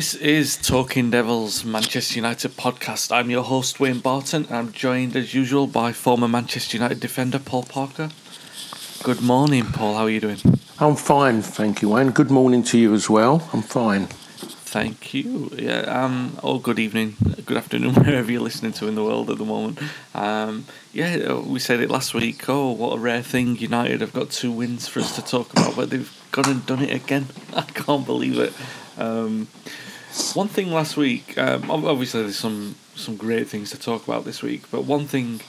This 0.00 0.14
is 0.14 0.56
Talking 0.56 1.10
Devils 1.10 1.62
Manchester 1.62 2.14
United 2.14 2.52
podcast. 2.52 3.14
I'm 3.14 3.28
your 3.28 3.42
host 3.42 3.80
Wayne 3.80 3.98
Barton. 3.98 4.46
And 4.46 4.56
I'm 4.56 4.72
joined 4.72 5.14
as 5.14 5.34
usual 5.34 5.66
by 5.66 5.92
former 5.92 6.26
Manchester 6.26 6.78
United 6.78 7.00
defender 7.00 7.38
Paul 7.38 7.64
Parker. 7.64 8.08
Good 9.02 9.20
morning, 9.20 9.66
Paul. 9.66 9.96
How 9.96 10.04
are 10.04 10.08
you 10.08 10.20
doing? 10.20 10.38
I'm 10.78 10.96
fine, 10.96 11.42
thank 11.42 11.82
you, 11.82 11.90
Wayne. 11.90 12.12
Good 12.12 12.30
morning 12.30 12.62
to 12.62 12.78
you 12.78 12.94
as 12.94 13.10
well. 13.10 13.46
I'm 13.52 13.60
fine. 13.60 14.06
Thank 14.06 15.12
you. 15.12 15.50
Yeah. 15.54 15.80
Um. 15.80 16.38
Or 16.42 16.58
good 16.58 16.78
evening, 16.78 17.16
good 17.44 17.58
afternoon, 17.58 17.92
wherever 18.02 18.32
you're 18.32 18.40
listening 18.40 18.72
to 18.74 18.88
in 18.88 18.94
the 18.94 19.04
world 19.04 19.28
at 19.28 19.36
the 19.36 19.44
moment. 19.44 19.80
Um. 20.14 20.64
Yeah. 20.94 21.40
We 21.40 21.60
said 21.60 21.80
it 21.80 21.90
last 21.90 22.14
week. 22.14 22.48
Oh, 22.48 22.70
what 22.70 22.96
a 22.96 22.98
rare 22.98 23.22
thing! 23.22 23.58
United 23.58 24.00
have 24.00 24.14
got 24.14 24.30
two 24.30 24.50
wins 24.50 24.88
for 24.88 25.00
us 25.00 25.14
to 25.16 25.22
talk 25.22 25.52
about, 25.52 25.76
but 25.76 25.90
they've 25.90 26.10
gone 26.32 26.48
and 26.48 26.64
done 26.64 26.80
it 26.82 26.94
again. 26.94 27.26
I 27.52 27.62
can't 27.62 28.06
believe 28.06 28.38
it. 28.38 28.54
Um, 29.00 29.48
one 30.34 30.48
thing 30.48 30.72
last 30.72 30.96
week, 30.96 31.38
um, 31.38 31.70
obviously 31.70 32.22
there's 32.22 32.36
some 32.36 32.74
some 32.94 33.16
great 33.16 33.48
things 33.48 33.70
to 33.70 33.78
talk 33.78 34.06
about 34.06 34.24
this 34.24 34.42
week, 34.42 34.70
but 34.70 34.84
one 34.84 35.06
thing 35.06 35.40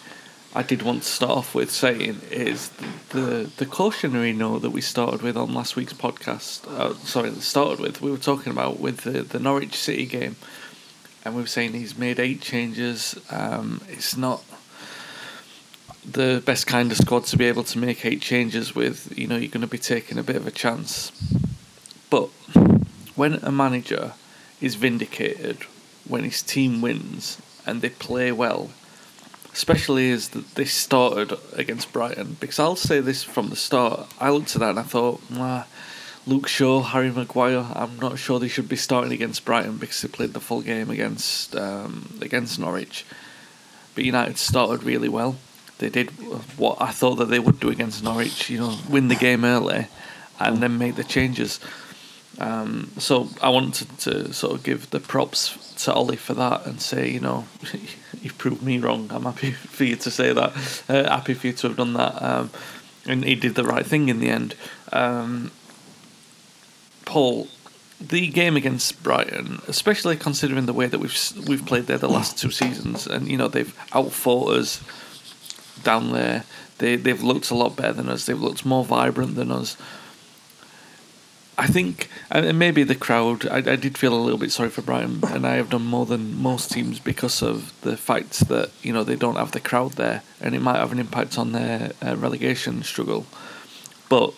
I 0.53 0.63
did 0.63 0.81
want 0.83 1.03
to 1.03 1.09
start 1.09 1.31
off 1.31 1.55
with 1.55 1.71
saying 1.71 2.21
is 2.29 2.69
the 3.09 3.49
the 3.57 3.65
cautionary 3.65 4.33
note 4.33 4.59
that 4.59 4.69
we 4.69 4.81
started 4.81 5.21
with 5.21 5.35
on 5.35 5.53
last 5.53 5.75
week's 5.75 5.93
podcast. 5.93 6.67
Uh, 6.67 6.93
sorry, 6.95 7.31
started 7.35 7.79
with 7.79 8.01
we 8.01 8.11
were 8.11 8.17
talking 8.17 8.51
about 8.51 8.79
with 8.79 9.01
the 9.01 9.23
the 9.23 9.39
Norwich 9.39 9.75
City 9.75 10.05
game, 10.05 10.35
and 11.25 11.35
we 11.35 11.41
were 11.41 11.47
saying 11.47 11.73
he's 11.73 11.97
made 11.97 12.19
eight 12.19 12.41
changes. 12.41 13.19
Um, 13.31 13.81
it's 13.89 14.15
not 14.15 14.43
the 16.09 16.41
best 16.45 16.67
kind 16.67 16.91
of 16.91 16.97
squad 16.97 17.25
to 17.25 17.37
be 17.37 17.45
able 17.45 17.63
to 17.63 17.77
make 17.77 18.05
eight 18.05 18.21
changes 18.21 18.75
with. 18.75 19.17
You 19.17 19.27
know, 19.27 19.37
you're 19.37 19.51
going 19.51 19.61
to 19.61 19.67
be 19.67 19.77
taking 19.77 20.17
a 20.17 20.23
bit 20.23 20.35
of 20.35 20.47
a 20.47 20.51
chance, 20.51 21.11
but 22.09 22.29
when 23.21 23.35
a 23.43 23.51
manager 23.51 24.13
is 24.59 24.73
vindicated, 24.73 25.57
when 26.07 26.23
his 26.23 26.41
team 26.41 26.81
wins 26.81 27.39
and 27.67 27.83
they 27.83 27.89
play 27.89 28.31
well, 28.31 28.71
especially 29.53 30.09
as 30.09 30.29
they 30.29 30.65
started 30.65 31.37
against 31.53 31.93
Brighton, 31.93 32.37
because 32.39 32.57
I'll 32.57 32.75
say 32.75 32.99
this 32.99 33.21
from 33.21 33.49
the 33.49 33.55
start, 33.55 34.11
I 34.19 34.31
looked 34.31 34.55
at 34.55 34.61
that 34.61 34.71
and 34.71 34.79
I 34.79 34.87
thought, 34.95 35.21
nah, 35.29 35.65
Luke 36.25 36.47
Shaw, 36.47 36.81
Harry 36.81 37.11
Maguire, 37.11 37.67
I'm 37.75 37.99
not 37.99 38.17
sure 38.17 38.39
they 38.39 38.47
should 38.47 38.67
be 38.67 38.75
starting 38.75 39.13
against 39.13 39.45
Brighton 39.45 39.77
because 39.77 40.01
they 40.01 40.07
played 40.07 40.33
the 40.33 40.39
full 40.39 40.63
game 40.63 40.89
against 40.89 41.55
um, 41.55 42.17
against 42.21 42.57
Norwich. 42.57 43.05
But 43.93 44.03
United 44.03 44.39
started 44.39 44.81
really 44.81 45.09
well. 45.09 45.35
They 45.77 45.91
did 45.91 46.09
what 46.57 46.81
I 46.81 46.89
thought 46.89 47.17
that 47.19 47.29
they 47.29 47.43
would 47.45 47.59
do 47.59 47.69
against 47.69 48.03
Norwich, 48.03 48.49
you 48.49 48.57
know, 48.57 48.79
win 48.89 49.09
the 49.09 49.21
game 49.27 49.45
early 49.45 49.89
and 50.39 50.57
then 50.57 50.79
make 50.79 50.95
the 50.95 51.03
changes. 51.03 51.59
Um, 52.41 52.89
so 52.97 53.29
I 53.39 53.49
wanted 53.49 53.99
to 53.99 54.33
sort 54.33 54.55
of 54.55 54.63
give 54.63 54.89
the 54.89 54.99
props 54.99 55.75
to 55.83 55.93
Ollie 55.93 56.15
for 56.15 56.33
that 56.33 56.65
and 56.65 56.81
say, 56.81 57.07
you 57.07 57.19
know, 57.19 57.45
you've 58.21 58.37
proved 58.39 58.63
me 58.63 58.79
wrong. 58.79 59.11
I'm 59.11 59.23
happy 59.23 59.51
for 59.77 59.83
you 59.83 59.95
to 59.97 60.09
say 60.09 60.33
that. 60.33 60.83
Uh, 60.89 61.03
happy 61.03 61.35
for 61.35 61.47
you 61.47 61.53
to 61.53 61.67
have 61.67 61.77
done 61.77 61.93
that. 61.93 62.19
Um, 62.19 62.49
and 63.05 63.23
he 63.23 63.35
did 63.35 63.53
the 63.53 63.63
right 63.63 63.85
thing 63.85 64.09
in 64.09 64.19
the 64.19 64.29
end. 64.29 64.55
Um, 64.91 65.51
Paul, 67.05 67.47
the 67.99 68.27
game 68.27 68.57
against 68.57 69.03
Brighton, 69.03 69.61
especially 69.67 70.17
considering 70.17 70.65
the 70.65 70.73
way 70.73 70.87
that 70.87 70.99
we've 70.99 71.47
we've 71.47 71.65
played 71.65 71.85
there 71.85 71.99
the 71.99 72.09
last 72.09 72.39
two 72.39 72.49
seasons, 72.49 73.05
and 73.05 73.27
you 73.27 73.37
know 73.37 73.47
they've 73.47 73.77
outfought 73.93 74.55
us 74.55 74.81
down 75.83 76.11
there. 76.11 76.45
They 76.79 76.95
they've 76.95 77.21
looked 77.21 77.51
a 77.51 77.55
lot 77.55 77.75
better 77.75 77.93
than 77.93 78.09
us. 78.09 78.25
They've 78.25 78.39
looked 78.39 78.65
more 78.65 78.85
vibrant 78.85 79.35
than 79.35 79.51
us. 79.51 79.77
I 81.61 81.67
think, 81.67 82.09
and 82.31 82.57
maybe 82.57 82.81
the 82.81 82.95
crowd, 82.95 83.45
I, 83.45 83.57
I 83.57 83.75
did 83.75 83.95
feel 83.95 84.15
a 84.15 84.17
little 84.17 84.39
bit 84.39 84.51
sorry 84.51 84.69
for 84.69 84.81
Brighton, 84.81 85.19
and 85.27 85.45
I 85.45 85.57
have 85.57 85.69
done 85.69 85.85
more 85.85 86.07
than 86.07 86.41
most 86.41 86.71
teams 86.71 86.97
because 86.97 87.43
of 87.43 87.79
the 87.81 87.95
fact 87.95 88.47
that, 88.47 88.71
you 88.81 88.91
know, 88.91 89.03
they 89.03 89.15
don't 89.15 89.35
have 89.35 89.51
the 89.51 89.59
crowd 89.59 89.91
there, 89.91 90.23
and 90.41 90.55
it 90.55 90.59
might 90.59 90.77
have 90.77 90.91
an 90.91 90.97
impact 90.97 91.37
on 91.37 91.51
their 91.51 91.91
uh, 92.03 92.15
relegation 92.15 92.81
struggle. 92.81 93.27
But 94.09 94.33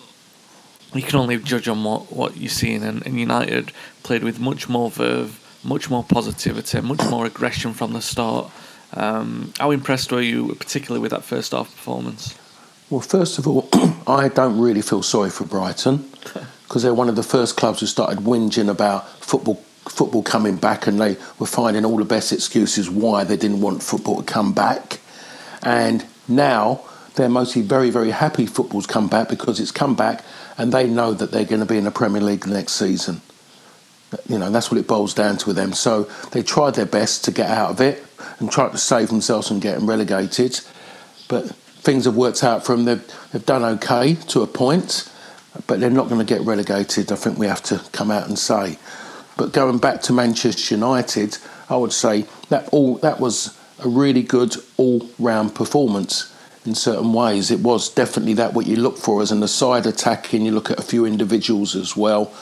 you 0.94 1.02
can 1.02 1.18
only 1.18 1.38
judge 1.38 1.70
on 1.70 1.86
what, 1.86 2.12
what 2.12 2.36
you're 2.36 2.50
seeing, 2.50 2.84
and, 2.84 3.08
and 3.08 3.18
United 3.18 3.72
played 4.04 4.26
with 4.26 4.42
much 4.42 4.68
more 4.68 4.92
verve, 4.92 5.40
much 5.64 5.90
more 5.90 6.04
positivity, 6.04 6.82
much 6.82 7.10
more 7.10 7.26
aggression 7.26 7.72
from 7.72 7.94
the 7.94 8.02
start. 8.02 8.52
Um, 8.96 9.54
how 9.60 9.72
impressed 9.72 10.12
were 10.12 10.20
you, 10.20 10.54
particularly 10.56 11.02
with 11.02 11.12
that 11.12 11.24
first 11.24 11.54
half 11.54 11.74
performance? 11.74 12.38
Well, 12.90 13.00
first 13.00 13.40
of 13.40 13.48
all, 13.48 13.70
I 14.08 14.28
don't 14.28 14.60
really 14.60 14.82
feel 14.82 15.02
sorry 15.02 15.30
for 15.30 15.46
Brighton. 15.46 16.12
because 16.74 16.82
they're 16.82 16.92
one 16.92 17.08
of 17.08 17.16
the 17.16 17.22
first 17.22 17.56
clubs 17.56 17.82
who 17.82 17.86
started 17.86 18.18
whinging 18.18 18.68
about 18.68 19.08
football 19.20 19.64
football 19.86 20.24
coming 20.24 20.56
back, 20.56 20.88
and 20.88 21.00
they 21.00 21.16
were 21.38 21.46
finding 21.46 21.86
all 21.86 21.98
the 21.98 22.04
best 22.04 22.34
excuses 22.34 22.90
why 22.90 23.24
they 23.24 23.38
didn't 23.38 23.62
want 23.62 23.84
football 23.84 24.24
to 24.24 24.24
come 24.24 24.54
back. 24.54 25.00
And 25.62 26.04
now 26.28 26.84
they're 27.14 27.30
mostly 27.30 27.62
very, 27.62 27.92
very 27.92 28.10
happy 28.10 28.48
football's 28.48 28.88
come 28.88 29.08
back 29.08 29.30
because 29.30 29.60
it's 29.60 29.70
come 29.70 29.96
back, 29.96 30.26
and 30.58 30.74
they 30.74 30.88
know 30.88 31.14
that 31.14 31.30
they're 31.30 31.46
going 31.46 31.60
to 31.60 31.68
be 31.68 31.78
in 31.78 31.84
the 31.84 31.92
Premier 31.92 32.24
League 32.24 32.48
next 32.48 32.72
season. 32.72 33.22
You 34.28 34.40
know, 34.40 34.50
that's 34.50 34.72
what 34.72 34.80
it 34.80 34.88
boils 34.88 35.14
down 35.14 35.38
to 35.38 35.46
with 35.46 35.58
them. 35.58 35.74
So 35.74 36.06
they 36.32 36.42
tried 36.42 36.74
their 36.74 36.88
best 36.88 37.24
to 37.26 37.32
get 37.32 37.52
out 37.52 37.70
of 37.70 37.82
it 37.82 38.04
and 38.40 38.52
tried 38.52 38.72
to 38.72 38.80
save 38.80 39.10
themselves 39.10 39.48
from 39.48 39.60
getting 39.60 39.86
relegated. 39.86 40.60
But 41.28 41.50
things 41.52 42.06
have 42.06 42.16
worked 42.16 42.44
out 42.44 42.66
for 42.66 42.76
them. 42.76 42.86
They've, 42.86 43.14
they've 43.32 43.46
done 43.46 43.64
okay 43.64 44.16
to 44.30 44.42
a 44.42 44.48
point 44.48 45.08
but 45.68 45.80
they're 45.80 45.90
not 45.90 46.10
going 46.10 46.26
to 46.26 46.34
get 46.34 46.46
relegated. 46.46 47.12
I 47.12 47.16
think 47.16 47.38
we 47.38 47.48
have 47.48 47.64
to 47.64 47.82
come 47.92 48.12
out 48.12 48.28
and 48.28 48.38
say. 48.38 48.78
But 49.38 49.54
going 49.54 49.80
back 49.80 50.02
to 50.04 50.14
Manchester 50.14 50.76
United, 50.76 51.38
I 51.70 51.76
would 51.76 51.94
say 51.94 52.26
that 52.50 52.70
all 52.70 52.96
that 52.98 53.20
was 53.20 53.58
a 53.80 53.90
really 53.90 54.24
good 54.24 54.56
all-round 54.78 55.56
performance 55.56 56.36
in 56.66 56.76
certain 56.76 57.14
ways. 57.14 57.52
It 57.52 57.60
was 57.60 57.90
definitely 57.90 58.36
that 58.36 58.54
what 58.54 58.68
you 58.68 58.76
look 58.78 58.98
for 58.98 59.22
as 59.22 59.32
an 59.32 59.44
aside 59.44 59.86
attack, 59.86 60.34
and 60.34 60.46
you 60.46 60.52
look 60.52 60.72
at 60.72 60.80
a 60.80 60.84
few 60.84 61.06
individuals 61.06 61.76
as 61.76 61.98
well. 61.98 62.34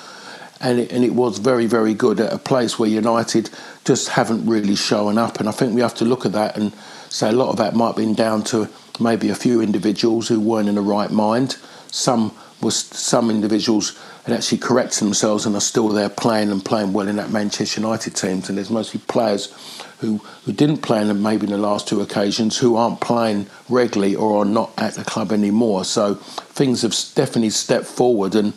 And 0.60 0.80
it, 0.80 0.92
and 0.92 1.04
it 1.04 1.16
was 1.16 1.40
very, 1.40 1.66
very 1.66 1.96
good 1.96 2.20
at 2.20 2.32
a 2.32 2.38
place 2.38 2.78
where 2.78 2.90
United 2.90 3.50
just 3.84 4.10
haven't 4.10 4.46
really 4.46 4.76
shown 4.76 5.18
up. 5.18 5.40
And 5.40 5.50
I 5.50 5.52
think 5.52 5.74
we 5.74 5.82
have 5.82 5.96
to 5.96 6.06
look 6.06 6.26
at 6.26 6.34
that 6.34 6.56
and 6.56 6.72
say 7.10 7.30
a 7.30 7.32
lot 7.32 7.50
of 7.50 7.58
that 7.58 7.74
might 7.74 7.88
have 7.88 7.96
been 7.96 8.14
down 8.14 8.44
to 8.44 8.70
maybe 9.00 9.30
a 9.30 9.36
few 9.36 9.60
individuals 9.60 10.28
who 10.28 10.40
weren't 10.40 10.70
in 10.70 10.76
the 10.76 10.82
right 10.82 11.10
mind. 11.10 11.58
Some 11.88 12.32
was 12.62 12.76
some 12.78 13.30
individuals 13.30 13.98
had 14.26 14.36
actually 14.36 14.60
corrected 14.60 15.00
themselves 15.00 15.46
and 15.46 15.56
are 15.56 15.62
still 15.62 15.90
there 15.90 16.10
playing 16.10 16.52
and 16.52 16.64
playing 16.64 16.94
well 16.94 17.08
in 17.08 17.16
that 17.16 17.32
Manchester 17.32 17.82
United 17.82 18.16
teams. 18.16 18.50
And 18.50 18.58
there's 18.58 18.70
mostly 18.70 19.00
players 19.08 19.52
who, 20.00 20.18
who 20.46 20.54
didn't 20.54 20.78
play 20.78 21.02
in 21.02 21.22
maybe 21.22 21.46
in 21.46 21.52
the 21.52 21.58
last 21.58 21.88
two 21.88 22.02
occasions 22.02 22.58
who 22.58 22.76
aren't 22.76 23.02
playing 23.02 23.48
regularly 23.70 24.16
or 24.16 24.42
are 24.42 24.46
not 24.46 24.72
at 24.78 24.94
the 24.94 25.04
club 25.04 25.32
anymore. 25.32 25.86
So 25.86 26.16
things 26.16 26.84
have 26.84 26.96
definitely 27.16 27.50
stepped 27.50 27.86
forward 27.86 28.36
and 28.36 28.54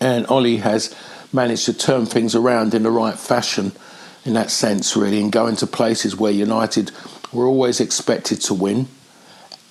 and 0.00 0.26
Ollie 0.28 0.56
has 0.56 0.94
managed 1.30 1.66
to 1.66 1.74
turn 1.74 2.06
things 2.06 2.34
around 2.34 2.72
in 2.72 2.82
the 2.84 2.90
right 2.90 3.18
fashion 3.18 3.72
in 4.24 4.32
that 4.34 4.50
sense 4.50 4.96
really 4.96 5.20
and 5.20 5.30
go 5.30 5.46
into 5.46 5.66
places 5.66 6.16
where 6.16 6.32
United 6.32 6.90
were 7.32 7.46
always 7.46 7.80
expected 7.80 8.40
to 8.40 8.54
win 8.54 8.88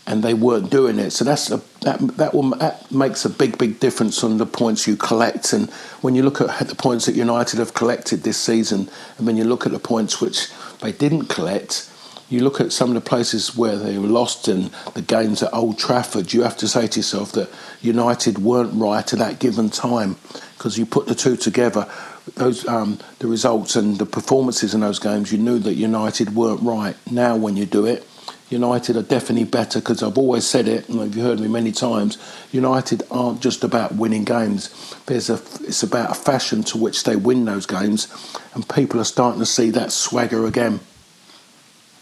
and 0.09 0.23
they 0.23 0.33
weren't 0.33 0.71
doing 0.71 0.97
it. 0.97 1.11
So 1.11 1.23
that's 1.23 1.51
a, 1.51 1.61
that 1.81 1.99
that, 2.17 2.33
will, 2.33 2.49
that 2.57 2.91
makes 2.91 3.23
a 3.25 3.29
big 3.29 3.57
big 3.57 3.79
difference 3.79 4.23
on 4.23 4.37
the 4.37 4.45
points 4.45 4.87
you 4.87 4.97
collect. 4.97 5.53
And 5.53 5.69
when 6.01 6.15
you 6.15 6.23
look 6.23 6.41
at 6.41 6.67
the 6.67 6.75
points 6.75 7.05
that 7.05 7.15
United 7.15 7.59
have 7.59 7.75
collected 7.75 8.23
this 8.23 8.37
season, 8.37 8.89
and 9.17 9.27
when 9.27 9.37
you 9.37 9.43
look 9.43 9.65
at 9.67 9.71
the 9.71 9.79
points 9.79 10.19
which 10.19 10.49
they 10.81 10.91
didn't 10.91 11.27
collect, 11.27 11.89
you 12.27 12.43
look 12.43 12.59
at 12.59 12.71
some 12.71 12.89
of 12.89 12.95
the 12.95 13.07
places 13.07 13.55
where 13.55 13.77
they 13.77 13.99
were 13.99 14.07
lost 14.07 14.47
in 14.47 14.71
the 14.95 15.03
games 15.03 15.43
at 15.43 15.53
Old 15.53 15.77
Trafford. 15.77 16.33
You 16.33 16.41
have 16.41 16.57
to 16.57 16.67
say 16.67 16.87
to 16.87 16.99
yourself 16.99 17.31
that 17.33 17.49
United 17.81 18.39
weren't 18.39 18.73
right 18.73 19.13
at 19.13 19.19
that 19.19 19.39
given 19.39 19.69
time 19.69 20.15
because 20.57 20.77
you 20.77 20.87
put 20.87 21.05
the 21.05 21.15
two 21.15 21.37
together. 21.37 21.87
Those 22.35 22.67
um, 22.67 22.97
the 23.19 23.27
results 23.27 23.75
and 23.75 23.99
the 23.99 24.05
performances 24.07 24.73
in 24.73 24.81
those 24.81 24.97
games, 24.97 25.31
you 25.31 25.37
knew 25.37 25.59
that 25.59 25.75
United 25.75 26.33
weren't 26.33 26.61
right. 26.61 26.95
Now, 27.11 27.35
when 27.35 27.55
you 27.55 27.67
do 27.67 27.85
it, 27.85 28.07
United 28.49 28.97
are 28.97 29.03
definitely 29.03 29.45
better 29.45 29.79
because 29.79 30.01
I've 30.01 30.17
always 30.17 30.45
said 30.45 30.67
it, 30.67 30.89
and 30.89 30.99
you've 31.15 31.23
heard 31.23 31.39
me 31.39 31.47
many 31.47 31.71
times. 31.71 32.17
United 32.51 33.03
aren't 33.11 33.41
just 33.41 33.63
about 33.63 33.95
winning 33.95 34.23
games. 34.23 34.95
There's 35.05 35.29
a, 35.29 35.35
it's 35.61 35.83
about 35.83 36.11
a 36.11 36.15
fashion 36.15 36.63
to 36.63 36.77
which 36.77 37.03
they 37.03 37.15
win 37.15 37.45
those 37.45 37.65
games, 37.65 38.07
and 38.53 38.67
people 38.67 38.99
are 38.99 39.05
starting 39.05 39.39
to 39.39 39.45
see 39.45 39.69
that 39.71 39.91
swagger 39.91 40.45
again. 40.45 40.79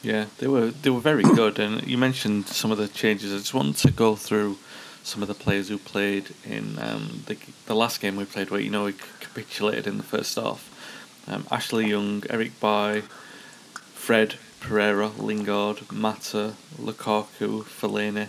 Yeah, 0.02 0.26
they 0.38 0.48
were 0.48 0.72
they 0.72 0.90
were 0.90 1.02
very 1.02 1.24
good, 1.24 1.60
and 1.60 1.86
you 1.86 1.98
mentioned 1.98 2.48
some 2.48 2.72
of 2.72 2.78
the 2.78 2.88
changes. 2.88 3.34
I 3.34 3.38
just 3.38 3.54
wanted 3.54 3.78
to 3.78 3.92
go 3.92 4.16
through 4.16 4.58
some 5.04 5.22
of 5.22 5.28
the 5.28 5.34
players 5.34 5.68
who 5.70 5.78
played 5.78 6.34
in 6.46 6.80
um, 6.80 7.24
the 7.26 7.38
the 7.66 7.76
last 7.76 8.00
game 8.00 8.16
we 8.16 8.24
played, 8.24 8.52
where 8.52 8.62
you 8.62 8.70
know 8.70 8.86
we 8.86 8.94
capitulated 9.20 9.86
in 9.86 9.98
the 9.98 10.04
first 10.04 10.36
half. 10.36 10.74
Um, 11.28 11.46
Ashley 11.52 11.90
Young, 11.90 12.24
Eric 12.30 12.58
Bailly, 12.62 13.02
Fred, 13.94 14.36
Pereira, 14.60 15.08
Lingard, 15.18 15.92
Mata, 15.92 16.56
Lukaku, 16.78 17.64
Fellaini, 17.64 18.28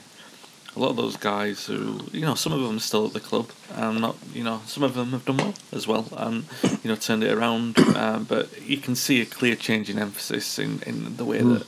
a 0.76 0.78
lot 0.78 0.90
of 0.90 0.96
those 0.96 1.16
guys 1.16 1.66
who, 1.66 2.00
you 2.12 2.20
know, 2.20 2.34
some 2.34 2.52
of 2.52 2.60
them 2.60 2.76
are 2.76 2.80
still 2.80 3.06
at 3.06 3.12
the 3.12 3.20
club, 3.20 3.50
and 3.74 4.00
not, 4.00 4.16
you 4.32 4.44
know, 4.44 4.60
some 4.66 4.82
of 4.82 4.94
them 4.94 5.10
have 5.10 5.24
done 5.24 5.38
well 5.38 5.54
as 5.72 5.86
well, 5.88 6.06
and 6.16 6.44
you 6.82 6.90
know, 6.90 6.94
turned 6.94 7.24
it 7.24 7.32
around. 7.32 7.78
Um, 7.96 8.24
but 8.24 8.62
you 8.62 8.76
can 8.76 8.94
see 8.94 9.20
a 9.20 9.26
clear 9.26 9.56
change 9.56 9.90
in 9.90 9.98
emphasis 9.98 10.58
in, 10.58 10.80
in 10.86 11.16
the 11.16 11.24
way 11.24 11.40
mm. 11.40 11.58
that 11.58 11.66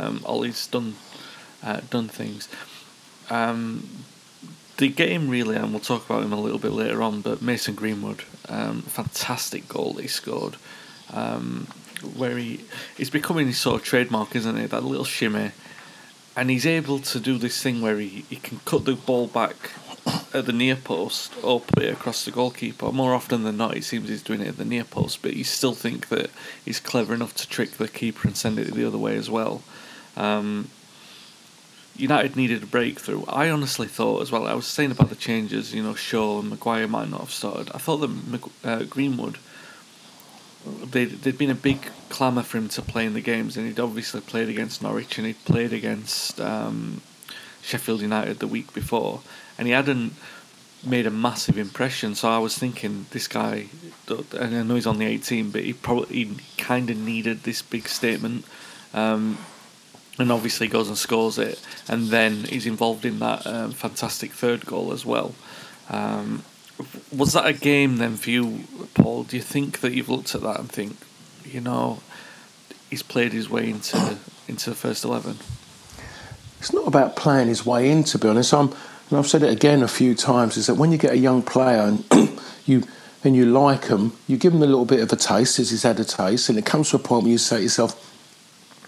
um, 0.00 0.20
Ollie's 0.24 0.66
done 0.68 0.94
uh, 1.62 1.80
done 1.90 2.08
things. 2.08 2.48
Um, 3.30 3.88
the 4.76 4.88
game 4.88 5.28
really, 5.28 5.56
and 5.56 5.70
we'll 5.70 5.80
talk 5.80 6.04
about 6.04 6.22
him 6.22 6.32
a 6.32 6.40
little 6.40 6.58
bit 6.58 6.72
later 6.72 7.02
on. 7.02 7.20
But 7.20 7.42
Mason 7.42 7.74
Greenwood, 7.74 8.22
um, 8.48 8.82
fantastic 8.82 9.68
goal 9.68 9.94
that 9.94 10.02
he 10.02 10.08
scored, 10.08 10.56
um, 11.12 11.66
where 12.02 12.36
he 12.36 12.64
is 12.98 13.10
becoming 13.10 13.46
his 13.46 13.58
sort 13.58 13.80
of 13.80 13.86
trademark, 13.86 14.34
isn't 14.36 14.56
it? 14.56 14.70
That 14.70 14.84
little 14.84 15.04
shimmy 15.04 15.52
and 16.36 16.50
he's 16.50 16.66
able 16.66 16.98
to 16.98 17.20
do 17.20 17.38
this 17.38 17.62
thing 17.62 17.80
where 17.82 17.98
he, 17.98 18.24
he 18.30 18.36
can 18.36 18.60
cut 18.64 18.84
the 18.84 18.94
ball 18.94 19.26
back 19.26 19.56
at 20.34 20.46
the 20.46 20.52
near 20.52 20.76
post 20.76 21.32
or 21.42 21.60
put 21.60 21.82
it 21.82 21.92
across 21.92 22.24
the 22.24 22.30
goalkeeper. 22.30 22.90
More 22.90 23.14
often 23.14 23.44
than 23.44 23.58
not, 23.58 23.76
it 23.76 23.84
seems 23.84 24.08
he's 24.08 24.22
doing 24.22 24.40
it 24.40 24.48
at 24.48 24.56
the 24.56 24.64
near 24.64 24.84
post, 24.84 25.22
but 25.22 25.34
you 25.34 25.44
still 25.44 25.74
think 25.74 26.08
that 26.08 26.30
he's 26.64 26.80
clever 26.80 27.14
enough 27.14 27.34
to 27.36 27.48
trick 27.48 27.72
the 27.72 27.88
keeper 27.88 28.26
and 28.26 28.36
send 28.36 28.58
it 28.58 28.72
the 28.72 28.86
other 28.86 28.98
way 28.98 29.16
as 29.16 29.28
well. 29.28 29.62
Um, 30.16 30.70
United 31.94 32.36
needed 32.36 32.62
a 32.62 32.66
breakthrough. 32.66 33.24
I 33.28 33.50
honestly 33.50 33.86
thought 33.86 34.22
as 34.22 34.32
well. 34.32 34.46
I 34.46 34.54
was 34.54 34.66
saying 34.66 34.92
about 34.92 35.10
the 35.10 35.14
changes. 35.14 35.74
You 35.74 35.82
know, 35.82 35.94
Shaw 35.94 36.40
and 36.40 36.48
Maguire 36.48 36.88
might 36.88 37.10
not 37.10 37.20
have 37.20 37.30
started. 37.30 37.70
I 37.74 37.78
thought 37.78 37.98
that 37.98 38.50
uh, 38.64 38.84
Greenwood 38.84 39.36
they 40.64 41.04
there'd 41.06 41.38
been 41.38 41.50
a 41.50 41.54
big 41.54 41.90
clamour 42.08 42.42
for 42.42 42.58
him 42.58 42.68
to 42.70 42.82
play 42.82 43.06
in 43.06 43.14
the 43.14 43.20
games, 43.20 43.56
and 43.56 43.66
he'd 43.66 43.80
obviously 43.80 44.20
played 44.20 44.48
against 44.48 44.82
Norwich 44.82 45.18
and 45.18 45.26
he'd 45.26 45.44
played 45.44 45.72
against 45.72 46.40
um, 46.40 47.00
Sheffield 47.62 48.00
United 48.00 48.38
the 48.38 48.46
week 48.46 48.72
before, 48.72 49.20
and 49.58 49.66
he 49.66 49.72
hadn't 49.72 50.14
made 50.84 51.06
a 51.06 51.10
massive 51.10 51.58
impression. 51.58 52.14
So 52.14 52.28
I 52.28 52.38
was 52.38 52.58
thinking, 52.58 53.06
this 53.10 53.28
guy, 53.28 53.66
and 54.08 54.56
I 54.56 54.62
know 54.62 54.74
he's 54.74 54.86
on 54.86 54.98
the 54.98 55.06
18, 55.06 55.50
but 55.50 55.62
he 55.62 55.72
probably 55.72 56.36
kind 56.58 56.90
of 56.90 56.96
needed 56.96 57.44
this 57.44 57.62
big 57.62 57.88
statement. 57.88 58.44
Um, 58.92 59.38
and 60.18 60.30
obviously 60.30 60.68
goes 60.68 60.88
and 60.88 60.98
scores 60.98 61.38
it, 61.38 61.60
and 61.88 62.08
then 62.08 62.44
he's 62.44 62.66
involved 62.66 63.06
in 63.06 63.18
that 63.20 63.46
um, 63.46 63.72
fantastic 63.72 64.32
third 64.32 64.66
goal 64.66 64.92
as 64.92 65.06
well. 65.06 65.34
Um, 65.88 66.44
was 67.16 67.32
that 67.32 67.46
a 67.46 67.52
game 67.52 67.96
then 67.96 68.16
for 68.16 68.30
you, 68.30 68.64
Paul? 68.94 69.24
Do 69.24 69.36
you 69.36 69.42
think 69.42 69.80
that 69.80 69.92
you've 69.92 70.08
looked 70.08 70.34
at 70.34 70.42
that 70.42 70.58
and 70.58 70.70
think, 70.70 70.96
you 71.44 71.60
know, 71.60 72.00
he's 72.90 73.02
played 73.02 73.32
his 73.32 73.48
way 73.48 73.70
into 73.70 74.18
into 74.48 74.70
the 74.70 74.76
first 74.76 75.04
eleven? 75.04 75.38
It's 76.58 76.72
not 76.72 76.86
about 76.86 77.16
playing 77.16 77.48
his 77.48 77.66
way 77.66 77.90
in, 77.90 78.04
to 78.04 78.18
be 78.18 78.28
honest. 78.28 78.54
I'm, 78.54 78.68
and 79.10 79.18
I've 79.18 79.26
said 79.26 79.42
it 79.42 79.50
again 79.50 79.82
a 79.82 79.88
few 79.88 80.14
times. 80.14 80.56
Is 80.56 80.68
that 80.68 80.74
when 80.74 80.92
you 80.92 80.98
get 80.98 81.12
a 81.12 81.18
young 81.18 81.42
player 81.42 81.80
and 81.80 82.04
you 82.66 82.84
and 83.24 83.34
you 83.36 83.46
like 83.46 83.86
him, 83.86 84.12
you 84.26 84.36
give 84.36 84.52
him 84.52 84.62
a 84.62 84.66
little 84.66 84.84
bit 84.84 85.00
of 85.00 85.12
a 85.12 85.16
taste, 85.16 85.58
as 85.58 85.70
he's 85.70 85.82
had 85.82 85.98
a 86.00 86.04
taste, 86.04 86.48
and 86.48 86.58
it 86.58 86.66
comes 86.66 86.90
to 86.90 86.96
a 86.96 86.98
point 86.98 87.24
where 87.24 87.32
you 87.32 87.38
say 87.38 87.56
to 87.56 87.62
yourself, 87.62 87.94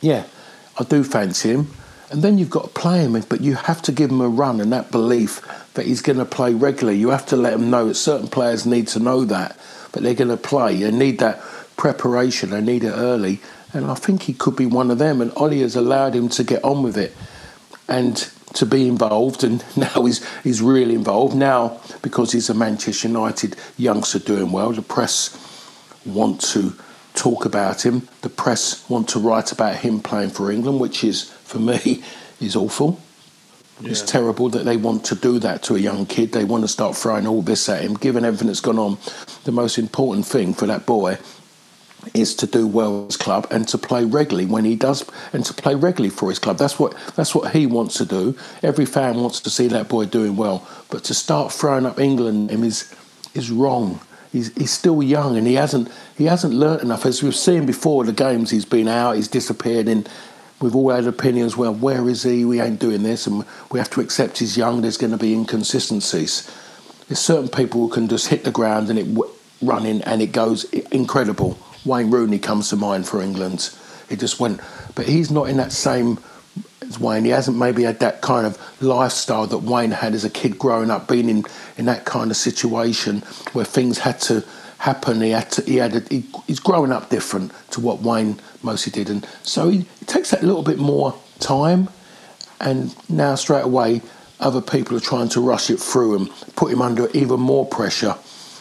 "Yeah, 0.00 0.25
I 0.79 0.85
do 0.85 1.05
fancy 1.05 1.50
him." 1.50 1.69
And 2.14 2.22
then 2.22 2.38
you've 2.38 2.49
got 2.49 2.62
to 2.62 2.81
play 2.81 3.00
him, 3.00 3.20
but 3.28 3.40
you 3.40 3.56
have 3.56 3.82
to 3.82 3.90
give 3.90 4.08
him 4.08 4.20
a 4.20 4.28
run 4.28 4.61
and 4.61 4.72
that 4.72 4.93
belief 4.93 5.40
that 5.75 5.84
he's 5.84 6.00
going 6.00 6.19
to 6.19 6.25
play 6.25 6.55
regularly. 6.55 6.96
You 6.96 7.11
have 7.11 7.26
to 7.26 7.37
let 7.37 7.55
him 7.55 7.70
know 7.70 7.88
that 7.88 7.96
certain 7.96 8.28
players 8.28 8.64
need 8.64 8.87
to 8.88 9.00
know 9.00 9.25
that, 9.25 9.58
but 9.90 10.05
they're 10.05 10.14
going 10.14 10.31
to 10.31 10.37
play. 10.37 10.76
They 10.76 10.93
need 10.93 11.19
that 11.19 11.40
preparation, 11.76 12.50
they 12.50 12.61
need 12.61 12.84
it 12.84 12.93
early. 12.93 13.40
And 13.72 13.90
I 13.90 13.94
think 13.94 14.22
he 14.22 14.32
could 14.32 14.55
be 14.55 14.64
one 14.64 14.93
of 14.93 14.99
them. 14.99 15.20
And 15.20 15.32
Ollie 15.32 15.62
has 15.62 15.75
allowed 15.75 16.14
him 16.14 16.28
to 16.28 16.44
get 16.44 16.62
on 16.62 16.84
with 16.84 16.96
it 16.96 17.16
and 17.88 18.17
to 18.52 18.64
be 18.64 18.87
involved. 18.87 19.43
And 19.43 19.64
now 19.76 20.05
he's, 20.05 20.25
he's 20.44 20.62
really 20.62 20.94
involved. 20.94 21.34
Now, 21.34 21.81
because 22.00 22.31
he's 22.31 22.49
a 22.49 22.55
Manchester 22.55 23.08
United 23.08 23.56
youngster 23.76 24.20
doing 24.20 24.52
well, 24.52 24.70
the 24.70 24.82
press 24.82 25.37
want 26.06 26.43
to 26.43 26.75
talk 27.14 27.44
about 27.44 27.87
him. 27.87 28.08
The 28.22 28.28
press 28.28 28.88
want 28.90 29.08
to 29.11 29.19
write 29.19 29.52
about 29.52 29.76
him 29.76 30.00
playing 30.00 30.31
for 30.31 30.50
England, 30.50 30.81
which 30.81 31.02
is 31.02 31.31
for 31.31 31.58
me 31.58 32.02
is 32.40 32.56
awful. 32.56 33.00
Yeah. 33.81 33.90
It's 33.90 34.02
terrible 34.02 34.49
that 34.50 34.64
they 34.64 34.76
want 34.76 35.05
to 35.06 35.16
do 35.16 35.38
that 35.40 35.62
to 35.64 35.75
a 35.75 35.78
young 35.78 36.06
kid. 36.06 36.32
They 36.32 36.44
want 36.44 36.62
to 36.62 36.69
start 36.69 36.96
throwing 36.96 37.26
all 37.26 37.43
this 37.43 37.69
at 37.69 37.82
him, 37.82 37.94
given 37.94 38.25
everything 38.25 38.46
that's 38.46 38.61
gone 38.61 38.78
on. 38.78 38.99
The 39.44 39.52
most 39.52 39.78
important 39.78 40.26
thing 40.26 40.55
for 40.55 40.66
that 40.66 40.87
boy 40.87 41.19
is 42.12 42.34
to 42.37 42.46
do 42.46 42.66
well 42.66 43.02
at 43.02 43.06
his 43.06 43.17
club 43.17 43.46
and 43.50 43.67
to 43.69 43.78
play 43.78 44.05
regularly 44.05 44.46
when 44.46 44.64
he 44.64 44.76
does, 44.76 45.05
and 45.32 45.44
to 45.46 45.55
play 45.55 45.75
regularly 45.75 46.10
for 46.10 46.28
his 46.28 46.38
club. 46.38 46.58
That's 46.58 46.78
what 46.78 46.94
that's 47.17 47.34
what 47.34 47.52
he 47.52 47.67
wants 47.67 47.96
to 47.99 48.05
do. 48.05 48.37
Every 48.62 48.87
fan 48.87 49.17
wants 49.17 49.40
to 49.40 49.50
see 49.50 49.67
that 49.69 49.88
boy 49.88 50.06
doing 50.06 50.37
well, 50.37 50.69
but 50.90 51.02
to 51.05 51.14
start 51.14 51.52
throwing 51.52 51.87
up 51.87 51.99
England 51.99 52.50
him 52.50 52.62
is 52.62 52.94
is 53.34 53.50
wrong. 53.50 54.00
He's, 54.34 54.54
he's 54.54 54.72
still 54.72 55.02
young 55.02 55.38
and 55.38 55.46
he 55.46 55.54
hasn't 55.54 55.90
he 56.19 56.25
hasn't 56.25 56.52
learnt 56.52 56.82
enough. 56.82 57.06
As 57.06 57.22
we've 57.22 57.34
seen 57.34 57.64
before, 57.64 58.04
the 58.04 58.12
games 58.12 58.50
he's 58.50 58.64
been 58.66 58.88
out, 58.88 59.14
he's 59.14 59.28
disappeared 59.28 59.88
in 59.88 60.06
We've 60.60 60.74
all 60.74 60.91
had 60.91 61.06
opinions. 61.06 61.56
Well, 61.56 61.74
where 61.74 62.08
is 62.08 62.22
he? 62.22 62.44
We 62.44 62.60
ain't 62.60 62.81
doing 62.81 63.03
this, 63.03 63.26
and 63.26 63.44
we 63.70 63.79
have 63.79 63.91
to 63.91 64.00
accept 64.00 64.38
he's 64.38 64.56
young. 64.56 64.81
There's 64.81 64.96
going 64.96 65.10
to 65.10 65.19
be 65.19 65.34
inconsistencies. 65.34 66.50
There's 67.08 67.19
certain 67.19 67.48
people 67.48 67.82
who 67.82 67.88
can 67.91 68.08
just 68.08 68.29
hit 68.29 68.44
the 68.44 68.50
ground 68.50 68.88
and 68.88 68.98
it 68.98 69.24
running, 69.60 70.00
and 70.03 70.22
it 70.22 70.32
goes 70.32 70.64
incredible. 70.64 71.58
Wayne 71.84 72.10
Rooney 72.10 72.38
comes 72.38 72.70
to 72.70 72.76
mind 72.76 73.06
for 73.06 73.20
England. 73.20 73.70
He 74.08 74.17
just 74.17 74.41
went, 74.41 74.60
but 74.94 75.06
he's 75.06 75.31
not 75.31 75.48
in 75.50 75.58
that 75.58 75.72
same 75.72 76.19
as 76.88 76.98
Wayne. 76.98 77.24
He 77.24 77.31
hasn't 77.31 77.56
maybe 77.56 77.82
had 77.82 78.00
that 78.00 78.20
kind 78.20 78.46
of 78.46 78.58
lifestyle 78.82 79.46
that 79.46 79.58
Wayne 79.58 79.91
had 79.91 80.14
as 80.14 80.24
a 80.24 80.31
kid 80.31 80.58
growing 80.58 80.91
up, 80.91 81.08
being 81.08 81.29
in, 81.29 81.44
in 81.76 81.84
that 81.86 82.05
kind 82.05 82.31
of 82.31 82.36
situation 82.36 83.20
where 83.53 83.64
things 83.64 83.98
had 83.98 84.20
to 84.22 84.44
happen. 84.79 85.20
He 85.20 85.31
had 85.31 85.50
to, 85.53 85.62
he 85.62 85.76
had 85.76 85.96
a, 85.96 86.00
he, 86.00 86.24
he's 86.46 86.60
growing 86.60 86.93
up 86.93 87.10
different 87.10 87.53
to 87.70 87.81
what 87.81 88.00
Wayne 88.00 88.38
mostly 88.62 88.93
did, 88.93 89.10
and 89.10 89.26
so 89.43 89.69
he, 89.69 89.86
it 90.00 90.08
takes 90.08 90.31
that 90.31 90.43
little 90.43 90.62
bit 90.62 90.79
more 90.79 91.19
time. 91.41 91.88
And 92.60 92.94
now 93.10 93.34
straight 93.34 93.64
away, 93.64 94.00
other 94.41 94.60
people 94.60 94.96
are 94.96 95.00
trying 95.00 95.29
to 95.31 95.41
rush 95.41 95.70
it 95.70 95.79
through 95.79 96.17
and 96.17 96.31
put 96.56 96.72
him 96.72 96.81
under 96.81 97.10
even 97.10 97.41
more 97.41 97.67
pressure. 97.67 98.17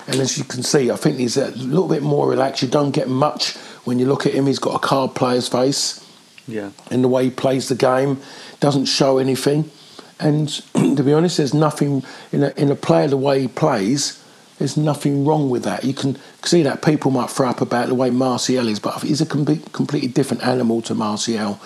And 0.07 0.17
as 0.17 0.37
you 0.37 0.43
can 0.43 0.63
see, 0.63 0.91
I 0.91 0.97
think 0.97 1.17
he's 1.17 1.37
a 1.37 1.51
little 1.51 1.87
bit 1.87 2.01
more 2.01 2.27
relaxed. 2.27 2.61
You 2.61 2.67
don't 2.67 2.91
get 2.91 3.07
much 3.07 3.55
when 3.85 3.99
you 3.99 4.05
look 4.05 4.25
at 4.25 4.33
him. 4.33 4.47
He's 4.47 4.59
got 4.59 4.75
a 4.75 4.79
card 4.79 5.15
player's 5.15 5.47
face. 5.47 6.02
Yeah. 6.47 6.71
And 6.91 7.03
the 7.03 7.07
way 7.07 7.25
he 7.25 7.31
plays 7.31 7.69
the 7.69 7.75
game 7.75 8.19
doesn't 8.59 8.85
show 8.85 9.17
anything. 9.17 9.71
And 10.19 10.49
to 10.73 11.03
be 11.03 11.13
honest, 11.13 11.37
there's 11.37 11.53
nothing 11.53 12.03
in 12.31 12.43
a, 12.43 12.49
in 12.57 12.71
a 12.71 12.75
player 12.75 13.07
the 13.07 13.17
way 13.17 13.41
he 13.41 13.47
plays 13.47 14.23
there's 14.63 14.77
nothing 14.77 15.25
wrong 15.25 15.49
with 15.49 15.63
that. 15.63 15.83
You 15.83 15.93
can 15.93 16.17
see 16.43 16.63
that 16.63 16.81
people 16.81 17.11
might 17.11 17.29
throw 17.29 17.49
up 17.49 17.61
about 17.61 17.87
the 17.87 17.95
way 17.95 18.09
Martial 18.09 18.67
is, 18.67 18.79
but 18.79 19.01
he's 19.01 19.21
a 19.21 19.25
complete, 19.25 19.73
completely 19.73 20.07
different 20.07 20.43
animal 20.43 20.81
to 20.83 20.95
Martial. 20.95 21.59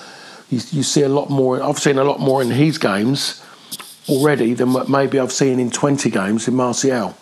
You, 0.49 0.61
you 0.71 0.83
see 0.83 1.01
a 1.01 1.09
lot 1.09 1.29
more. 1.29 1.61
I've 1.61 1.79
seen 1.79 1.97
a 1.97 2.03
lot 2.03 2.19
more 2.19 2.41
in 2.41 2.49
his 2.49 2.77
games 2.77 3.43
already 4.07 4.53
than 4.53 4.73
what 4.73 4.89
maybe 4.89 5.19
I've 5.19 5.33
seen 5.33 5.59
in 5.59 5.69
20 5.69 6.09
games 6.09 6.47
in 6.47 6.55
Martial. 6.55 7.15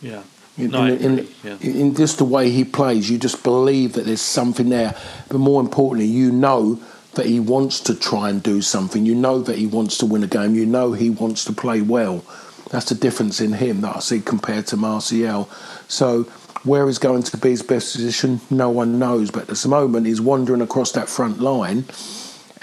Yeah. 0.00 0.22
In, 0.56 0.70
no, 0.70 0.86
in, 0.86 1.18
in, 1.18 1.28
yeah. 1.44 1.56
in, 1.60 1.94
just 1.94 2.18
the 2.18 2.24
way 2.24 2.50
he 2.50 2.64
plays, 2.64 3.10
you 3.10 3.18
just 3.18 3.44
believe 3.44 3.92
that 3.92 4.06
there's 4.06 4.20
something 4.20 4.68
there. 4.70 4.96
But 5.28 5.38
more 5.38 5.60
importantly, 5.60 6.06
you 6.06 6.32
know 6.32 6.80
that 7.14 7.26
he 7.26 7.40
wants 7.40 7.80
to 7.80 7.94
try 7.94 8.30
and 8.30 8.42
do 8.42 8.62
something. 8.62 9.06
You 9.06 9.14
know 9.14 9.40
that 9.40 9.58
he 9.58 9.66
wants 9.66 9.98
to 9.98 10.06
win 10.06 10.22
a 10.22 10.26
game. 10.26 10.54
You 10.54 10.66
know 10.66 10.92
he 10.92 11.10
wants 11.10 11.44
to 11.46 11.52
play 11.52 11.80
well. 11.80 12.24
That's 12.70 12.88
the 12.90 12.94
difference 12.94 13.40
in 13.40 13.54
him 13.54 13.80
that 13.80 13.96
I 13.96 14.00
see 14.00 14.20
compared 14.20 14.66
to 14.68 14.76
Martial. 14.76 15.48
So 15.88 16.24
where 16.64 16.86
he's 16.86 16.98
going 16.98 17.22
to 17.22 17.36
be 17.36 17.50
his 17.50 17.62
best 17.62 17.94
position, 17.94 18.40
no 18.50 18.68
one 18.68 18.98
knows. 18.98 19.30
But 19.30 19.42
at 19.42 19.48
this 19.48 19.66
moment, 19.66 20.06
he's 20.06 20.20
wandering 20.20 20.60
across 20.60 20.92
that 20.92 21.08
front 21.08 21.40
line, 21.40 21.86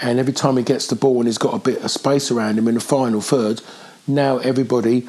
and 0.00 0.18
every 0.18 0.32
time 0.32 0.56
he 0.56 0.62
gets 0.62 0.86
the 0.86 0.96
ball 0.96 1.18
and 1.18 1.26
he's 1.26 1.38
got 1.38 1.54
a 1.54 1.58
bit 1.58 1.82
of 1.82 1.90
space 1.90 2.30
around 2.30 2.58
him 2.58 2.68
in 2.68 2.74
the 2.74 2.80
final 2.80 3.20
third, 3.20 3.62
now 4.06 4.38
everybody 4.38 5.08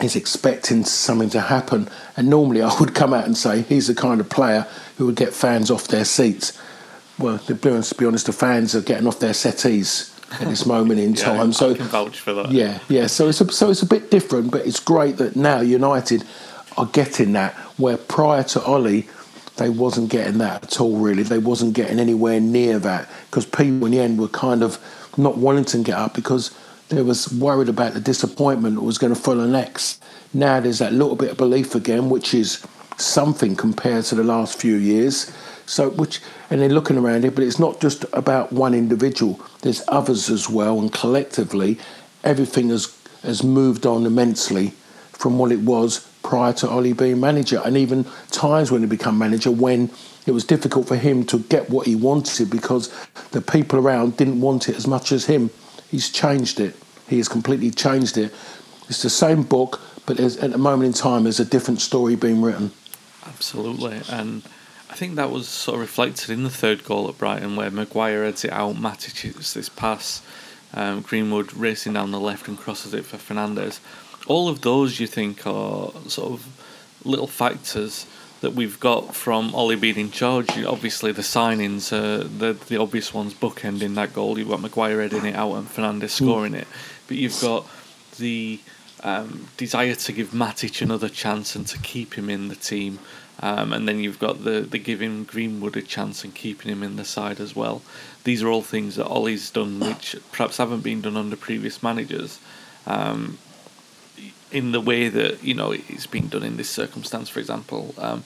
is 0.00 0.16
expecting 0.16 0.84
something 0.84 1.30
to 1.30 1.40
happen. 1.40 1.88
And 2.16 2.28
normally, 2.30 2.62
I 2.62 2.74
would 2.80 2.94
come 2.94 3.12
out 3.12 3.26
and 3.26 3.36
say 3.36 3.62
he's 3.62 3.88
the 3.88 3.94
kind 3.94 4.20
of 4.20 4.30
player 4.30 4.66
who 4.96 5.06
would 5.06 5.16
get 5.16 5.34
fans 5.34 5.70
off 5.70 5.88
their 5.88 6.04
seats. 6.04 6.58
Well, 7.18 7.36
the 7.38 7.54
Bruins, 7.54 7.90
to 7.90 7.94
be 7.94 8.06
honest, 8.06 8.26
the 8.26 8.32
fans 8.32 8.74
are 8.74 8.80
getting 8.80 9.06
off 9.06 9.20
their 9.20 9.34
settees 9.34 10.12
at 10.40 10.48
this 10.48 10.66
moment 10.66 11.00
in 11.00 11.14
yeah, 11.14 11.24
time. 11.24 11.52
So 11.52 11.74
vouch 11.74 12.20
for 12.20 12.32
that. 12.34 12.50
Yeah, 12.50 12.78
yeah. 12.88 13.06
So 13.06 13.28
it's 13.28 13.40
a, 13.40 13.50
so 13.52 13.70
it's 13.70 13.82
a 13.82 13.86
bit 13.86 14.10
different, 14.10 14.50
but 14.50 14.66
it's 14.66 14.80
great 14.80 15.18
that 15.18 15.36
now 15.36 15.60
United 15.60 16.24
are 16.76 16.86
getting 16.86 17.32
that. 17.32 17.54
Where 17.76 17.96
prior 17.96 18.42
to 18.44 18.62
Ollie, 18.62 19.08
they 19.56 19.68
wasn't 19.68 20.10
getting 20.10 20.38
that 20.38 20.64
at 20.64 20.80
all. 20.80 20.96
Really, 20.96 21.22
they 21.22 21.38
wasn't 21.38 21.74
getting 21.74 21.98
anywhere 21.98 22.40
near 22.40 22.78
that 22.78 23.08
because 23.30 23.46
people 23.46 23.86
in 23.86 23.92
the 23.92 24.00
end 24.00 24.18
were 24.18 24.28
kind 24.28 24.62
of 24.62 24.78
not 25.16 25.36
wanting 25.36 25.64
to 25.64 25.78
get 25.82 25.96
up 25.96 26.14
because 26.14 26.50
they 26.88 27.02
was 27.02 27.32
worried 27.32 27.68
about 27.68 27.94
the 27.94 28.00
disappointment 28.00 28.76
that 28.76 28.82
was 28.82 28.98
going 28.98 29.14
to 29.14 29.20
follow 29.20 29.46
next. 29.46 30.02
Now 30.34 30.60
there's 30.60 30.78
that 30.78 30.92
little 30.92 31.16
bit 31.16 31.30
of 31.30 31.36
belief 31.36 31.74
again, 31.74 32.08
which 32.08 32.34
is 32.34 32.66
something 32.96 33.56
compared 33.56 34.04
to 34.06 34.14
the 34.14 34.24
last 34.24 34.60
few 34.60 34.76
years. 34.76 35.30
So, 35.72 35.88
which, 35.88 36.20
and 36.50 36.60
they're 36.60 36.68
looking 36.68 36.98
around 36.98 37.24
it, 37.24 37.34
but 37.34 37.44
it's 37.44 37.58
not 37.58 37.80
just 37.80 38.04
about 38.12 38.52
one 38.52 38.74
individual. 38.74 39.40
There's 39.62 39.82
others 39.88 40.28
as 40.28 40.46
well, 40.46 40.78
and 40.78 40.92
collectively, 40.92 41.78
everything 42.22 42.68
has 42.68 42.94
has 43.22 43.42
moved 43.42 43.86
on 43.86 44.04
immensely 44.04 44.74
from 45.12 45.38
what 45.38 45.50
it 45.50 45.60
was 45.60 46.06
prior 46.22 46.52
to 46.52 46.68
Ollie 46.68 46.92
being 46.92 47.20
manager, 47.20 47.62
and 47.64 47.78
even 47.78 48.04
times 48.30 48.70
when 48.70 48.82
he 48.82 48.86
became 48.86 49.16
manager 49.16 49.50
when 49.50 49.90
it 50.26 50.32
was 50.32 50.44
difficult 50.44 50.88
for 50.88 50.96
him 50.96 51.24
to 51.24 51.38
get 51.38 51.70
what 51.70 51.86
he 51.86 51.96
wanted 51.96 52.50
because 52.50 52.90
the 53.30 53.40
people 53.40 53.78
around 53.78 54.18
didn't 54.18 54.42
want 54.42 54.68
it 54.68 54.76
as 54.76 54.86
much 54.86 55.10
as 55.10 55.24
him. 55.24 55.48
He's 55.90 56.10
changed 56.10 56.60
it. 56.60 56.76
He 57.08 57.16
has 57.16 57.28
completely 57.28 57.70
changed 57.70 58.18
it. 58.18 58.30
It's 58.90 59.00
the 59.00 59.08
same 59.08 59.42
book, 59.42 59.80
but 60.04 60.20
at 60.20 60.38
the 60.38 60.58
moment 60.58 60.88
in 60.88 60.92
time, 60.92 61.22
there's 61.22 61.40
a 61.40 61.46
different 61.46 61.80
story 61.80 62.14
being 62.14 62.42
written. 62.42 62.72
Absolutely, 63.26 64.02
and 64.10 64.42
I 64.92 64.94
think 64.94 65.14
that 65.14 65.30
was 65.30 65.48
sort 65.48 65.76
of 65.76 65.80
reflected 65.80 66.28
in 66.28 66.42
the 66.42 66.50
third 66.50 66.84
goal 66.84 67.08
at 67.08 67.16
Brighton, 67.16 67.56
where 67.56 67.70
Maguire 67.70 68.24
heads 68.24 68.44
it 68.44 68.52
out, 68.52 68.74
Matic 68.74 69.22
hits 69.22 69.54
this 69.54 69.70
pass, 69.70 70.20
um, 70.74 71.00
Greenwood 71.00 71.54
racing 71.54 71.94
down 71.94 72.10
the 72.10 72.20
left 72.20 72.46
and 72.46 72.58
crosses 72.58 72.92
it 72.92 73.06
for 73.06 73.16
Fernandes. 73.16 73.80
All 74.26 74.50
of 74.50 74.60
those, 74.60 75.00
you 75.00 75.06
think, 75.06 75.46
are 75.46 75.92
sort 76.08 76.32
of 76.32 76.46
little 77.04 77.26
factors 77.26 78.06
that 78.42 78.52
we've 78.52 78.78
got 78.80 79.14
from 79.16 79.54
Ollie 79.54 79.76
being 79.76 79.96
in 79.96 80.10
charge. 80.10 80.62
Obviously, 80.62 81.10
the 81.10 81.22
signings, 81.22 81.90
uh, 81.90 82.28
the 82.38 82.52
the 82.52 82.76
obvious 82.76 83.14
ones, 83.14 83.32
bookending 83.32 83.94
that 83.94 84.12
goal. 84.12 84.38
You've 84.38 84.50
got 84.50 84.60
Maguire 84.60 85.00
heading 85.00 85.24
it 85.24 85.34
out 85.34 85.54
and 85.54 85.66
Fernandes 85.66 86.10
scoring 86.10 86.52
it, 86.52 86.68
but 87.08 87.16
you've 87.16 87.40
got 87.40 87.66
the 88.18 88.60
um, 89.02 89.48
desire 89.56 89.94
to 89.94 90.12
give 90.12 90.30
Matic 90.30 90.82
another 90.82 91.08
chance 91.08 91.56
and 91.56 91.66
to 91.68 91.78
keep 91.78 92.14
him 92.14 92.30
in 92.30 92.48
the 92.48 92.56
team. 92.56 92.98
Um, 93.40 93.72
and 93.72 93.88
then 93.88 93.98
you've 93.98 94.18
got 94.18 94.44
the, 94.44 94.60
the 94.60 94.78
giving 94.78 95.24
Greenwood 95.24 95.76
a 95.76 95.82
chance 95.82 96.22
and 96.22 96.34
keeping 96.34 96.70
him 96.70 96.82
in 96.82 96.96
the 96.96 97.04
side 97.04 97.40
as 97.40 97.56
well. 97.56 97.82
These 98.24 98.42
are 98.42 98.48
all 98.48 98.62
things 98.62 98.96
that 98.96 99.06
Ollie's 99.06 99.50
done, 99.50 99.80
which 99.80 100.16
perhaps 100.30 100.58
haven't 100.58 100.82
been 100.82 101.00
done 101.00 101.16
under 101.16 101.36
previous 101.36 101.82
managers. 101.82 102.38
Um, 102.86 103.38
in 104.52 104.72
the 104.72 104.80
way 104.80 105.08
that 105.08 105.42
you 105.42 105.54
know 105.54 105.72
it's 105.72 106.06
been 106.06 106.28
done 106.28 106.42
in 106.42 106.56
this 106.56 106.70
circumstance, 106.70 107.28
for 107.28 107.40
example. 107.40 107.94
Um, 107.98 108.22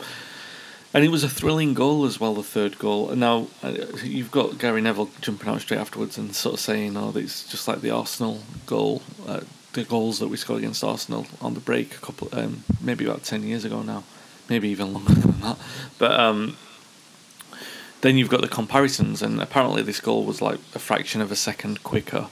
and 0.93 1.05
it 1.05 1.09
was 1.09 1.25
a 1.25 1.29
thrilling 1.29 1.75
goal 1.75 2.05
as 2.05 2.19
well, 2.19 2.35
the 2.35 2.43
third 2.43 2.79
goal. 2.79 3.11
And 3.11 3.21
now 3.21 3.49
uh, 3.63 3.77
you've 4.03 4.31
got 4.31 4.59
Gary 4.59 4.81
Neville 4.81 5.11
jumping 5.21 5.49
out 5.49 5.61
straight 5.61 5.81
afterwards 5.81 6.17
and 6.19 6.35
sort 6.35 6.55
of 6.55 6.61
saying, 6.61 6.97
"Oh, 6.97 7.13
it's 7.15 7.47
just 7.47 7.69
like 7.69 7.81
the 7.81 7.91
Arsenal 7.91 8.41
goal, 8.67 9.03
uh, 9.27 9.43
the 9.77 9.85
goals 9.85 10.19
that 10.19 10.29
we 10.29 10.37
scored 10.37 10.59
against 10.59 10.83
Arsenal 10.83 11.27
on 11.41 11.55
the 11.55 11.61
break 11.61 11.95
a 11.95 11.99
couple, 11.99 12.29
um, 12.33 12.65
maybe 12.81 13.05
about 13.05 13.23
ten 13.23 13.43
years 13.43 13.65
ago 13.65 13.83
now, 13.83 14.03
maybe 14.49 14.69
even 14.69 14.93
longer 14.93 15.15
than 15.15 15.41
that." 15.41 15.59
But 15.99 16.19
um, 16.19 16.57
then 18.01 18.17
you've 18.17 18.31
got 18.31 18.41
the 18.41 18.49
comparisons, 18.49 19.23
and 19.23 19.41
apparently 19.41 19.83
this 19.83 20.01
goal 20.01 20.25
was 20.25 20.41
like 20.41 20.59
a 20.75 20.79
fraction 20.79 21.21
of 21.21 21.31
a 21.31 21.37
second 21.37 21.83
quicker 21.83 22.29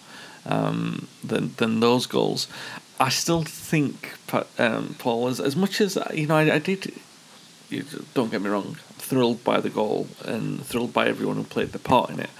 um, 0.46 1.06
than 1.22 1.54
than 1.56 1.80
those 1.80 2.06
goals. 2.06 2.48
I 2.98 3.10
still 3.10 3.42
think, 3.42 4.14
um, 4.58 4.96
Paul, 4.98 5.28
as 5.28 5.40
as 5.40 5.54
much 5.54 5.80
as 5.80 5.98
you 6.12 6.26
know, 6.26 6.36
I, 6.36 6.54
I 6.54 6.58
did. 6.58 6.92
Don't 8.14 8.30
get 8.30 8.40
me 8.40 8.50
wrong, 8.50 8.76
thrilled 8.98 9.42
by 9.42 9.60
the 9.60 9.70
goal 9.70 10.06
and 10.24 10.64
thrilled 10.64 10.92
by 10.92 11.08
everyone 11.08 11.36
who 11.36 11.44
played 11.44 11.72
the 11.72 11.78
part 11.78 12.10
in 12.10 12.20
it. 12.20 12.30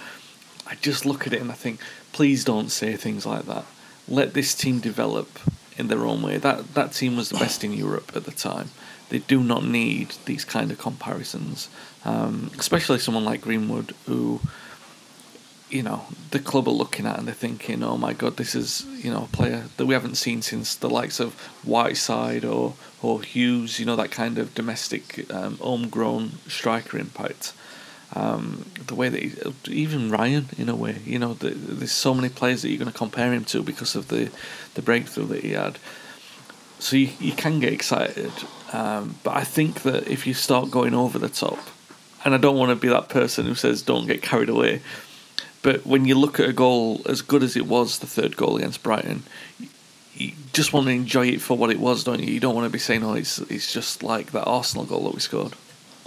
I 0.67 0.77
just 0.77 1.05
look 1.05 1.27
at 1.27 1.33
it 1.33 1.41
and 1.41 1.51
I 1.51 1.55
think, 1.55 1.81
please 2.13 2.45
don't 2.45 2.71
say 2.71 2.97
things 2.97 3.27
like 3.27 3.47
that. 3.47 3.65
Let 4.09 4.35
this 4.35 4.55
team 4.55 4.81
develop 4.81 5.39
in 5.77 5.89
their 5.89 6.05
own 6.05 6.23
way. 6.23 6.39
That 6.39 6.75
that 6.75 6.93
team 6.93 7.17
was 7.17 7.31
the 7.31 7.39
best 7.39 7.65
in 7.65 7.73
Europe 7.73 8.13
at 8.15 8.25
the 8.25 8.33
time. 8.33 8.71
They 9.09 9.19
do 9.19 9.43
not 9.43 9.65
need 9.65 10.15
these 10.25 10.45
kind 10.45 10.71
of 10.71 10.79
comparisons, 10.79 11.69
um, 12.05 12.51
especially 12.59 12.99
someone 12.99 13.25
like 13.25 13.43
Greenwood 13.43 13.95
who 14.07 14.41
you 15.71 15.83
know 15.83 16.05
the 16.31 16.39
club 16.39 16.69
are 16.69 16.73
looking 16.83 17.07
at 17.07 17.19
and 17.19 17.27
they're 17.27 17.35
thinking, 17.35 17.83
oh 17.83 17.97
my 17.97 18.13
god, 18.13 18.37
this 18.37 18.55
is 18.55 18.85
you 19.03 19.11
know 19.11 19.25
a 19.25 19.37
player 19.37 19.65
that 19.77 19.87
we 19.87 19.95
haven't 19.95 20.17
seen 20.17 20.43
since 20.43 20.75
the 20.75 20.91
likes 20.91 21.21
of 21.21 21.35
Whiteside 21.65 22.45
or 22.45 22.75
or 23.03 23.23
Hughes, 23.23 23.81
you 23.81 23.87
know 23.87 23.97
that 23.97 24.11
kind 24.11 24.39
of 24.39 24.55
domestic 24.55 25.31
um, 25.33 25.59
homegrown 25.59 26.39
striker 26.47 26.99
impact. 26.99 27.53
Um, 28.15 28.67
the 28.87 28.95
way 28.95 29.09
that 29.09 29.21
he, 29.21 29.33
even 29.67 30.11
Ryan, 30.11 30.47
in 30.57 30.69
a 30.69 30.77
way, 30.77 30.99
you 31.05 31.19
know, 31.19 31.35
the, 31.35 31.51
there's 31.51 31.91
so 31.91 32.15
many 32.15 32.29
players 32.29 32.63
that 32.63 32.69
you're 32.69 32.79
going 32.79 32.91
to 32.91 32.97
compare 32.97 33.33
him 33.33 33.45
to 33.47 33.63
because 33.63 33.97
of 33.97 34.09
the 34.09 34.31
the 34.75 34.83
breakthrough 34.83 35.27
that 35.27 35.43
he 35.43 35.53
had. 35.53 35.79
So 36.79 36.97
you, 36.97 37.11
you 37.19 37.33
can 37.33 37.61
get 37.61 37.73
excited, 37.73 38.33
um, 38.73 39.17
but 39.23 39.37
I 39.37 39.43
think 39.43 39.83
that 39.83 40.07
if 40.09 40.27
you 40.27 40.35
start 40.35 40.71
going 40.71 40.95
over 40.95 41.19
the 41.19 41.29
top, 41.29 41.59
and 42.25 42.35
I 42.35 42.39
don't 42.39 42.57
want 42.57 42.71
to 42.71 42.77
be 42.77 42.89
that 42.89 43.09
person 43.09 43.47
who 43.47 43.55
says 43.55 43.83
don't 43.83 44.07
get 44.07 44.23
carried 44.23 44.49
away, 44.49 44.81
but 45.63 45.87
when 45.87 46.05
you 46.05 46.15
look 46.15 46.39
at 46.39 46.49
a 46.49 46.53
goal 46.53 47.01
as 47.07 47.23
good 47.23 47.43
as 47.43 47.57
it 47.57 47.67
was, 47.67 47.99
the 47.99 48.07
third 48.07 48.37
goal 48.37 48.57
against 48.57 48.83
Brighton, 48.83 49.23
you 50.15 50.33
just 50.53 50.73
want 50.73 50.87
to 50.87 50.93
enjoy 50.93 51.27
it 51.29 51.41
for 51.41 51.57
what 51.57 51.71
it 51.71 51.81
was, 51.81 52.05
don't 52.05 52.21
you? 52.21 52.33
You 52.33 52.39
don't 52.39 52.55
want 52.55 52.67
to 52.67 52.73
be 52.73 52.79
saying, 52.79 53.03
"Oh, 53.03 53.15
it's 53.15 53.39
it's 53.39 53.73
just 53.73 54.03
like 54.03 54.33
that 54.33 54.45
Arsenal 54.45 54.85
goal 54.85 55.05
that 55.05 55.15
we 55.15 55.21
scored." 55.21 55.55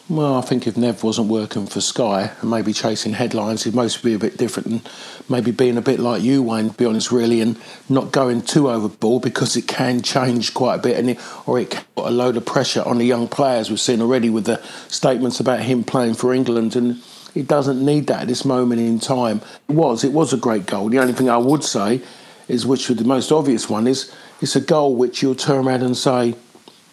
Well, 0.10 0.36
I 0.36 0.42
think 0.42 0.68
if 0.68 0.78
Nev 0.78 1.04
wasn't 1.04 1.28
working 1.28 1.68
for 1.68 1.82
Sky 1.82 2.32
and 2.40 2.50
maybe 2.50 2.72
chasing 2.72 3.12
headlines, 3.12 3.66
he'd 3.66 3.76
mostly 3.76 4.12
be 4.12 4.16
a 4.16 4.20
bit 4.20 4.38
different 4.38 4.68
and 4.68 4.90
maybe 5.28 5.52
being 5.52 5.76
a 5.76 5.82
bit 5.82 6.00
like 6.00 6.22
you, 6.22 6.42
Wayne, 6.42 6.70
to 6.70 6.78
be 6.78 6.86
honest, 6.86 7.12
really, 7.12 7.42
and 7.42 7.60
not 7.90 8.14
going 8.14 8.42
too 8.42 8.70
overboard 8.70 9.22
because 9.22 9.58
it 9.58 9.68
can 9.68 10.02
change 10.02 10.54
quite 10.54 10.76
a 10.76 10.82
bit 10.82 10.98
and 10.98 11.10
it, 11.10 11.20
or 11.46 11.60
it 11.60 11.72
can 11.72 11.84
put 11.94 12.08
a 12.08 12.12
load 12.12 12.38
of 12.38 12.46
pressure 12.46 12.84
on 12.84 13.00
the 13.00 13.06
young 13.06 13.28
players. 13.28 13.70
We've 13.70 13.82
seen 13.82 14.02
already 14.02 14.30
with 14.30 14.46
the 14.46 14.64
statements 14.88 15.42
about 15.42 15.60
him 15.60 15.84
playing 15.84 16.14
for 16.14 16.34
England 16.34 16.78
and 16.78 17.04
it 17.36 17.50
doesn't 17.50 17.84
need 17.84 18.08
that 18.08 18.22
at 18.22 18.28
this 18.30 18.46
moment 18.46 18.80
in 18.80 19.00
time. 19.00 19.42
It 19.68 19.76
was, 19.76 20.06
it 20.06 20.14
was 20.14 20.32
a 20.32 20.38
great 20.38 20.68
goal. 20.68 20.88
The 20.88 21.00
only 21.00 21.14
thing 21.14 21.30
I 21.30 21.38
would 21.38 21.66
say 21.66 22.02
is, 22.48 22.66
which 22.66 22.88
was 22.88 22.98
the 22.98 23.04
most 23.04 23.30
obvious 23.30 23.70
one, 23.70 23.88
is 23.88 24.16
it's 24.40 24.56
a 24.56 24.62
goal 24.62 24.96
which 24.96 25.22
you'll 25.22 25.36
turn 25.36 25.68
around 25.68 25.84
and 25.84 25.98
say, 25.98 26.36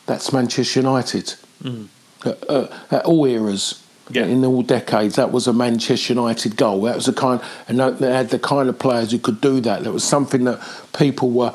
that's 0.06 0.32
Manchester 0.32 0.80
United. 0.80 1.34
Mm. 1.62 1.88
At, 2.24 2.50
uh, 2.50 2.68
at, 2.90 3.04
all 3.04 3.24
eras, 3.26 3.82
yeah. 4.10 4.24
in 4.24 4.44
all 4.44 4.62
decades, 4.62 5.16
that 5.16 5.32
was 5.32 5.46
a 5.46 5.52
Manchester 5.52 6.14
United 6.14 6.56
goal. 6.56 6.82
That 6.82 6.96
was 6.96 7.06
the 7.06 7.12
kind, 7.12 7.40
and 7.68 7.78
they 7.78 8.12
had 8.12 8.30
the 8.30 8.38
kind 8.38 8.68
of 8.68 8.78
players 8.78 9.10
who 9.10 9.18
could 9.18 9.40
do 9.40 9.60
that. 9.60 9.84
That 9.84 9.92
was 9.92 10.04
something 10.04 10.44
that 10.44 10.60
people 10.96 11.30
were 11.30 11.54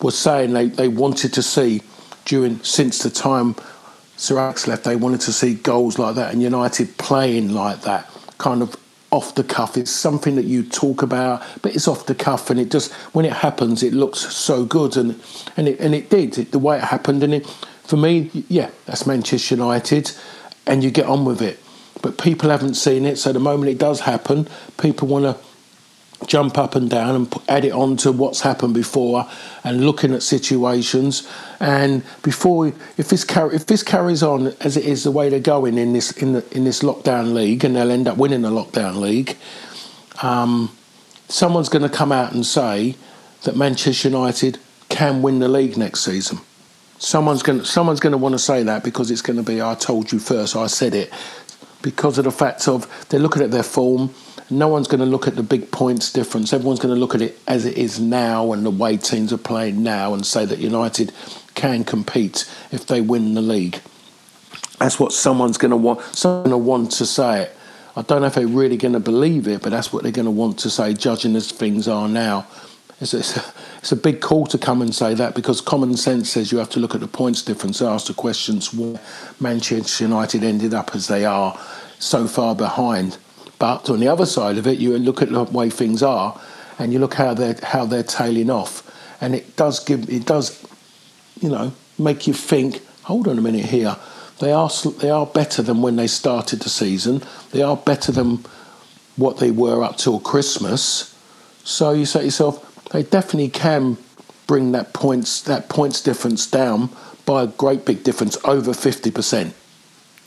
were 0.00 0.10
saying 0.10 0.52
they, 0.52 0.68
they 0.68 0.88
wanted 0.88 1.32
to 1.32 1.42
see 1.42 1.80
during 2.24 2.58
since 2.62 3.02
the 3.02 3.10
time 3.10 3.54
Sir 4.16 4.38
Alex 4.38 4.66
left. 4.66 4.84
They 4.84 4.96
wanted 4.96 5.20
to 5.22 5.32
see 5.32 5.54
goals 5.54 5.98
like 5.98 6.16
that 6.16 6.32
and 6.32 6.42
United 6.42 6.98
playing 6.98 7.52
like 7.52 7.82
that 7.82 8.10
kind 8.38 8.62
of 8.62 8.76
off 9.12 9.34
the 9.34 9.44
cuff. 9.44 9.76
It's 9.76 9.90
something 9.90 10.36
that 10.36 10.46
you 10.46 10.62
talk 10.64 11.02
about, 11.02 11.42
but 11.60 11.76
it's 11.76 11.86
off 11.86 12.06
the 12.06 12.14
cuff, 12.14 12.50
and 12.50 12.58
it 12.58 12.70
just 12.70 12.92
when 13.14 13.24
it 13.24 13.32
happens, 13.32 13.82
it 13.82 13.92
looks 13.92 14.20
so 14.20 14.64
good, 14.64 14.96
and 14.96 15.20
and 15.56 15.68
it 15.68 15.78
and 15.78 15.94
it 15.94 16.10
did 16.10 16.38
it, 16.38 16.50
the 16.50 16.58
way 16.58 16.78
it 16.78 16.84
happened, 16.84 17.22
and 17.22 17.34
it 17.34 17.46
for 17.84 17.96
me, 17.96 18.30
yeah, 18.48 18.70
that's 18.86 19.06
Manchester 19.06 19.56
United, 19.56 20.12
and 20.66 20.82
you 20.82 20.90
get 20.90 21.06
on 21.06 21.24
with 21.24 21.42
it. 21.42 21.58
But 22.00 22.18
people 22.18 22.50
haven't 22.50 22.74
seen 22.74 23.04
it, 23.04 23.16
so 23.16 23.32
the 23.32 23.40
moment 23.40 23.70
it 23.70 23.78
does 23.78 24.00
happen, 24.00 24.48
people 24.78 25.08
want 25.08 25.24
to 25.24 25.36
jump 26.26 26.58
up 26.58 26.74
and 26.74 26.88
down 26.88 27.14
and 27.14 27.34
add 27.48 27.64
it 27.64 27.72
on 27.72 27.96
to 27.98 28.12
what's 28.12 28.40
happened 28.40 28.74
before 28.74 29.28
and 29.64 29.84
looking 29.84 30.14
at 30.14 30.22
situations 30.22 31.28
and 31.60 32.02
before 32.22 32.68
if 32.96 33.08
this 33.08 33.24
car- 33.24 33.52
if 33.52 33.66
this 33.66 33.82
carries 33.82 34.22
on 34.22 34.48
as 34.60 34.76
it 34.76 34.84
is 34.84 35.04
the 35.04 35.10
way 35.10 35.28
they're 35.28 35.40
going 35.40 35.76
in 35.76 35.92
this 35.92 36.12
in 36.12 36.32
the 36.32 36.56
in 36.56 36.64
this 36.64 36.80
lockdown 36.80 37.34
league 37.34 37.64
and 37.64 37.76
they'll 37.76 37.90
end 37.90 38.06
up 38.06 38.16
winning 38.16 38.42
the 38.42 38.50
lockdown 38.50 39.00
league 39.00 39.36
um, 40.22 40.70
someone's 41.28 41.68
going 41.68 41.82
to 41.82 41.88
come 41.88 42.12
out 42.12 42.32
and 42.32 42.46
say 42.46 42.94
that 43.42 43.56
Manchester 43.56 44.08
United 44.08 44.58
can 44.88 45.22
win 45.22 45.40
the 45.40 45.48
league 45.48 45.76
next 45.76 46.04
season 46.04 46.38
someone's 47.02 47.42
going 47.42 47.64
someone's 47.64 48.00
going 48.00 48.12
to 48.12 48.18
want 48.18 48.32
to 48.32 48.38
say 48.38 48.62
that 48.62 48.84
because 48.84 49.10
it's 49.10 49.22
going 49.22 49.36
to 49.36 49.42
be 49.42 49.60
I 49.60 49.74
told 49.74 50.12
you 50.12 50.18
first 50.18 50.54
I 50.54 50.68
said 50.68 50.94
it 50.94 51.12
because 51.82 52.16
of 52.18 52.24
the 52.24 52.30
fact 52.30 52.68
of 52.68 52.86
they're 53.08 53.20
looking 53.20 53.42
at 53.42 53.50
their 53.50 53.64
form 53.64 54.14
no 54.50 54.68
one's 54.68 54.86
going 54.86 55.00
to 55.00 55.06
look 55.06 55.26
at 55.26 55.34
the 55.34 55.42
big 55.42 55.70
points 55.70 56.12
difference. 56.12 56.52
Everyone's 56.52 56.78
going 56.78 56.94
to 56.94 57.00
look 57.00 57.14
at 57.14 57.22
it 57.22 57.40
as 57.48 57.64
it 57.64 57.78
is 57.78 57.98
now 57.98 58.52
and 58.52 58.66
the 58.66 58.70
way 58.70 58.98
teams 58.98 59.32
are 59.32 59.38
playing 59.38 59.82
now 59.82 60.12
and 60.12 60.26
say 60.26 60.44
that 60.44 60.58
United 60.58 61.10
can 61.54 61.84
compete 61.84 62.48
if 62.70 62.86
they 62.86 63.00
win 63.00 63.32
the 63.32 63.40
league. 63.40 63.80
That's 64.78 65.00
what 65.00 65.12
someone's 65.12 65.56
going 65.56 65.70
to 65.70 65.76
want. 65.76 66.02
Someone 66.14 66.50
going 66.50 66.50
to 66.50 66.58
want 66.58 66.90
to 66.92 67.06
say 67.06 67.42
it. 67.42 67.56
I 67.96 68.02
don't 68.02 68.20
know 68.20 68.26
if 68.26 68.34
they're 68.34 68.46
really 68.46 68.76
going 68.76 68.92
to 68.92 69.00
believe 69.00 69.48
it, 69.48 69.62
but 69.62 69.70
that's 69.70 69.92
what 69.92 70.02
they're 70.02 70.12
going 70.12 70.26
to 70.26 70.30
want 70.30 70.58
to 70.60 70.70
say, 70.70 70.92
judging 70.92 71.34
as 71.34 71.50
things 71.50 71.88
are 71.88 72.08
now. 72.08 72.46
It's, 73.02 73.14
it's, 73.14 73.36
a, 73.36 73.44
it's 73.78 73.90
a 73.90 73.96
big 73.96 74.20
call 74.20 74.46
to 74.46 74.56
come 74.56 74.80
and 74.80 74.94
say 74.94 75.12
that 75.14 75.34
because 75.34 75.60
common 75.60 75.96
sense 75.96 76.30
says 76.30 76.52
you 76.52 76.58
have 76.58 76.70
to 76.70 76.78
look 76.78 76.94
at 76.94 77.00
the 77.00 77.08
points 77.08 77.42
difference, 77.42 77.82
ask 77.82 78.06
the 78.06 78.14
questions 78.14 78.72
why 78.72 79.00
Manchester 79.40 80.04
United 80.04 80.44
ended 80.44 80.72
up 80.72 80.94
as 80.94 81.08
they 81.08 81.24
are 81.24 81.58
so 81.98 82.28
far 82.28 82.54
behind. 82.54 83.18
But 83.58 83.90
on 83.90 83.98
the 83.98 84.06
other 84.06 84.24
side 84.24 84.56
of 84.56 84.68
it, 84.68 84.78
you 84.78 84.96
look 84.98 85.20
at 85.20 85.30
the 85.30 85.42
way 85.42 85.68
things 85.68 86.00
are, 86.00 86.40
and 86.78 86.92
you 86.92 87.00
look 87.00 87.14
how 87.14 87.34
they're 87.34 87.56
how 87.62 87.86
they're 87.86 88.04
tailing 88.04 88.50
off, 88.50 88.88
and 89.20 89.34
it 89.34 89.56
does 89.56 89.80
give 89.80 90.08
it 90.08 90.24
does, 90.24 90.64
you 91.40 91.48
know, 91.48 91.72
make 91.98 92.28
you 92.28 92.34
think. 92.34 92.82
Hold 93.02 93.26
on 93.26 93.36
a 93.36 93.40
minute 93.40 93.66
here. 93.66 93.96
They 94.38 94.52
are 94.52 94.70
they 95.00 95.10
are 95.10 95.26
better 95.26 95.60
than 95.62 95.82
when 95.82 95.96
they 95.96 96.06
started 96.06 96.60
the 96.60 96.70
season. 96.70 97.22
They 97.50 97.62
are 97.62 97.76
better 97.76 98.12
than 98.12 98.44
what 99.16 99.38
they 99.38 99.50
were 99.50 99.82
up 99.82 99.96
till 99.96 100.20
Christmas. 100.20 101.16
So 101.64 101.92
you 101.92 102.06
say 102.06 102.20
to 102.20 102.24
yourself, 102.26 102.71
they 102.92 103.02
definitely 103.02 103.48
can 103.48 103.96
bring 104.46 104.72
that 104.72 104.92
points 104.92 105.40
that 105.42 105.68
points 105.68 106.00
difference 106.00 106.46
down 106.46 106.90
by 107.24 107.42
a 107.42 107.46
great 107.46 107.84
big 107.84 108.04
difference 108.04 108.36
over 108.44 108.72
fifty 108.74 109.10
percent. 109.10 109.54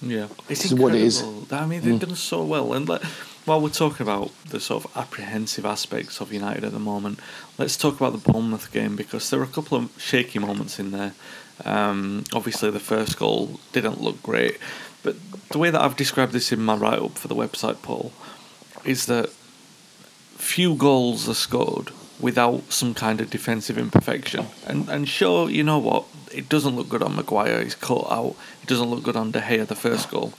Yeah, 0.02 0.26
it's 0.26 0.48
This 0.48 0.66
is 0.66 0.72
incredible. 0.74 0.84
what 0.92 0.96
it 0.96 1.02
is. 1.06 1.24
I 1.52 1.66
mean, 1.66 1.82
they've 1.82 2.00
done 2.00 2.16
so 2.16 2.44
well. 2.44 2.74
And 2.74 2.88
like, 2.88 3.02
while 3.46 3.62
we're 3.62 3.70
talking 3.70 4.06
about 4.06 4.32
the 4.50 4.60
sort 4.60 4.84
of 4.86 4.98
apprehensive 4.98 5.66
aspects 5.66 6.20
of 6.20 6.34
United 6.34 6.64
at 6.64 6.74
the 6.74 6.80
moment, 6.80 7.20
let's 7.58 7.78
talk 7.78 7.96
about 7.96 8.12
the 8.12 8.32
Bournemouth 8.32 8.72
game 8.72 8.96
because 8.96 9.30
there 9.30 9.40
were 9.40 9.46
a 9.46 9.50
couple 9.50 9.78
of 9.78 9.90
shaky 9.98 10.40
moments 10.40 10.80
in 10.80 10.92
there. 10.92 11.14
Um, 11.64 12.24
obviously, 12.34 12.70
the 12.72 12.80
first 12.80 13.18
goal 13.18 13.60
didn't 13.72 14.02
look 14.02 14.22
great, 14.22 14.58
but 15.02 15.16
the 15.50 15.58
way 15.58 15.70
that 15.70 15.82
I've 15.82 15.96
described 15.96 16.34
this 16.34 16.52
in 16.52 16.60
my 16.60 16.76
write 16.76 17.00
up 17.00 17.18
for 17.18 17.30
the 17.30 17.36
website, 17.36 17.82
Paul, 17.82 18.12
is 18.84 19.06
that 19.06 19.30
few 20.38 20.76
goals 20.76 21.30
are 21.30 21.34
scored 21.34 21.92
without 22.20 22.72
some 22.72 22.94
kind 22.94 23.22
of 23.22 23.30
defensive 23.30 23.78
imperfection. 23.78 24.48
And 24.66 24.90
and 24.90 25.08
sure, 25.08 25.50
you 25.50 25.64
know 25.64 25.80
what? 25.80 26.06
It 26.32 26.50
doesn't 26.50 26.76
look 26.76 26.90
good 26.90 27.04
on 27.04 27.16
Maguire. 27.16 27.64
He's 27.64 27.76
caught 27.76 28.12
out. 28.12 28.36
It 28.62 28.68
doesn't 28.68 28.90
look 28.90 29.04
good 29.04 29.16
on 29.16 29.32
De 29.32 29.40
Gea, 29.40 29.66
the 29.66 29.76
first 29.76 30.10
goal. 30.10 30.34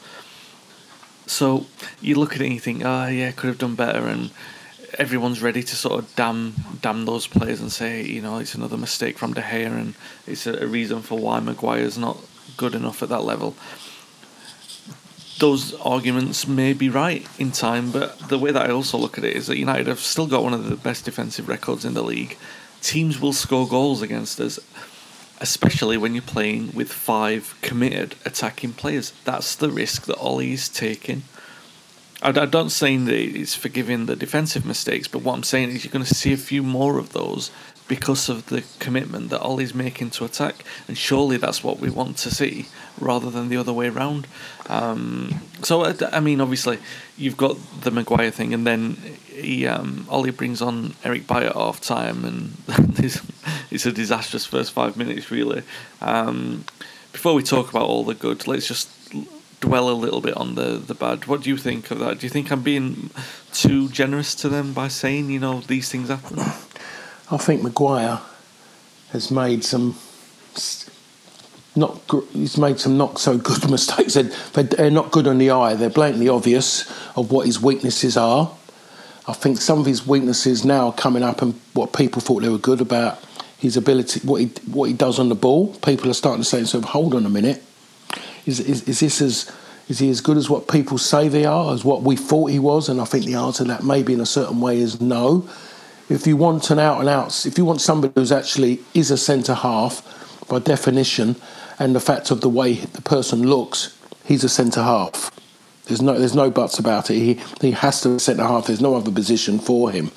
So 1.27 1.67
you 2.01 2.15
look 2.15 2.35
at 2.35 2.41
it 2.41 2.45
and 2.45 2.55
you 2.55 2.61
think, 2.61 2.83
oh 2.85 3.07
yeah, 3.07 3.31
could 3.33 3.49
have 3.49 3.59
done 3.59 3.75
better, 3.75 4.07
and 4.07 4.31
everyone's 4.99 5.43
ready 5.43 5.63
to 5.63 5.77
sort 5.77 5.99
of 5.99 6.15
damn 6.17 6.55
damn 6.81 7.05
those 7.05 7.27
players 7.27 7.61
and 7.61 7.73
say, 7.73 8.03
you 8.03 8.23
know, 8.23 8.39
it's 8.39 8.55
another 8.55 8.77
mistake 8.77 9.19
from 9.19 9.35
De 9.35 9.43
Gea, 9.43 9.67
and 9.67 9.95
it's 10.27 10.47
a 10.47 10.67
reason 10.67 11.03
for 11.03 11.19
why 11.19 11.41
Maguire's 11.41 11.99
not 11.99 12.19
good 12.57 12.75
enough 12.75 13.03
at 13.03 13.09
that 13.09 13.25
level 13.25 13.55
those 15.39 15.75
arguments 15.81 16.47
may 16.47 16.73
be 16.73 16.89
right 16.89 17.27
in 17.39 17.53
time, 17.53 17.91
but 17.91 18.19
the 18.29 18.39
way 18.39 18.51
that 18.53 18.69
I 18.69 18.73
also 18.73 18.97
look 18.97 19.19
at 19.19 19.25
it 19.25 19.37
is 19.37 19.47
that 19.49 19.59
United 19.59 19.87
have 19.87 20.01
still 20.01 20.27
got 20.27 20.43
one 20.43 20.55
of 20.55 20.69
the 20.69 20.77
best 20.77 21.05
defensive 21.05 21.49
records 21.49 21.85
in 21.85 21.95
the 21.95 22.03
league. 22.03 22.39
Teams 22.81 23.21
will 23.21 23.33
score 23.33 23.69
goals 23.69 24.01
against 24.01 24.41
us, 24.41 24.59
especially 25.41 25.97
when 25.97 26.15
you're 26.15 26.23
playing 26.23 26.73
with 26.73 26.93
five 26.93 27.55
committed 27.61 28.15
attacking 28.25 28.73
players. 28.73 29.13
That's 29.25 29.55
the 29.55 29.71
risk 29.71 30.07
that 30.07 30.17
Ollie 30.17 30.53
is 30.53 30.69
taking. 30.69 31.23
I, 32.23 32.33
don't 32.33 32.71
saying 32.71 33.05
that 33.05 33.15
he's 33.15 33.55
forgiving 33.55 34.07
the 34.07 34.17
defensive 34.17 34.65
mistakes, 34.65 35.07
but 35.07 35.23
what 35.23 35.35
I'm 35.35 35.43
saying 35.43 35.71
is 35.71 35.85
you're 35.85 35.93
going 35.93 36.05
to 36.05 36.15
see 36.15 36.33
a 36.33 36.39
few 36.39 36.63
more 36.63 36.99
of 36.99 37.13
those 37.13 37.51
because 37.89 38.29
of 38.29 38.47
the 38.47 38.65
commitment 38.79 39.31
that 39.31 39.41
Ollie's 39.41 39.75
making 39.75 40.11
to 40.11 40.25
attack, 40.25 40.65
and 40.89 40.99
surely 40.99 41.37
that's 41.37 41.63
what 41.63 41.79
we 41.79 41.91
want 41.91 42.17
to 42.19 42.35
see 42.35 42.67
rather 43.01 43.31
than 43.31 43.49
the 43.49 43.57
other 43.57 43.73
way 43.73 43.89
around. 43.89 44.27
Um, 44.69 45.41
so 45.63 45.85
I, 45.85 46.21
mean, 46.21 46.41
obviously, 46.41 46.79
you've 47.17 47.37
got 47.37 47.57
the 47.83 47.91
Maguire 47.91 48.31
thing, 48.31 48.53
and 48.55 48.67
then 48.67 48.97
he 49.29 49.67
um, 49.67 50.07
Ollie 50.09 50.31
brings 50.31 50.61
on 50.61 50.95
Eric 51.05 51.27
Bailly 51.27 51.47
at 51.47 51.55
half 51.55 51.81
time, 51.81 52.25
and 52.25 52.57
it's, 52.99 53.23
it's 53.71 53.87
a 53.87 53.93
disastrous 53.93 54.45
first 54.45 54.73
five 54.73 54.97
minutes, 54.97 55.31
really. 55.31 55.63
Um, 56.01 56.65
before 57.13 57.35
we 57.35 57.43
talk 57.43 57.71
about 57.71 57.85
all 57.85 58.05
the 58.05 58.15
good, 58.15 58.47
let's 58.47 58.67
just 58.67 58.91
dwell 59.61 59.89
a 59.89 59.93
little 59.93 60.21
bit 60.21 60.37
on 60.37 60.55
the, 60.55 60.73
the 60.77 60.95
bad. 60.95 61.27
What 61.27 61.43
do 61.43 61.51
you 61.51 61.57
think 61.57 61.91
of 61.91 61.99
that? 62.01 62.19
Do 62.19 62.27
you 62.27 62.31
think 62.31 62.51
I'm 62.51 62.63
being 62.63 63.11
too 63.53 63.89
generous 63.89 64.35
to 64.37 64.49
them 64.49 64.73
by 64.73 64.89
saying, 64.89 65.31
you 65.31 65.41
know, 65.41 65.61
these 65.61 65.89
things 65.89 66.09
happen? 66.09 66.39
I 67.31 67.37
think 67.39 67.63
Maguire 67.63 68.21
has 69.11 69.31
made 69.31 69.65
some 69.65 69.97
not 71.77 72.01
he's 72.33 72.57
made 72.57 72.81
some 72.81 72.97
not 72.97 73.19
so 73.19 73.37
good 73.37 73.71
mistakes. 73.71 74.15
They're, 74.15 74.63
they're 74.63 74.91
not 74.91 75.11
good 75.11 75.27
on 75.27 75.39
the 75.39 75.51
eye. 75.51 75.75
They're 75.75 75.91
blatantly 75.91 76.29
obvious 76.29 76.91
of 77.17 77.31
what 77.31 77.47
his 77.47 77.61
weaknesses 77.61 78.17
are. 78.17 78.51
I 79.29 79.33
think 79.33 79.59
some 79.59 79.81
of 79.81 79.87
his 79.87 80.07
weaknesses 80.07 80.65
now 80.65 80.87
are 80.87 80.93
coming 80.93 81.23
up, 81.23 81.43
and 81.43 81.61
what 81.75 81.93
people 81.93 82.23
thought 82.23 82.43
they 82.43 82.49
were 82.49 82.59
good 82.59 82.81
about 82.81 83.19
his 83.59 83.77
ability, 83.77 84.21
what 84.21 84.41
he 84.41 84.47
what 84.71 84.85
he 84.85 84.95
does 84.95 85.19
on 85.19 85.29
the 85.29 85.35
ball. 85.35 85.75
People 85.77 86.11
are 86.11 86.15
starting 86.15 86.43
to 86.43 86.49
say, 86.49 86.65
"So 86.65 86.81
hold 86.81 87.15
on 87.15 87.27
a 87.27 87.31
minute, 87.31 87.63
is 88.47 88.61
is, 88.61 88.83
is 88.89 89.01
this 89.01 89.21
as 89.21 89.53
is 89.89 89.99
he 89.99 90.11
as 90.11 90.21
good 90.21 90.37
as 90.37 90.49
what 90.49 90.69
people 90.69 90.97
say 90.97 91.29
they 91.29 91.45
are, 91.45 91.75
as 91.75 91.85
what 91.85 92.03
we 92.03 92.17
thought 92.17 92.51
he 92.51 92.61
was?" 92.61 92.89
And 92.89 93.01
I 93.01 93.05
think 93.05 93.25
the 93.25 93.35
answer 93.35 93.65
to 93.65 93.69
that, 93.69 93.83
maybe 93.83 94.13
in 94.13 94.21
a 94.21 94.27
certain 94.27 94.61
way, 94.61 94.79
is 94.79 95.01
no. 95.01 95.49
If 96.09 96.27
you 96.27 96.37
want 96.37 96.71
an 96.71 96.79
out 96.79 97.01
and 97.01 97.09
out, 97.09 97.47
if 97.47 97.59
you 97.59 97.65
want 97.65 97.81
somebody 97.81 98.13
who's 98.15 98.31
actually 98.31 98.81
is 98.95 99.11
a 99.11 99.17
centre 99.17 99.55
half 99.55 100.03
by 100.49 100.61
definition, 100.61 101.37
and 101.79 101.95
the 101.95 102.01
fact 102.01 102.31
of 102.31 102.41
the 102.41 102.49
way 102.49 102.75
the 102.75 103.03
person 103.03 103.43
looks, 103.43 103.99
he's 104.25 104.45
a 104.45 104.49
centre 104.49 104.83
half. 104.83 105.31
There's 105.87 106.03
no 106.03 106.19
there's 106.19 106.35
no 106.35 106.51
buts 106.51 106.79
about 106.79 107.11
it. 107.11 107.15
He 107.15 107.41
he 107.61 107.73
has 107.73 108.01
to 108.03 108.11
be 108.11 108.15
a 108.17 108.21
centre 108.21 108.45
half. 108.45 108.67
There's 108.67 108.81
no 108.81 108.95
other 108.95 109.11
position 109.11 109.59
for 109.59 109.91
him. 109.91 110.11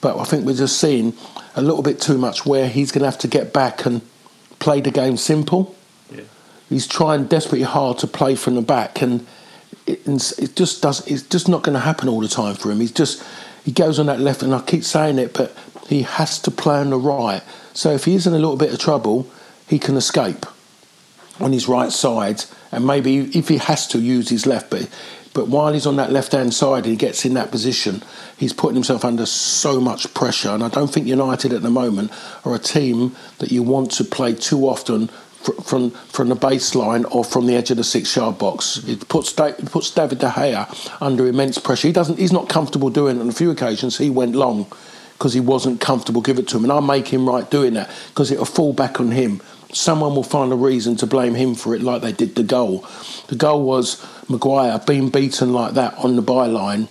But 0.00 0.18
I 0.18 0.24
think 0.24 0.44
we're 0.44 0.54
just 0.54 0.78
seeing 0.78 1.14
a 1.54 1.62
little 1.62 1.82
bit 1.82 2.00
too 2.00 2.18
much 2.18 2.44
where 2.44 2.68
he's 2.68 2.90
going 2.90 3.00
to 3.00 3.06
have 3.06 3.18
to 3.20 3.28
get 3.28 3.52
back 3.52 3.86
and 3.86 4.02
play 4.58 4.80
the 4.80 4.90
game 4.90 5.16
simple. 5.16 5.76
Yeah. 6.10 6.22
He's 6.68 6.86
trying 6.86 7.26
desperately 7.26 7.62
hard 7.62 7.98
to 7.98 8.06
play 8.06 8.34
from 8.34 8.54
the 8.54 8.62
back, 8.62 9.02
and 9.02 9.26
it, 9.86 10.06
it 10.38 10.56
just 10.56 10.82
does. 10.82 11.06
It's 11.06 11.22
just 11.22 11.48
not 11.48 11.62
going 11.62 11.74
to 11.74 11.80
happen 11.80 12.08
all 12.08 12.20
the 12.20 12.28
time 12.28 12.54
for 12.54 12.70
him. 12.70 12.80
He's 12.80 12.92
just 12.92 13.22
he 13.64 13.72
goes 13.72 13.98
on 13.98 14.06
that 14.06 14.20
left, 14.20 14.42
and 14.42 14.54
I 14.54 14.60
keep 14.60 14.84
saying 14.84 15.18
it, 15.18 15.34
but 15.34 15.56
he 15.88 16.02
has 16.02 16.38
to 16.40 16.50
play 16.50 16.78
on 16.78 16.90
the 16.90 16.98
right. 16.98 17.42
So 17.74 17.92
if 17.92 18.04
he 18.04 18.14
is 18.14 18.26
in 18.26 18.32
a 18.32 18.38
little 18.38 18.56
bit 18.56 18.72
of 18.72 18.78
trouble, 18.78 19.30
he 19.68 19.78
can 19.78 19.96
escape 19.96 20.46
on 21.40 21.52
his 21.52 21.68
right 21.68 21.90
side, 21.90 22.44
and 22.70 22.86
maybe 22.86 23.36
if 23.36 23.48
he 23.48 23.58
has 23.58 23.86
to 23.88 23.98
use 23.98 24.28
his 24.28 24.46
left, 24.46 24.70
but 24.70 24.88
but 25.34 25.48
while 25.48 25.72
he's 25.72 25.86
on 25.86 25.96
that 25.96 26.12
left 26.12 26.32
hand 26.32 26.52
side 26.52 26.84
he 26.84 26.96
gets 26.96 27.24
in 27.24 27.34
that 27.34 27.50
position, 27.50 28.02
he's 28.36 28.52
putting 28.52 28.74
himself 28.74 29.04
under 29.04 29.24
so 29.24 29.80
much 29.80 30.12
pressure. 30.12 30.50
And 30.50 30.62
I 30.62 30.68
don't 30.68 30.92
think 30.92 31.06
United 31.06 31.52
at 31.52 31.62
the 31.62 31.70
moment 31.70 32.10
are 32.44 32.54
a 32.54 32.58
team 32.58 33.16
that 33.38 33.50
you 33.50 33.62
want 33.62 33.90
to 33.92 34.04
play 34.04 34.34
too 34.34 34.68
often 34.68 35.10
from 35.64 35.90
from 35.90 36.28
the 36.28 36.36
baseline 36.36 37.04
or 37.14 37.24
from 37.24 37.46
the 37.46 37.54
edge 37.54 37.70
of 37.70 37.76
the 37.76 37.84
six 37.84 38.14
yard 38.16 38.38
box. 38.38 38.78
It 38.86 39.08
puts 39.08 39.38
it 39.38 39.70
puts 39.70 39.90
David 39.90 40.18
De 40.18 40.28
Gea 40.28 40.96
under 41.00 41.26
immense 41.26 41.58
pressure. 41.58 41.88
He 41.88 41.92
doesn't. 41.92 42.18
He's 42.18 42.32
not 42.32 42.48
comfortable 42.48 42.90
doing 42.90 43.18
it. 43.18 43.20
On 43.20 43.28
a 43.28 43.32
few 43.32 43.50
occasions, 43.50 43.98
he 43.98 44.10
went 44.10 44.34
long 44.34 44.66
because 45.14 45.34
he 45.34 45.40
wasn't 45.40 45.80
comfortable. 45.80 46.20
Give 46.20 46.38
it 46.38 46.48
to 46.48 46.56
him, 46.56 46.64
and 46.64 46.72
I 46.72 46.80
make 46.80 47.08
him 47.08 47.28
right 47.28 47.48
doing 47.50 47.74
that 47.74 47.90
because 48.08 48.30
it'll 48.30 48.44
fall 48.44 48.72
back 48.72 49.00
on 49.00 49.10
him. 49.10 49.40
Someone 49.72 50.14
will 50.14 50.22
find 50.22 50.52
a 50.52 50.56
reason 50.56 50.96
to 50.96 51.06
blame 51.06 51.34
him 51.34 51.54
for 51.54 51.74
it, 51.74 51.82
like 51.82 52.02
they 52.02 52.12
did 52.12 52.34
the 52.34 52.42
goal. 52.42 52.86
The 53.28 53.36
goal 53.36 53.64
was 53.64 54.04
Maguire 54.28 54.78
being 54.86 55.08
beaten 55.08 55.52
like 55.52 55.74
that 55.74 55.94
on 55.98 56.16
the 56.16 56.22
byline 56.22 56.88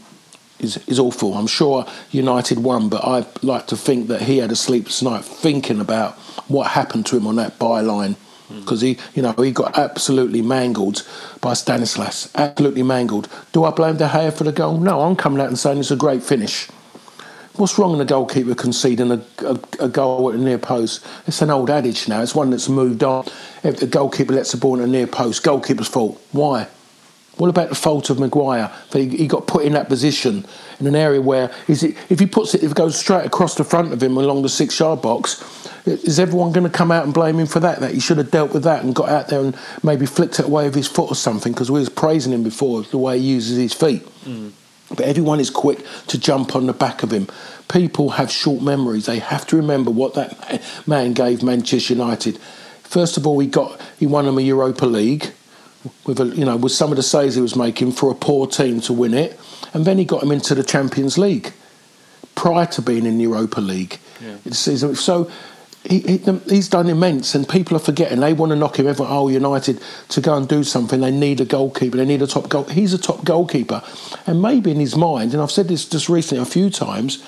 is 0.59 0.77
is 0.87 0.99
awful. 0.99 1.35
I'm 1.35 1.47
sure 1.47 1.85
United 2.11 2.59
won, 2.59 2.89
but 2.89 3.03
I 3.03 3.25
like 3.41 3.67
to 3.67 3.77
think 3.77 4.07
that 4.07 4.23
he 4.23 4.37
had 4.39 4.51
a 4.51 4.55
sleepless 4.55 5.01
night 5.01 5.23
thinking 5.23 5.79
about 5.79 6.13
what 6.47 6.71
happened 6.71 7.05
to 7.07 7.17
him 7.17 7.27
on 7.27 7.35
that 7.37 7.59
byline 7.59 8.15
Mm. 8.51 8.59
because 8.61 8.81
he, 8.81 8.97
you 9.13 9.21
know, 9.21 9.31
he 9.33 9.51
got 9.51 9.77
absolutely 9.77 10.41
mangled 10.41 11.07
by 11.39 11.53
Stanislas. 11.53 12.29
Absolutely 12.35 12.83
mangled. 12.83 13.27
Do 13.53 13.63
I 13.63 13.71
blame 13.71 13.97
De 13.97 14.07
Gea 14.07 14.33
for 14.33 14.43
the 14.43 14.51
goal? 14.51 14.77
No, 14.77 15.01
I'm 15.01 15.15
coming 15.15 15.39
out 15.39 15.47
and 15.47 15.57
saying 15.57 15.79
it's 15.79 15.91
a 15.91 15.95
great 15.95 16.23
finish. 16.23 16.67
What's 17.55 17.77
wrong 17.77 17.91
in 17.93 17.99
the 17.99 18.05
goalkeeper 18.05 18.55
conceding 18.55 19.11
a, 19.11 19.21
a, 19.45 19.59
a 19.79 19.89
goal 19.89 20.29
at 20.29 20.37
the 20.37 20.43
near 20.43 20.57
post? 20.57 21.05
It's 21.27 21.41
an 21.41 21.49
old 21.49 21.69
adage 21.69 22.07
now. 22.07 22.21
It's 22.21 22.33
one 22.33 22.49
that's 22.49 22.69
moved 22.69 23.03
on. 23.03 23.25
If 23.63 23.79
the 23.79 23.87
goalkeeper 23.87 24.33
lets 24.33 24.51
the 24.51 24.57
ball 24.57 24.75
in 24.75 24.81
the 24.81 24.87
near 24.87 25.07
post, 25.07 25.43
goalkeeper's 25.43 25.87
fault. 25.89 26.21
Why? 26.31 26.67
What 27.37 27.49
about 27.49 27.69
the 27.69 27.75
fault 27.75 28.09
of 28.09 28.19
Maguire? 28.19 28.71
That 28.91 28.99
he, 28.99 29.09
he 29.09 29.27
got 29.27 29.47
put 29.47 29.63
in 29.63 29.73
that 29.73 29.87
position 29.87 30.45
in 30.79 30.87
an 30.87 30.95
area 30.95 31.21
where 31.21 31.51
is 31.67 31.81
it, 31.81 31.95
if 32.09 32.19
he 32.19 32.25
puts 32.25 32.53
it, 32.53 32.63
if 32.63 32.71
it 32.71 32.77
goes 32.77 32.99
straight 32.99 33.25
across 33.25 33.55
the 33.55 33.63
front 33.63 33.93
of 33.93 34.03
him 34.03 34.17
along 34.17 34.41
the 34.41 34.49
six-yard 34.49 35.01
box, 35.01 35.43
is 35.85 36.19
everyone 36.19 36.51
going 36.51 36.69
to 36.69 36.77
come 36.77 36.91
out 36.91 37.05
and 37.05 37.13
blame 37.13 37.39
him 37.39 37.47
for 37.47 37.59
that? 37.61 37.79
That 37.79 37.93
he 37.93 37.99
should 37.99 38.17
have 38.17 38.31
dealt 38.31 38.53
with 38.53 38.63
that 38.63 38.83
and 38.83 38.93
got 38.93 39.09
out 39.09 39.29
there 39.29 39.39
and 39.39 39.57
maybe 39.81 40.05
flicked 40.05 40.39
it 40.39 40.45
away 40.45 40.65
with 40.65 40.75
his 40.75 40.87
foot 40.87 41.11
or 41.11 41.15
something? 41.15 41.53
Because 41.53 41.71
we 41.71 41.79
was 41.79 41.89
praising 41.89 42.33
him 42.33 42.43
before 42.43 42.83
the 42.83 42.97
way 42.97 43.17
he 43.17 43.31
uses 43.31 43.57
his 43.57 43.73
feet. 43.73 44.05
Mm. 44.25 44.51
But 44.89 45.01
everyone 45.01 45.39
is 45.39 45.49
quick 45.49 45.85
to 46.07 46.19
jump 46.19 46.55
on 46.55 46.65
the 46.65 46.73
back 46.73 47.01
of 47.01 47.11
him. 47.11 47.27
People 47.69 48.11
have 48.11 48.29
short 48.29 48.61
memories. 48.61 49.05
They 49.05 49.19
have 49.19 49.47
to 49.47 49.55
remember 49.55 49.89
what 49.89 50.13
that 50.15 50.61
man 50.85 51.13
gave 51.13 51.41
Manchester 51.41 51.93
United. 51.93 52.37
First 52.83 53.15
of 53.15 53.25
all, 53.25 53.39
he 53.39 53.47
got 53.47 53.79
he 53.97 54.05
won 54.05 54.25
them 54.25 54.37
a 54.37 54.41
Europa 54.41 54.85
League 54.85 55.31
with 56.05 56.19
a, 56.19 56.25
you 56.25 56.45
know 56.45 56.55
with 56.57 56.71
some 56.71 56.91
of 56.91 56.97
the 56.97 57.03
saves 57.03 57.35
he 57.35 57.41
was 57.41 57.55
making 57.55 57.91
for 57.93 58.11
a 58.11 58.15
poor 58.15 58.47
team 58.47 58.81
to 58.81 58.93
win 58.93 59.13
it, 59.13 59.39
and 59.73 59.85
then 59.85 59.97
he 59.97 60.05
got 60.05 60.23
him 60.23 60.31
into 60.31 60.55
the 60.55 60.63
Champions 60.63 61.17
League 61.17 61.53
prior 62.35 62.65
to 62.67 62.81
being 62.81 63.05
in 63.05 63.17
the 63.17 63.23
Europa 63.23 63.61
League. 63.61 63.99
Yeah. 64.21 64.35
It's- 64.45 64.99
so 64.99 65.29
he, 65.83 65.99
he, 65.99 66.17
he's 66.47 66.69
done 66.69 66.87
immense, 66.89 67.33
and 67.33 67.49
people 67.49 67.75
are 67.75 67.79
forgetting. 67.79 68.19
They 68.19 68.33
want 68.33 68.51
to 68.51 68.55
knock 68.55 68.77
him. 68.77 68.87
Everyone, 68.87 69.11
oh, 69.11 69.27
United 69.29 69.81
to 70.09 70.21
go 70.21 70.35
and 70.37 70.47
do 70.47 70.63
something. 70.63 71.01
They 71.01 71.09
need 71.09 71.41
a 71.41 71.45
goalkeeper. 71.45 71.97
They 71.97 72.05
need 72.05 72.21
a 72.21 72.27
top 72.27 72.49
goal. 72.49 72.65
He's 72.65 72.93
a 72.93 72.99
top 72.99 73.25
goalkeeper, 73.25 73.81
and 74.27 74.41
maybe 74.41 74.69
in 74.71 74.79
his 74.79 74.95
mind, 74.95 75.33
and 75.33 75.41
I've 75.41 75.51
said 75.51 75.67
this 75.67 75.85
just 75.89 76.07
recently 76.07 76.41
a 76.41 76.45
few 76.45 76.69
times, 76.69 77.23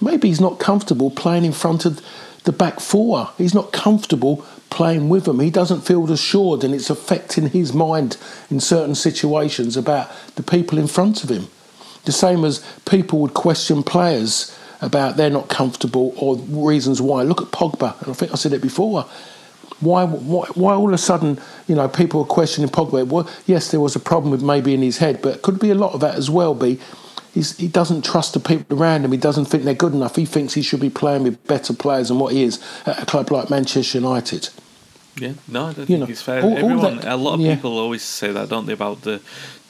maybe 0.00 0.28
he's 0.28 0.40
not 0.40 0.58
comfortable 0.58 1.10
playing 1.10 1.44
in 1.44 1.52
front 1.52 1.84
of 1.84 2.00
the 2.44 2.52
back 2.52 2.80
four. 2.80 3.28
He's 3.36 3.54
not 3.54 3.72
comfortable 3.72 4.42
playing 4.70 5.08
with 5.08 5.24
them. 5.24 5.40
He 5.40 5.50
doesn't 5.50 5.82
feel 5.82 6.10
assured, 6.10 6.64
and 6.64 6.74
it's 6.74 6.90
affecting 6.90 7.48
his 7.50 7.72
mind 7.72 8.16
in 8.50 8.60
certain 8.60 8.94
situations 8.94 9.76
about 9.76 10.10
the 10.36 10.42
people 10.42 10.78
in 10.78 10.86
front 10.86 11.24
of 11.24 11.30
him. 11.30 11.48
The 12.04 12.12
same 12.12 12.44
as 12.44 12.64
people 12.88 13.20
would 13.20 13.34
question 13.34 13.82
players 13.82 14.56
about 14.80 15.16
they're 15.16 15.30
not 15.30 15.48
comfortable 15.48 16.14
or 16.16 16.36
reasons 16.36 17.02
why. 17.02 17.22
Look 17.22 17.42
at 17.42 17.48
Pogba, 17.48 18.00
and 18.00 18.10
I 18.10 18.12
think 18.14 18.32
I 18.32 18.36
said 18.36 18.52
it 18.52 18.62
before. 18.62 19.06
Why, 19.80 20.04
why, 20.04 20.46
why 20.54 20.74
all 20.74 20.88
of 20.88 20.94
a 20.94 20.98
sudden, 20.98 21.40
you 21.68 21.74
know, 21.74 21.88
people 21.88 22.22
are 22.22 22.26
questioning 22.26 22.68
Pogba? 22.68 23.06
Well, 23.06 23.28
yes, 23.46 23.70
there 23.70 23.80
was 23.80 23.94
a 23.94 24.00
problem 24.00 24.32
with 24.32 24.42
maybe 24.42 24.74
in 24.74 24.82
his 24.82 24.98
head, 24.98 25.22
but 25.22 25.42
could 25.42 25.60
be 25.60 25.70
a 25.70 25.74
lot 25.74 25.94
of 25.94 26.00
that 26.00 26.16
as 26.16 26.28
well. 26.28 26.54
Be 26.54 26.80
He's, 27.38 27.56
he 27.56 27.68
doesn't 27.68 28.04
trust 28.04 28.34
the 28.34 28.40
people 28.40 28.76
around 28.76 29.04
him. 29.04 29.12
He 29.12 29.16
doesn't 29.16 29.44
think 29.44 29.62
they're 29.62 29.72
good 29.72 29.92
enough. 29.92 30.16
He 30.16 30.26
thinks 30.26 30.54
he 30.54 30.62
should 30.62 30.80
be 30.80 30.90
playing 30.90 31.22
with 31.22 31.46
better 31.46 31.72
players 31.72 32.08
than 32.08 32.18
what 32.18 32.32
he 32.32 32.42
is 32.42 32.60
at 32.84 33.00
a 33.00 33.06
club 33.06 33.30
like 33.30 33.48
Manchester 33.48 33.98
United. 33.98 34.48
Yeah, 35.16 35.34
no, 35.46 35.66
I 35.66 35.72
don't 35.72 35.78
you 35.78 35.86
think 35.86 36.00
know, 36.00 36.06
it's 36.08 36.20
fair. 36.20 36.42
All, 36.42 36.58
Everyone, 36.58 36.84
all 36.84 36.94
that, 36.96 37.04
a 37.04 37.16
lot 37.16 37.34
of 37.34 37.40
yeah. 37.40 37.54
people 37.54 37.78
always 37.78 38.02
say 38.02 38.32
that, 38.32 38.48
don't 38.48 38.66
they, 38.66 38.72
about 38.72 39.02
the 39.02 39.20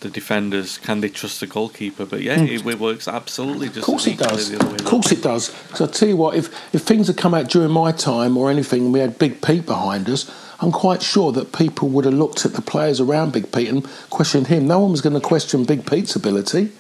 the 0.01 0.09
defenders? 0.09 0.79
Can 0.79 1.03
they 1.03 1.11
trust 1.11 1.41
the 1.41 1.47
goalkeeper? 1.47 2.07
But 2.07 2.23
yeah, 2.23 2.39
mm. 2.39 2.67
it, 2.67 2.79
works 2.79 3.07
absolutely 3.07 3.67
just. 3.67 3.81
Of 3.81 3.85
course 3.85 4.07
it 4.07 4.17
does. 4.17 4.51
Of 4.51 4.85
course 4.87 5.13
it 5.13 5.23
does. 5.23 5.55
So 5.75 5.85
I 5.85 5.89
tell 5.89 6.09
you 6.09 6.17
what, 6.17 6.37
if 6.37 6.75
if 6.75 6.83
things 6.83 7.09
had 7.09 7.19
come 7.19 7.35
out 7.35 7.51
during 7.51 7.71
my 7.71 7.93
time 7.93 8.39
or 8.39 8.51
anything, 8.51 8.87
and 8.87 8.95
we 8.95 9.01
had 9.01 9.19
Big 9.19 9.43
Pete 9.43 9.67
behind 9.67 10.09
us, 10.09 10.31
I'm 10.61 10.73
quite 10.73 11.03
sure 11.03 11.33
that 11.33 11.53
people 11.53 11.91
would 11.91 12.07
have 12.07 12.15
looked 12.15 12.47
at 12.47 12.55
the 12.55 12.63
players 12.63 12.99
around 12.99 13.35
Big 13.35 13.53
Pete 13.53 13.69
and 13.69 13.87
questioned 14.09 14.47
him. 14.47 14.67
No 14.67 14.81
one 14.81 14.91
was 14.93 15.03
going 15.03 15.21
to 15.21 15.21
question 15.21 15.65
Big 15.65 15.85
Pete's 15.85 16.17
ability. 16.17 16.73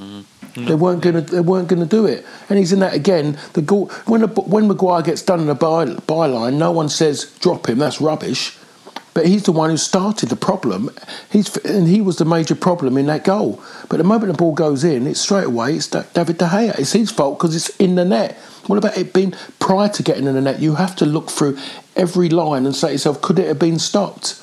Mm. 0.00 0.24
They 0.54 0.74
weren't 0.74 1.02
going 1.02 1.14
to. 1.14 1.20
They 1.22 1.40
weren't 1.40 1.68
going 1.68 1.80
to 1.82 1.88
do 1.88 2.06
it. 2.06 2.26
And 2.48 2.58
he's 2.58 2.72
in 2.72 2.80
that 2.80 2.94
again. 2.94 3.38
The 3.54 3.62
goal, 3.62 3.88
when 4.06 4.22
a, 4.22 4.26
when 4.26 4.68
Maguire 4.68 5.02
gets 5.02 5.22
done 5.22 5.40
in 5.40 5.48
a 5.48 5.54
by, 5.54 5.86
byline, 5.86 6.58
no 6.58 6.70
one 6.70 6.88
says 6.88 7.32
drop 7.40 7.68
him. 7.68 7.78
That's 7.78 8.00
rubbish. 8.00 8.58
But 9.14 9.26
he's 9.26 9.42
the 9.42 9.52
one 9.52 9.68
who 9.68 9.76
started 9.76 10.30
the 10.30 10.36
problem. 10.36 10.90
He's 11.30 11.54
and 11.58 11.86
he 11.86 12.00
was 12.00 12.16
the 12.16 12.24
major 12.24 12.54
problem 12.54 12.96
in 12.96 13.06
that 13.06 13.24
goal. 13.24 13.62
But 13.88 13.98
the 13.98 14.04
moment 14.04 14.32
the 14.32 14.38
ball 14.38 14.54
goes 14.54 14.84
in, 14.84 15.06
it's 15.06 15.20
straight 15.20 15.46
away 15.46 15.74
it's 15.74 15.88
David 15.88 16.38
De 16.38 16.46
Gea. 16.46 16.78
It's 16.78 16.92
his 16.92 17.10
fault 17.10 17.38
because 17.38 17.54
it's 17.54 17.68
in 17.76 17.94
the 17.94 18.04
net. 18.04 18.38
What 18.66 18.78
about 18.78 18.96
it 18.96 19.12
being 19.12 19.34
prior 19.58 19.88
to 19.90 20.02
getting 20.02 20.26
in 20.26 20.34
the 20.34 20.40
net? 20.40 20.60
You 20.60 20.76
have 20.76 20.96
to 20.96 21.06
look 21.06 21.30
through 21.30 21.58
every 21.96 22.28
line 22.28 22.64
and 22.64 22.74
say 22.74 22.88
to 22.88 22.92
yourself, 22.92 23.20
could 23.20 23.38
it 23.38 23.48
have 23.48 23.58
been 23.58 23.78
stopped? 23.78 24.41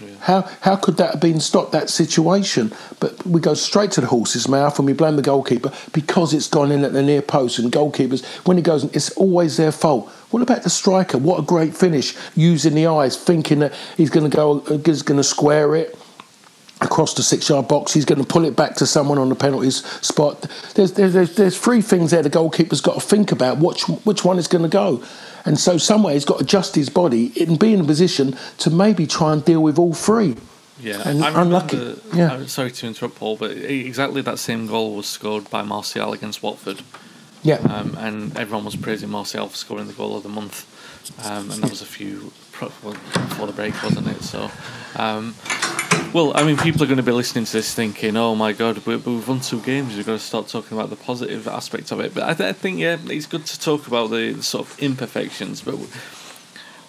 Yeah. 0.00 0.08
How 0.20 0.42
how 0.60 0.76
could 0.76 0.96
that 0.96 1.12
have 1.12 1.20
been 1.20 1.40
stopped 1.40 1.72
that 1.72 1.90
situation? 1.90 2.72
But 3.00 3.24
we 3.26 3.40
go 3.40 3.54
straight 3.54 3.90
to 3.92 4.00
the 4.00 4.06
horse's 4.06 4.48
mouth 4.48 4.78
and 4.78 4.86
we 4.86 4.92
blame 4.92 5.16
the 5.16 5.22
goalkeeper 5.22 5.72
because 5.92 6.32
it's 6.32 6.48
gone 6.48 6.72
in 6.72 6.84
at 6.84 6.92
the 6.92 7.02
near 7.02 7.22
post 7.22 7.58
and 7.58 7.70
goalkeepers 7.70 8.24
when 8.46 8.58
it 8.58 8.62
goes 8.62 8.84
it's 8.84 9.10
always 9.12 9.56
their 9.56 9.72
fault. 9.72 10.08
What 10.30 10.42
about 10.42 10.62
the 10.62 10.70
striker? 10.70 11.18
What 11.18 11.40
a 11.40 11.42
great 11.42 11.76
finish 11.76 12.16
using 12.36 12.74
the 12.74 12.86
eyes, 12.86 13.16
thinking 13.16 13.58
that 13.60 13.74
he's 13.96 14.10
going 14.10 14.30
to 14.30 14.34
go, 14.34 14.60
he's 14.84 15.02
going 15.02 15.18
to 15.18 15.24
square 15.24 15.74
it 15.74 15.98
across 16.80 17.14
the 17.14 17.22
six-yard 17.22 17.68
box. 17.68 17.92
He's 17.92 18.04
going 18.04 18.20
to 18.20 18.26
pull 18.26 18.44
it 18.44 18.56
back 18.56 18.76
to 18.76 18.86
someone 18.86 19.18
on 19.18 19.28
the 19.28 19.34
penalties 19.34 19.84
spot. 20.06 20.46
There's 20.74 20.92
there's 20.92 21.34
there's 21.34 21.58
three 21.58 21.82
things 21.82 22.10
there 22.12 22.22
the 22.22 22.30
goalkeeper's 22.30 22.80
got 22.80 22.94
to 22.94 23.00
think 23.00 23.32
about 23.32 23.58
which 23.58 23.82
which 24.04 24.24
one 24.24 24.38
is 24.38 24.48
going 24.48 24.62
to 24.62 24.68
go. 24.68 25.02
And 25.44 25.58
so, 25.58 25.78
somewhere 25.78 26.14
he's 26.14 26.24
got 26.24 26.38
to 26.38 26.44
adjust 26.44 26.74
his 26.74 26.88
body 26.88 27.32
and 27.40 27.58
be 27.58 27.72
in 27.72 27.80
a 27.80 27.84
position 27.84 28.36
to 28.58 28.70
maybe 28.70 29.06
try 29.06 29.32
and 29.32 29.44
deal 29.44 29.62
with 29.62 29.78
all 29.78 29.94
three. 29.94 30.36
Yeah, 30.80 31.02
and 31.06 31.22
I 31.22 31.42
unlucky. 31.42 32.00
yeah, 32.14 32.32
I'm 32.32 32.48
sorry 32.48 32.70
to 32.70 32.86
interrupt, 32.86 33.16
Paul, 33.16 33.36
but 33.36 33.50
exactly 33.50 34.22
that 34.22 34.38
same 34.38 34.66
goal 34.66 34.96
was 34.96 35.06
scored 35.06 35.50
by 35.50 35.62
Martial 35.62 36.12
against 36.12 36.42
Watford. 36.42 36.82
Yeah, 37.42 37.56
um, 37.56 37.96
and 37.98 38.36
everyone 38.36 38.64
was 38.64 38.76
praising 38.76 39.10
Martial 39.10 39.48
for 39.48 39.56
scoring 39.56 39.86
the 39.86 39.92
goal 39.92 40.16
of 40.16 40.22
the 40.22 40.28
month, 40.28 40.66
um, 41.26 41.50
and 41.50 41.62
that 41.62 41.70
was 41.70 41.82
a 41.82 41.86
few 41.86 42.32
before 42.60 43.46
the 43.46 43.52
break, 43.52 43.82
wasn't 43.82 44.06
it? 44.08 44.22
So, 44.22 44.50
um, 44.96 45.34
well, 46.12 46.32
I 46.36 46.42
mean, 46.44 46.56
people 46.56 46.82
are 46.82 46.86
going 46.86 46.96
to 46.96 47.02
be 47.02 47.12
listening 47.12 47.44
to 47.44 47.52
this 47.52 47.72
thinking, 47.74 48.16
"Oh 48.16 48.34
my 48.34 48.52
God, 48.52 48.84
we've 48.86 49.28
won 49.28 49.40
two 49.40 49.60
games. 49.60 49.96
We've 49.96 50.06
got 50.06 50.12
to 50.12 50.18
start 50.18 50.48
talking 50.48 50.76
about 50.76 50.90
the 50.90 50.96
positive 50.96 51.46
aspect 51.46 51.92
of 51.92 52.00
it." 52.00 52.14
But 52.14 52.24
I, 52.24 52.34
th- 52.34 52.48
I 52.48 52.52
think, 52.52 52.78
yeah, 52.78 52.96
it's 53.06 53.26
good 53.26 53.46
to 53.46 53.60
talk 53.60 53.86
about 53.86 54.10
the, 54.10 54.32
the, 54.32 54.42
sort 54.42 54.66
of 54.66 54.78
imperfections. 54.80 55.60
But 55.62 55.74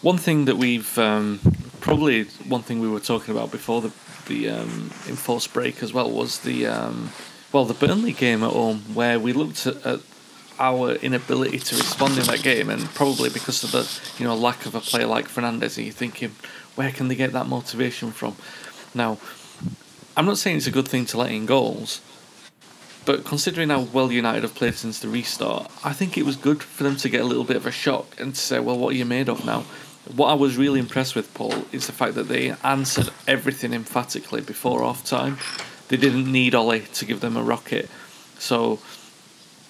one 0.01 0.17
thing 0.17 0.45
that 0.45 0.57
we've 0.57 0.97
um, 0.97 1.39
probably 1.81 2.23
one 2.47 2.63
thing 2.63 2.79
we 2.79 2.89
were 2.89 2.99
talking 2.99 3.35
about 3.35 3.51
before 3.51 3.81
the 3.81 3.91
the 4.27 4.49
um, 4.49 4.91
enforced 5.07 5.53
break 5.53 5.83
as 5.83 5.93
well 5.93 6.09
was 6.09 6.39
the 6.39 6.65
um, 6.65 7.11
well 7.51 7.65
the 7.65 7.73
Burnley 7.73 8.13
game 8.13 8.43
at 8.43 8.51
home 8.51 8.79
where 8.93 9.19
we 9.19 9.33
looked 9.33 9.67
at, 9.67 9.85
at 9.85 9.99
our 10.59 10.93
inability 10.93 11.59
to 11.59 11.75
respond 11.75 12.17
in 12.17 12.25
that 12.25 12.41
game, 12.41 12.69
and 12.69 12.85
probably 12.95 13.29
because 13.29 13.63
of 13.63 13.71
the 13.71 14.21
you 14.21 14.27
know 14.27 14.35
lack 14.35 14.65
of 14.65 14.73
a 14.73 14.79
player 14.79 15.05
like 15.05 15.27
Fernandes, 15.27 15.77
and 15.77 15.85
you're 15.85 15.93
thinking, 15.93 16.31
where 16.75 16.91
can 16.91 17.07
they 17.07 17.15
get 17.15 17.33
that 17.33 17.47
motivation 17.47 18.11
from? 18.11 18.35
Now, 18.93 19.17
I'm 20.17 20.25
not 20.25 20.37
saying 20.37 20.57
it's 20.57 20.67
a 20.67 20.71
good 20.71 20.87
thing 20.87 21.05
to 21.07 21.17
let 21.17 21.31
in 21.31 21.45
goals, 21.45 22.01
but 23.05 23.23
considering 23.23 23.69
how 23.69 23.81
well 23.81 24.11
United 24.11 24.43
have 24.43 24.55
played 24.55 24.75
since 24.75 24.99
the 24.99 25.07
restart, 25.07 25.71
I 25.83 25.93
think 25.93 26.17
it 26.17 26.25
was 26.25 26.35
good 26.35 26.61
for 26.61 26.83
them 26.83 26.97
to 26.97 27.09
get 27.09 27.21
a 27.21 27.25
little 27.25 27.43
bit 27.43 27.55
of 27.55 27.65
a 27.65 27.71
shock 27.71 28.19
and 28.19 28.35
to 28.35 28.39
say, 28.39 28.59
well, 28.59 28.77
what 28.77 28.93
are 28.93 28.97
you 28.97 29.05
made 29.05 29.29
of 29.29 29.45
now? 29.45 29.61
What 30.15 30.27
I 30.27 30.33
was 30.33 30.57
really 30.57 30.79
impressed 30.79 31.15
with, 31.15 31.33
Paul, 31.33 31.65
is 31.71 31.87
the 31.87 31.93
fact 31.93 32.15
that 32.15 32.27
they 32.27 32.53
answered 32.63 33.11
everything 33.27 33.73
emphatically 33.73 34.41
before 34.41 34.81
half 34.81 35.05
time. 35.05 35.37
They 35.87 35.97
didn't 35.97 36.31
need 36.31 36.55
Ollie 36.55 36.81
to 36.93 37.05
give 37.05 37.21
them 37.21 37.37
a 37.37 37.43
rocket. 37.43 37.89
So 38.39 38.79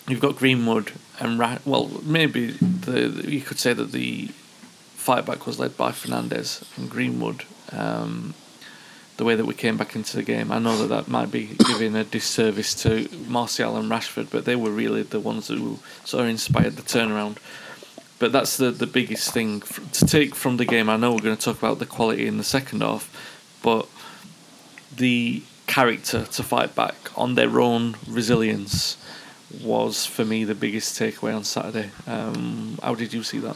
you've 0.07 0.19
got 0.19 0.37
Greenwood 0.37 0.93
and 1.19 1.37
Ra- 1.37 1.59
well, 1.65 1.89
maybe 2.03 2.51
the 2.51 3.23
you 3.27 3.41
could 3.41 3.59
say 3.59 3.73
that 3.73 3.91
the 3.91 4.27
fight 4.95 5.25
back 5.25 5.45
was 5.45 5.59
led 5.59 5.75
by 5.77 5.91
Fernandes 5.91 6.63
and 6.77 6.89
Greenwood 6.89 7.43
um, 7.71 8.33
the 9.21 9.25
way 9.25 9.35
that 9.35 9.45
we 9.45 9.53
came 9.53 9.77
back 9.77 9.95
into 9.95 10.17
the 10.17 10.23
game. 10.23 10.51
I 10.51 10.57
know 10.57 10.75
that 10.79 10.87
that 10.87 11.07
might 11.07 11.29
be 11.29 11.55
giving 11.67 11.95
a 11.95 12.03
disservice 12.03 12.73
to 12.81 13.07
Martial 13.27 13.77
and 13.77 13.87
Rashford, 13.87 14.31
but 14.31 14.45
they 14.45 14.55
were 14.55 14.71
really 14.71 15.03
the 15.03 15.19
ones 15.19 15.49
who 15.49 15.77
sort 16.03 16.23
of 16.23 16.29
inspired 16.31 16.75
the 16.75 16.81
turnaround. 16.81 17.37
But 18.17 18.31
that's 18.31 18.57
the, 18.57 18.71
the 18.71 18.87
biggest 18.87 19.31
thing 19.31 19.59
to 19.59 20.07
take 20.07 20.33
from 20.33 20.57
the 20.57 20.65
game. 20.65 20.89
I 20.89 20.97
know 20.97 21.11
we're 21.11 21.19
going 21.19 21.37
to 21.37 21.45
talk 21.45 21.59
about 21.59 21.77
the 21.77 21.85
quality 21.85 22.25
in 22.25 22.39
the 22.39 22.43
second 22.43 22.81
half, 22.81 23.15
but 23.61 23.87
the 24.97 25.43
character 25.67 26.25
to 26.25 26.41
fight 26.41 26.73
back 26.73 26.95
on 27.15 27.35
their 27.35 27.61
own 27.61 27.97
resilience 28.07 28.97
was 29.63 30.03
for 30.03 30.25
me 30.25 30.45
the 30.45 30.55
biggest 30.55 30.99
takeaway 30.99 31.35
on 31.35 31.43
Saturday. 31.43 31.91
Um, 32.07 32.79
how 32.81 32.95
did 32.95 33.13
you 33.13 33.21
see 33.21 33.37
that? 33.37 33.55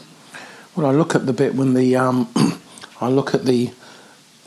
Well, 0.76 0.86
I 0.86 0.92
look 0.92 1.16
at 1.16 1.26
the 1.26 1.32
bit 1.32 1.56
when 1.56 1.74
the 1.74 1.96
um, 1.96 2.28
I 3.00 3.08
look 3.08 3.34
at 3.34 3.46
the 3.46 3.72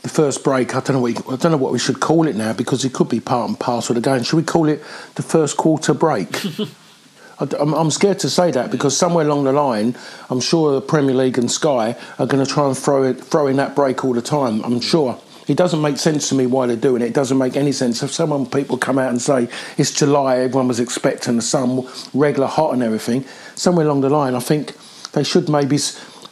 the 0.02 0.08
first 0.08 0.42
break. 0.44 0.74
I 0.74 0.80
don't 0.80 0.96
know 0.96 1.00
what 1.00 1.12
you, 1.12 1.32
I 1.32 1.36
don't 1.36 1.52
know 1.52 1.58
what 1.58 1.72
we 1.72 1.78
should 1.78 2.00
call 2.00 2.26
it 2.26 2.36
now 2.36 2.52
because 2.52 2.84
it 2.84 2.92
could 2.92 3.08
be 3.08 3.20
part 3.20 3.48
and 3.48 3.58
parcel 3.58 3.96
of 3.96 4.02
the 4.02 4.10
game. 4.10 4.22
Should 4.22 4.36
we 4.36 4.42
call 4.42 4.68
it 4.68 4.82
the 5.14 5.22
first 5.22 5.56
quarter 5.56 5.94
break? 5.94 6.40
I'm, 7.40 7.72
I'm 7.74 7.90
scared 7.90 8.18
to 8.20 8.30
say 8.30 8.50
that 8.50 8.70
because 8.70 8.96
somewhere 8.96 9.24
along 9.24 9.44
the 9.44 9.52
line, 9.52 9.96
I'm 10.28 10.40
sure 10.40 10.72
the 10.72 10.80
Premier 10.82 11.14
League 11.14 11.38
and 11.38 11.50
Sky 11.50 11.96
are 12.18 12.26
going 12.26 12.44
to 12.44 12.50
try 12.50 12.66
and 12.66 12.76
throw 12.76 13.04
it, 13.04 13.14
throw 13.14 13.46
in 13.46 13.56
that 13.56 13.74
break 13.74 14.04
all 14.04 14.12
the 14.12 14.22
time. 14.22 14.62
I'm 14.64 14.80
mm. 14.80 14.82
sure. 14.82 15.18
It 15.48 15.56
doesn't 15.56 15.80
make 15.80 15.96
sense 15.96 16.28
to 16.28 16.34
me 16.34 16.46
why 16.46 16.66
they're 16.66 16.76
doing 16.76 17.02
it. 17.02 17.06
It 17.06 17.14
doesn't 17.14 17.38
make 17.38 17.56
any 17.56 17.72
sense. 17.72 18.02
If 18.02 18.12
someone 18.12 18.46
people 18.46 18.78
come 18.78 18.98
out 18.98 19.10
and 19.10 19.20
say 19.20 19.48
it's 19.78 19.90
July, 19.92 20.38
everyone 20.38 20.68
was 20.68 20.78
expecting 20.78 21.36
the 21.36 21.42
sun 21.42 21.88
regular 22.14 22.46
hot 22.46 22.72
and 22.72 22.82
everything. 22.82 23.24
Somewhere 23.56 23.86
along 23.86 24.02
the 24.02 24.10
line, 24.10 24.34
I 24.34 24.40
think 24.40 24.74
they 25.12 25.24
should 25.24 25.48
maybe 25.48 25.78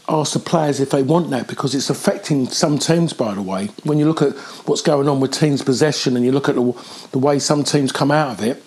ask 0.09 0.33
the 0.33 0.39
players 0.39 0.81
if 0.81 0.91
they 0.91 1.03
want 1.03 1.31
that 1.31 1.47
because 1.49 1.75
it's 1.75 1.91
affecting 1.91 2.47
some 2.49 2.79
teams, 2.79 3.13
by 3.13 3.35
the 3.35 3.43
way. 3.43 3.67
When 3.85 3.99
you 3.99 4.07
look 4.07 4.23
at 4.23 4.37
what's 4.67 4.83
going 4.83 5.09
on 5.09 5.21
with 5.21 5.33
teams' 5.33 5.63
possession 5.63 6.17
and 6.17 6.25
you 6.25 6.33
look 6.33 6.49
at 6.49 6.55
the, 6.55 7.09
the 7.13 7.19
way 7.19 7.39
some 7.39 7.65
teams 7.65 7.93
come 7.93 8.11
out 8.11 8.31
of 8.31 8.43
it, 8.43 8.63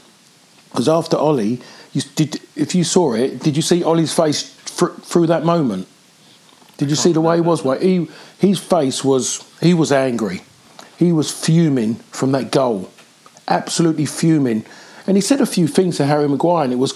because 0.71 0.87
after 0.87 1.17
Ollie, 1.17 1.61
you 1.93 2.01
did, 2.15 2.39
if 2.55 2.75
you 2.75 2.83
saw 2.83 3.13
it, 3.13 3.39
did 3.39 3.55
you 3.55 3.61
see 3.61 3.83
Ollie's 3.83 4.13
face 4.13 4.53
fr- 4.53 4.93
through 5.01 5.27
that 5.27 5.43
moment? 5.43 5.87
Did 6.77 6.89
you 6.89 6.95
see 6.95 7.11
the 7.11 7.21
way 7.21 7.35
he 7.35 7.41
was? 7.41 7.63
Well, 7.63 7.77
he, 7.79 8.09
his 8.39 8.59
face 8.59 9.03
was, 9.03 9.47
he 9.61 9.73
was 9.73 9.91
angry. 9.91 10.41
He 10.97 11.11
was 11.11 11.31
fuming 11.31 11.95
from 12.11 12.31
that 12.31 12.51
goal. 12.51 12.89
Absolutely 13.47 14.05
fuming 14.05 14.65
and 15.07 15.17
he 15.17 15.21
said 15.21 15.41
a 15.41 15.45
few 15.45 15.67
things 15.67 15.97
to 15.97 16.05
Harry 16.05 16.27
Maguire, 16.27 16.63
and 16.63 16.73
it 16.73 16.77
was 16.77 16.93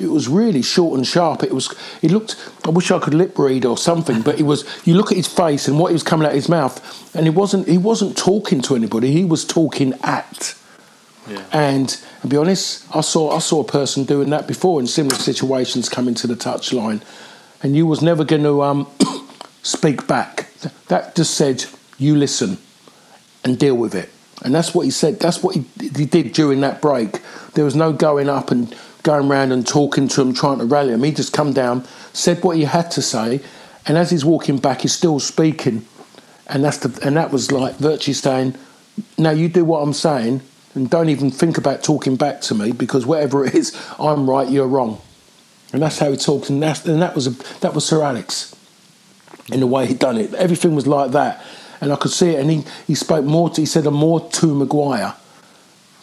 it 0.00 0.08
was 0.08 0.28
really 0.28 0.62
short 0.62 0.96
and 0.96 1.06
sharp. 1.06 1.42
It 1.42 1.52
was 1.52 1.74
he 2.00 2.08
looked. 2.08 2.36
I 2.64 2.70
wish 2.70 2.90
I 2.90 2.98
could 2.98 3.14
lip 3.14 3.38
read 3.38 3.64
or 3.64 3.76
something, 3.78 4.22
but 4.22 4.38
it 4.38 4.44
was. 4.44 4.64
You 4.86 4.94
look 4.94 5.10
at 5.10 5.16
his 5.16 5.26
face 5.26 5.68
and 5.68 5.78
what 5.78 5.88
he 5.88 5.92
was 5.92 6.02
coming 6.02 6.26
out 6.26 6.32
of 6.32 6.36
his 6.36 6.48
mouth, 6.48 7.14
and 7.14 7.26
he 7.26 7.30
wasn't 7.30 7.68
he 7.68 7.78
wasn't 7.78 8.16
talking 8.16 8.60
to 8.62 8.74
anybody. 8.74 9.12
He 9.12 9.24
was 9.24 9.44
talking 9.44 9.94
at. 10.02 10.54
Yeah. 11.28 11.44
And 11.52 11.88
to 12.22 12.26
be 12.26 12.36
honest, 12.36 12.84
I 12.94 13.02
saw 13.02 13.36
I 13.36 13.38
saw 13.38 13.60
a 13.60 13.64
person 13.64 14.04
doing 14.04 14.30
that 14.30 14.48
before 14.48 14.80
in 14.80 14.86
similar 14.86 15.16
situations 15.16 15.88
coming 15.88 16.14
to 16.16 16.26
the 16.26 16.34
touchline, 16.34 17.02
and 17.62 17.76
you 17.76 17.86
was 17.86 18.02
never 18.02 18.24
going 18.24 18.42
to 18.42 18.62
um, 18.62 18.88
speak 19.62 20.06
back. 20.06 20.48
That 20.88 21.14
just 21.14 21.34
said 21.34 21.64
you 21.98 22.16
listen 22.16 22.58
and 23.44 23.58
deal 23.58 23.76
with 23.76 23.94
it. 23.94 24.10
And 24.42 24.54
that's 24.54 24.74
what 24.74 24.84
he 24.84 24.90
said. 24.90 25.20
That's 25.20 25.42
what 25.42 25.54
he, 25.54 25.64
he 25.78 26.06
did 26.06 26.32
during 26.32 26.60
that 26.60 26.80
break. 26.80 27.20
There 27.54 27.64
was 27.64 27.76
no 27.76 27.92
going 27.92 28.28
up 28.28 28.50
and 28.50 28.74
going 29.02 29.30
around 29.30 29.52
and 29.52 29.66
talking 29.66 30.08
to 30.08 30.22
him, 30.22 30.32
trying 30.32 30.58
to 30.58 30.64
rally 30.64 30.92
him. 30.92 31.02
He 31.02 31.12
just 31.12 31.32
come 31.32 31.52
down, 31.52 31.84
said 32.12 32.42
what 32.42 32.56
he 32.56 32.64
had 32.64 32.90
to 32.92 33.02
say, 33.02 33.40
and 33.86 33.96
as 33.96 34.10
he's 34.10 34.24
walking 34.24 34.58
back, 34.58 34.82
he's 34.82 34.92
still 34.92 35.20
speaking. 35.20 35.86
And 36.46 36.64
that's 36.64 36.78
the 36.78 37.06
and 37.06 37.16
that 37.16 37.30
was 37.30 37.52
like 37.52 37.76
virtually 37.76 38.14
saying, 38.14 38.56
"Now 39.16 39.30
you 39.30 39.48
do 39.48 39.64
what 39.64 39.80
I'm 39.80 39.92
saying, 39.92 40.42
and 40.74 40.90
don't 40.90 41.08
even 41.08 41.30
think 41.30 41.58
about 41.58 41.82
talking 41.82 42.16
back 42.16 42.40
to 42.42 42.54
me 42.54 42.72
because 42.72 43.06
whatever 43.06 43.44
it 43.44 43.54
is, 43.54 43.74
I'm 43.98 44.28
right, 44.28 44.48
you're 44.48 44.66
wrong." 44.66 45.00
and 45.72 45.82
that's 45.82 45.98
how 45.98 46.10
he 46.10 46.16
talks, 46.16 46.50
and 46.50 46.62
that's 46.62 46.84
and 46.86 47.00
that 47.00 47.14
was 47.14 47.26
a, 47.26 47.30
that 47.60 47.74
was 47.74 47.84
Sir 47.84 48.02
Alex, 48.02 48.54
in 49.52 49.60
the 49.60 49.66
way 49.66 49.86
he 49.86 49.94
done 49.94 50.16
it. 50.16 50.34
Everything 50.34 50.74
was 50.74 50.86
like 50.86 51.12
that, 51.12 51.44
and 51.80 51.92
I 51.92 51.96
could 51.96 52.10
see 52.10 52.30
it. 52.30 52.40
And 52.40 52.50
he, 52.50 52.64
he 52.86 52.94
spoke 52.94 53.24
more. 53.24 53.50
To, 53.50 53.60
he 53.60 53.66
said 53.66 53.84
more 53.84 54.20
to 54.28 54.54
Maguire 54.54 55.14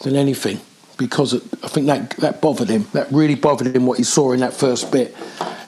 than 0.02 0.16
anything 0.16 0.60
because 0.98 1.34
I 1.34 1.68
think 1.68 1.86
that 1.86 2.10
that 2.18 2.40
bothered 2.40 2.68
him. 2.68 2.86
That 2.92 3.10
really 3.10 3.36
bothered 3.36 3.74
him 3.74 3.86
what 3.86 3.98
he 3.98 4.04
saw 4.04 4.32
in 4.32 4.40
that 4.40 4.52
first 4.52 4.92
bit. 4.92 5.16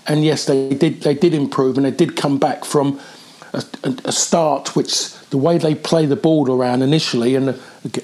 And 0.07 0.25
yes, 0.25 0.45
they 0.45 0.71
did 0.75 1.03
they 1.03 1.15
did 1.15 1.35
improve, 1.35 1.77
and 1.77 1.87
they 1.87 1.91
did 1.91 2.17
come 2.17 2.39
back 2.39 2.65
from 2.65 3.01
a, 3.53 3.63
a 4.05 4.13
start 4.13 4.77
which 4.77 5.15
the 5.31 5.39
way 5.39 5.59
they 5.59 5.75
play 5.75 6.07
the 6.07 6.17
ball 6.17 6.51
around 6.51 6.83
initially, 6.83 7.37
and 7.37 7.59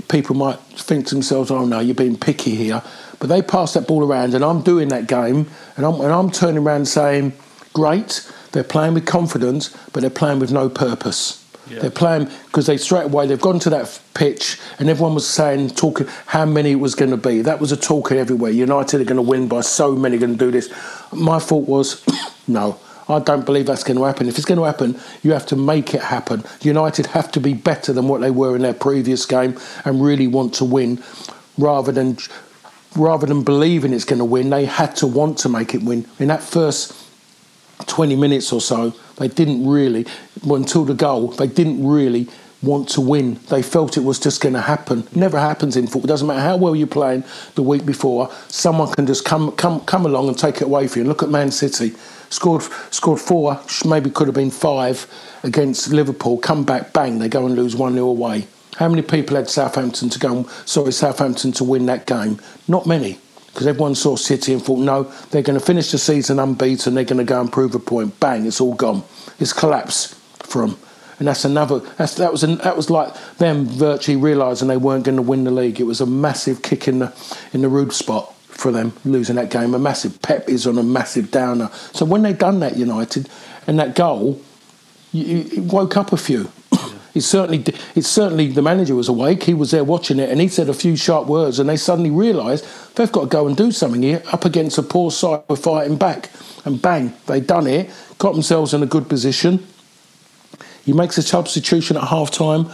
people 0.09 0.37
might 0.37 0.59
think 0.61 1.09
to 1.09 1.15
themselves, 1.15 1.51
"Oh 1.51 1.65
no, 1.65 1.81
you're 1.81 1.95
being 1.95 2.17
picky 2.17 2.55
here," 2.55 2.83
but 3.19 3.29
they 3.29 3.43
passed 3.43 3.75
that 3.75 3.89
ball 3.89 4.05
around, 4.05 4.35
and 4.35 4.45
I'm 4.45 4.63
doing 4.63 4.89
that 4.89 5.09
game, 5.09 5.49
and 5.77 5.85
I'm 5.85 6.01
and 6.01 6.13
I'm 6.13 6.31
turning 6.31 6.63
around 6.63 6.87
saying, 6.87 7.33
"Great." 7.73 8.31
They're 8.53 8.65
playing 8.65 8.95
with 8.95 9.05
confidence, 9.05 9.77
but 9.93 10.01
they're 10.01 10.09
playing 10.09 10.39
with 10.39 10.51
no 10.51 10.71
purpose. 10.71 11.45
Yeah. 11.69 11.81
They're 11.81 11.91
playing 11.91 12.31
because 12.47 12.67
they 12.67 12.77
straight 12.77 13.07
away 13.07 13.27
they've 13.27 13.41
gone 13.41 13.59
to 13.61 13.71
that 13.71 14.01
pitch 14.15 14.59
and 14.79 14.89
everyone 14.89 15.15
was 15.15 15.27
saying 15.27 15.71
talking 15.71 16.07
how 16.27 16.45
many 16.45 16.73
it 16.73 16.77
was 16.77 16.95
going 16.95 17.11
to 17.11 17.17
be. 17.17 17.43
That 17.43 17.61
was 17.61 17.73
a 17.73 17.77
talk 17.77 18.13
everywhere. 18.13 18.51
United 18.53 19.01
are 19.01 19.05
going 19.05 19.17
to 19.17 19.23
win 19.23 19.49
by 19.49 19.63
so 19.63 19.95
many. 19.97 20.17
Going 20.19 20.39
to 20.39 20.39
do 20.39 20.51
this. 20.51 20.71
My 21.13 21.39
thought 21.39 21.69
was 21.69 22.05
no. 22.49 22.79
I 23.09 23.21
don't 23.21 23.47
believe 23.47 23.67
that's 23.67 23.85
going 23.85 23.99
to 23.99 24.05
happen. 24.05 24.29
If 24.29 24.37
it's 24.37 24.45
going 24.45 24.59
to 24.59 24.65
happen, 24.65 24.99
you 25.23 25.33
have 25.33 25.47
to 25.47 25.57
make 25.57 25.95
it 25.95 26.03
happen. 26.03 26.45
United 26.63 27.07
have 27.07 27.31
to 27.33 27.41
be 27.41 27.55
better 27.55 27.93
than 27.93 28.09
what 28.09 28.21
they 28.21 28.33
were 28.33 28.57
in 28.57 28.63
their 28.63 28.75
previous 28.75 29.25
game 29.27 29.57
and 29.85 30.03
really 30.05 30.27
want 30.27 30.55
to 30.55 30.65
win, 30.65 31.03
rather 31.57 31.93
than 31.93 32.19
rather 32.97 33.27
than 33.27 33.45
believing 33.45 33.93
it's 33.93 34.05
going 34.05 34.19
to 34.19 34.25
win. 34.25 34.51
They 34.51 34.65
had 34.65 34.97
to 34.97 35.07
want 35.07 35.39
to 35.39 35.49
make 35.49 35.75
it 35.75 35.83
win. 35.83 36.07
In 36.19 36.29
that 36.29 36.43
first 36.43 36.95
20 37.87 38.17
minutes 38.17 38.53
or 38.53 38.61
so, 38.61 38.95
they 39.17 39.29
didn't 39.29 39.67
really, 39.69 40.07
until 40.49 40.85
the 40.85 40.95
goal, 40.95 41.29
they 41.29 41.47
didn't 41.47 41.87
really 41.87 42.29
want 42.63 42.89
to 42.91 43.01
win. 43.01 43.35
They 43.49 43.63
felt 43.63 43.97
it 43.97 44.05
was 44.05 44.19
just 44.19 44.41
going 44.41 44.55
to 44.55 44.61
happen. 44.61 45.07
Never 45.15 45.39
happens 45.39 45.77
in 45.77 45.87
football. 45.87 46.05
It 46.05 46.09
doesn't 46.09 46.27
matter 46.27 46.41
how 46.41 46.57
well 46.57 46.75
you're 46.75 46.87
playing 46.87 47.25
the 47.55 47.63
week 47.63 47.87
before. 47.87 48.31
Someone 48.49 48.93
can 48.93 49.07
just 49.07 49.25
come 49.25 49.53
come 49.53 49.81
come 49.81 50.07
along 50.07 50.29
and 50.29 50.39
take 50.39 50.57
it 50.57 50.65
away 50.65 50.89
from 50.89 51.03
you. 51.03 51.09
Look 51.09 51.23
at 51.23 51.29
Man 51.29 51.51
City. 51.51 51.95
Scored 52.29 52.63
scored 52.91 53.21
four, 53.21 53.61
maybe 53.85 54.11
could 54.11 54.27
have 54.27 54.35
been 54.35 54.51
five 54.51 55.07
against 55.45 55.93
Liverpool. 55.93 56.39
Come 56.39 56.65
back, 56.65 56.93
bang, 56.93 57.19
they 57.19 57.29
go 57.29 57.47
and 57.47 57.55
lose 57.55 57.77
one 57.77 57.95
0 57.95 58.07
away. 58.07 58.49
How 58.77 58.89
many 58.89 59.03
people 59.03 59.37
had 59.37 59.49
Southampton 59.49 60.11
to 60.11 60.19
go? 60.19 60.43
Sorry, 60.67 60.93
Southampton 60.93 61.53
to 61.53 61.65
win 61.65 61.87
that 61.87 62.07
game? 62.07 62.41
Not 62.69 62.87
many 62.87 63.19
because 63.57 63.69
everyone 63.69 63.95
saw 63.95 64.17
City 64.17 64.53
and 64.53 64.63
thought, 64.63 64.81
no, 64.81 65.05
they're 65.31 65.41
going 65.41 65.59
to 65.59 65.65
finish 65.65 65.91
the 65.91 65.97
season 65.97 66.39
unbeaten, 66.39 66.93
they're 66.93 67.05
going 67.05 67.17
to 67.17 67.25
go 67.25 67.41
and 67.41 67.51
prove 67.51 67.75
a 67.75 67.79
point. 67.79 68.21
Bang, 68.21 68.45
it's 68.45 68.61
all 68.61 68.75
gone. 68.75 69.03
It's 69.41 69.55
collapsed 69.55 70.15
for 70.41 70.67
them. 70.67 70.77
And 71.19 71.27
that's 71.27 71.47
another. 71.47 71.79
That's, 71.79 72.17
that 72.17 72.31
was 72.31 72.45
an, 72.45 72.59
that 72.59 72.77
was 72.77 72.91
like 72.91 73.15
them 73.39 73.65
virtually 73.65 74.19
realising 74.19 74.69
they 74.69 74.77
weren't 74.77 75.07
going 75.07 75.17
to 75.17 75.23
win 75.23 75.45
the 75.45 75.51
league. 75.51 75.81
It 75.81 75.85
was 75.85 76.03
a 76.03 76.07
massive 76.07 76.61
kick 76.61 76.87
in 76.87 76.99
the 76.99 77.15
in 77.55 77.63
the 77.63 77.71
rude 77.71 77.95
spot 77.95 78.35
for 78.41 78.71
them 78.71 78.93
losing 79.07 79.37
that 79.37 79.49
game. 79.49 79.73
A 79.73 79.79
massive 79.79 80.21
Pep 80.21 80.51
is 80.51 80.67
on 80.67 80.77
a 80.77 80.83
massive 80.83 81.31
downer. 81.31 81.71
So 81.95 82.05
when 82.05 82.21
they 82.21 82.35
done 82.35 82.61
that 82.61 82.77
United 82.77 83.27
and 83.67 83.79
that 83.79 83.95
goal, 83.95 84.39
it 85.15 85.61
woke 85.61 85.97
up 85.97 86.13
a 86.13 86.19
few. 86.19 86.53
It's 87.17 87.27
certainly, 87.27 87.65
it's 87.95 88.09
certainly 88.09 88.49
the 88.49 88.61
manager 88.61 88.95
was 88.95 89.09
awake. 89.09 89.45
He 89.45 89.55
was 89.55 89.71
there 89.71 89.85
watching 89.85 90.19
it, 90.19 90.29
and 90.29 90.39
he 90.39 90.49
said 90.49 90.69
a 90.69 90.75
few 90.75 90.97
sharp 90.97 91.27
words, 91.27 91.59
and 91.59 91.67
they 91.67 91.79
suddenly 91.79 92.11
realised 92.11 92.67
they've 92.95 93.11
got 93.11 93.23
to 93.23 93.27
go 93.29 93.47
and 93.47 93.57
do 93.57 93.73
something 93.73 94.03
here. 94.03 94.23
Up 94.33 94.45
against 94.45 94.77
a 94.77 94.83
poor 94.83 95.11
side, 95.11 95.43
we're 95.49 95.57
fighting 95.57 95.97
back, 95.97 96.31
and 96.67 96.81
bang, 96.83 97.15
they 97.27 97.41
done 97.41 97.67
it. 97.67 97.91
Got 98.19 98.35
themselves 98.35 98.75
in 98.75 98.83
a 98.83 98.87
good 98.87 99.09
position. 99.09 99.67
He 100.85 100.93
makes 100.93 101.17
a 101.17 101.23
substitution 101.23 101.97
at 101.97 102.05
half 102.05 102.31
time. 102.31 102.67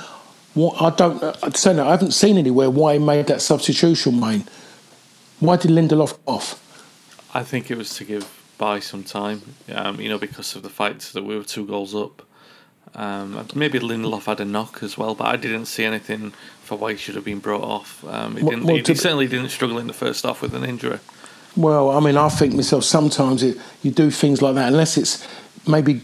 What 0.54 0.82
I 0.82 0.90
don't, 0.90 1.22
I'd 1.44 1.56
say 1.56 1.72
that 1.74 1.86
I 1.86 1.92
haven't 1.92 2.10
seen 2.10 2.36
anywhere 2.36 2.68
why 2.68 2.94
he 2.94 2.98
made 2.98 3.28
that 3.28 3.42
substitution, 3.42 4.20
Wayne. 4.20 4.44
Why 5.38 5.56
did 5.56 5.70
Lindelof 5.70 6.18
off? 6.26 6.58
I 7.32 7.44
think 7.44 7.70
it 7.70 7.78
was 7.78 7.94
to 7.94 8.04
give 8.04 8.28
by 8.58 8.80
some 8.80 9.04
time, 9.04 9.54
um, 9.72 10.00
you 10.00 10.08
know, 10.08 10.18
because 10.18 10.56
of 10.56 10.64
the 10.64 10.68
fact 10.68 11.12
that 11.12 11.22
we 11.22 11.38
were 11.38 11.44
two 11.44 11.64
goals 11.64 11.94
up. 11.94 12.22
Um, 12.94 13.46
maybe 13.54 13.78
Lindelof 13.78 14.24
had 14.24 14.40
a 14.40 14.44
knock 14.44 14.82
as 14.82 14.98
well, 14.98 15.14
but 15.14 15.26
I 15.26 15.36
didn't 15.36 15.66
see 15.66 15.84
anything 15.84 16.32
for 16.62 16.76
why 16.76 16.92
he 16.92 16.98
should 16.98 17.14
have 17.14 17.24
been 17.24 17.38
brought 17.38 17.62
off. 17.62 18.04
Um, 18.06 18.36
he, 18.36 18.42
didn't, 18.42 18.64
well, 18.64 18.76
he, 18.76 18.82
he 18.82 18.94
certainly 18.94 19.26
didn't 19.26 19.48
struggle 19.48 19.78
in 19.78 19.86
the 19.86 19.94
first 19.94 20.24
half 20.24 20.42
with 20.42 20.54
an 20.54 20.64
injury. 20.64 20.98
Well, 21.56 21.90
I 21.90 22.00
mean, 22.00 22.16
I 22.16 22.28
think 22.28 22.54
myself 22.54 22.84
sometimes 22.84 23.42
it, 23.42 23.58
you 23.82 23.90
do 23.90 24.10
things 24.10 24.42
like 24.42 24.54
that 24.54 24.68
unless 24.68 24.96
it's 24.96 25.26
maybe 25.66 26.00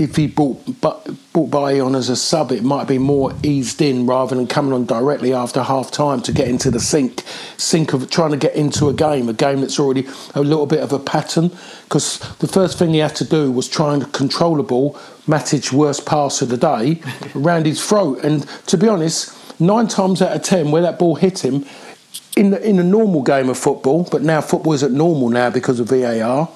if 0.00 0.16
he 0.16 0.26
bought 0.26 0.64
brought 0.80 1.50
Bailly 1.50 1.78
on 1.78 1.94
as 1.94 2.08
a 2.08 2.16
sub, 2.16 2.50
it 2.52 2.64
might 2.64 2.88
be 2.88 2.96
more 2.96 3.34
eased 3.42 3.82
in 3.82 4.06
rather 4.06 4.34
than 4.34 4.46
coming 4.46 4.72
on 4.72 4.86
directly 4.86 5.34
after 5.34 5.62
half 5.62 5.90
time 5.90 6.22
to 6.22 6.32
get 6.32 6.48
into 6.48 6.70
the 6.70 6.80
sink 6.80 7.22
sink 7.58 7.92
of 7.92 8.10
trying 8.10 8.30
to 8.30 8.36
get 8.38 8.54
into 8.54 8.88
a 8.88 8.94
game, 8.94 9.28
a 9.28 9.34
game 9.34 9.60
that's 9.60 9.78
already 9.78 10.08
a 10.34 10.40
little 10.40 10.66
bit 10.66 10.80
of 10.80 10.92
a 10.92 10.98
pattern. 10.98 11.50
Because 11.84 12.18
the 12.38 12.48
first 12.48 12.78
thing 12.78 12.94
he 12.94 12.98
had 12.98 13.14
to 13.16 13.24
do 13.24 13.52
was 13.52 13.68
try 13.68 13.92
and 13.92 14.10
control 14.12 14.56
the 14.56 14.62
ball, 14.62 14.98
Matic's 15.26 15.70
worst 15.70 16.06
pass 16.06 16.40
of 16.40 16.48
the 16.48 16.56
day, 16.56 17.02
around 17.36 17.66
his 17.66 17.86
throat. 17.86 18.24
And 18.24 18.48
to 18.68 18.78
be 18.78 18.88
honest, 18.88 19.60
nine 19.60 19.86
times 19.86 20.22
out 20.22 20.34
of 20.34 20.42
ten, 20.42 20.70
where 20.70 20.82
that 20.82 20.98
ball 20.98 21.16
hit 21.16 21.44
him, 21.44 21.66
in 22.36 22.50
the, 22.50 22.66
in 22.66 22.78
a 22.78 22.84
normal 22.84 23.22
game 23.22 23.50
of 23.50 23.58
football, 23.58 24.08
but 24.10 24.22
now 24.22 24.40
football 24.40 24.72
is 24.72 24.82
at 24.82 24.92
normal 24.92 25.28
now 25.28 25.50
because 25.50 25.78
of 25.78 25.88
VAR, 25.88 26.48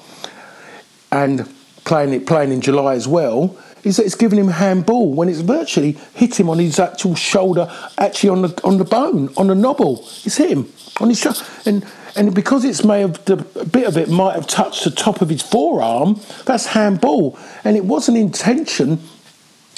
and 1.11 1.47
playing 1.85 2.13
it 2.13 2.25
playing 2.25 2.51
in 2.51 2.61
July 2.61 2.95
as 2.95 3.07
well, 3.07 3.55
is 3.83 3.97
that 3.97 4.05
it's 4.05 4.15
giving 4.15 4.39
him 4.39 4.49
handball 4.49 5.13
when 5.13 5.29
it's 5.29 5.39
virtually 5.39 5.97
hit 6.13 6.37
him 6.39 6.49
on 6.49 6.59
his 6.59 6.79
actual 6.79 7.15
shoulder, 7.15 7.71
actually 7.97 8.29
on 8.29 8.41
the 8.41 8.61
on 8.63 8.77
the 8.77 8.83
bone, 8.83 9.29
on 9.37 9.47
the 9.47 9.53
knobble. 9.53 9.99
It's 10.25 10.37
hit 10.37 10.49
him 10.49 10.67
on 10.99 11.09
his 11.09 11.19
shoulder, 11.19 11.39
and 11.65 11.85
and 12.15 12.33
because 12.33 12.65
it's 12.65 12.83
may 12.83 13.01
have 13.01 13.23
the, 13.25 13.37
bit 13.37 13.85
of 13.87 13.97
it 13.97 14.09
might 14.09 14.35
have 14.35 14.47
touched 14.47 14.83
the 14.83 14.91
top 14.91 15.21
of 15.21 15.29
his 15.29 15.41
forearm. 15.41 16.19
That's 16.45 16.65
handball, 16.65 17.37
and 17.63 17.77
it 17.77 17.85
wasn't 17.85 18.17
intention. 18.17 18.99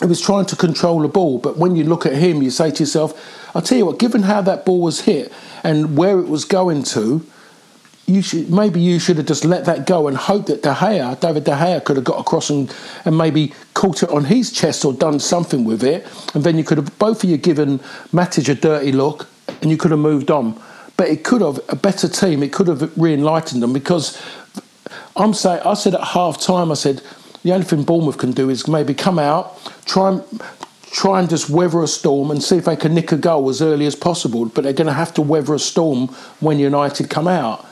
It 0.02 0.06
was 0.06 0.22
trying 0.22 0.46
to 0.46 0.56
control 0.56 1.02
the 1.02 1.08
ball, 1.08 1.40
but 1.40 1.58
when 1.58 1.76
you 1.76 1.84
look 1.84 2.06
at 2.06 2.14
him, 2.14 2.44
you 2.44 2.52
say 2.52 2.72
to 2.72 2.84
yourself, 2.84 3.20
"I'll 3.56 3.62
tell 3.62 3.78
you 3.78 3.86
what. 3.86 4.00
Given 4.00 4.24
how 4.24 4.42
that 4.42 4.64
ball 4.64 4.82
was 4.82 5.02
hit 5.02 5.34
and 5.64 5.98
where 5.98 6.20
it 6.20 6.30
was 6.30 6.46
going 6.46 6.84
to." 6.84 7.26
You 8.08 8.22
should 8.22 8.50
maybe 8.50 8.80
you 8.80 9.00
should 9.00 9.18
have 9.18 9.26
just 9.26 9.44
let 9.44 9.66
that 9.66 9.86
go 9.86 10.08
and 10.08 10.16
hope 10.16 10.46
that 10.46 10.64
De 10.64 10.74
Gea, 10.74 11.20
David 11.20 11.44
De 11.44 11.52
Gea, 11.52 11.84
could 11.84 11.98
have 11.98 12.06
got 12.06 12.20
across 12.20 12.50
and, 12.50 12.74
and 13.04 13.18
maybe 13.18 13.54
caught 13.74 14.02
it 14.02 14.10
on 14.10 14.24
his 14.24 14.52
chest 14.52 14.86
or 14.86 14.94
done 14.94 15.20
something 15.20 15.66
with 15.66 15.84
it, 15.84 16.08
and 16.34 16.44
then 16.44 16.58
you 16.58 16.64
could 16.64 16.78
have 16.78 16.98
both 16.98 17.24
of 17.24 17.30
you 17.30 17.38
given 17.38 17.80
Matic 18.14 18.48
a 18.50 18.56
dirty 18.56 18.94
look, 18.94 19.28
and 19.62 19.70
you 19.70 19.78
could 19.78 19.92
have 19.92 20.00
moved 20.00 20.32
on. 20.32 20.60
But 20.96 21.10
it 21.10 21.24
could 21.26 21.42
have 21.42 21.60
a 21.70 21.76
better 21.76 22.08
team. 22.08 22.42
It 22.42 22.52
could 22.52 22.68
have 22.68 22.98
re-enlightened 22.98 23.62
them 23.62 23.74
because 23.74 24.20
I'm 25.16 25.34
saying 25.34 25.62
I 25.64 25.74
said 25.74 25.94
at 25.94 26.04
half 26.04 26.40
time 26.40 26.72
I 26.72 26.76
said 26.76 27.02
the 27.44 27.52
only 27.54 27.66
thing 27.66 27.84
Bournemouth 27.84 28.18
can 28.18 28.32
do 28.32 28.50
is 28.50 28.68
maybe 28.68 28.94
come 28.94 29.20
out, 29.20 29.60
try 29.86 30.10
and 30.10 30.42
try 30.92 31.20
and 31.20 31.30
just 31.30 31.50
weather 31.50 31.84
a 31.84 31.88
storm 31.88 32.32
and 32.32 32.42
see 32.42 32.58
if 32.58 32.66
they 32.66 32.76
can 32.76 32.96
nick 32.96 33.12
a 33.12 33.18
goal 33.18 33.50
as 33.50 33.62
early 33.62 33.86
as 33.86 33.96
possible. 33.96 34.46
But 34.46 34.64
they're 34.64 34.74
going 34.74 34.88
to 34.88 34.94
have 34.94 35.14
to 35.16 35.22
weather 35.22 35.54
a 35.54 35.60
storm 35.60 36.08
when 36.40 36.58
United 36.58 37.10
come 37.10 37.28
out. 37.28 37.67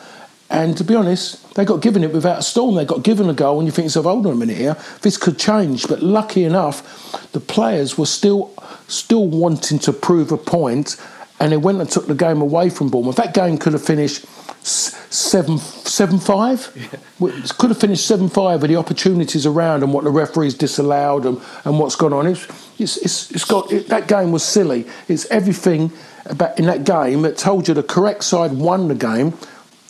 And 0.50 0.78
to 0.78 0.84
be 0.84 0.94
honest, 0.94 1.56
they 1.56 1.66
got 1.66 1.82
given 1.82 2.04
it 2.04 2.14
without 2.14 2.40
a 2.40 2.44
storm. 2.44 2.76
They 2.76 2.86
got 2.86 3.04
given 3.04 3.30
a 3.30 3.34
goal, 3.34 3.60
and 3.60 3.68
you 3.68 3.72
think 3.72 3.86
yourself, 3.86 4.06
hold 4.06 4.28
on 4.28 4.34
a 4.34 4.36
minute 4.36 4.58
here, 4.58 4.78
this 5.02 5.18
could 5.18 5.40
change. 5.40 5.88
But 5.88 6.04
lucky 6.04 6.44
enough, 6.44 7.32
the 7.32 7.40
players 7.40 7.98
were 7.98 8.06
still 8.06 8.54
still 8.88 9.28
wanting 9.28 9.80
to 9.80 9.92
prove 9.92 10.32
a 10.32 10.38
point, 10.38 10.98
and 11.40 11.52
they 11.52 11.58
went 11.58 11.82
and 11.82 11.90
took 11.90 12.06
the 12.06 12.14
game 12.14 12.42
away 12.42 12.70
from 12.70 12.90
Bournemouth. 12.90 13.16
That 13.16 13.34
game 13.34 13.58
could 13.58 13.74
have 13.74 13.84
finished 13.84 14.26
seven 14.64 15.58
seven 15.58 16.20
five. 16.20 16.72
Yeah. 17.20 17.32
Could 17.58 17.72
have 17.72 17.80
finished 17.80 18.06
seven 18.06 18.30
five 18.30 18.62
with 18.62 18.70
the 18.70 18.78
opportunities 18.78 19.48
around 19.48 19.82
and 19.82 19.94
what 19.94 20.04
the 20.04 20.12
referees 20.12 20.54
disallowed 20.54 21.26
and, 21.26 21.42
and 21.64 21.80
what's 21.80 21.96
gone 21.96 22.14
on. 22.14 22.28
It's 22.28 22.48
it's, 22.80 22.98
it's, 22.98 23.32
it's 23.32 23.46
got 23.46 23.72
it, 23.72 23.88
that 23.88 24.08
game 24.08 24.32
was 24.32 24.44
silly. 24.44 24.86
It's 25.08 25.26
everything 25.32 25.92
about 26.26 26.60
in 26.60 26.66
that 26.66 26.84
game 26.84 27.24
that 27.24 27.38
told 27.38 27.68
you 27.68 27.74
the 27.74 27.84
correct 27.84 28.24
side 28.24 28.54
won 28.54 28.88
the 28.88 28.96
game 28.96 29.34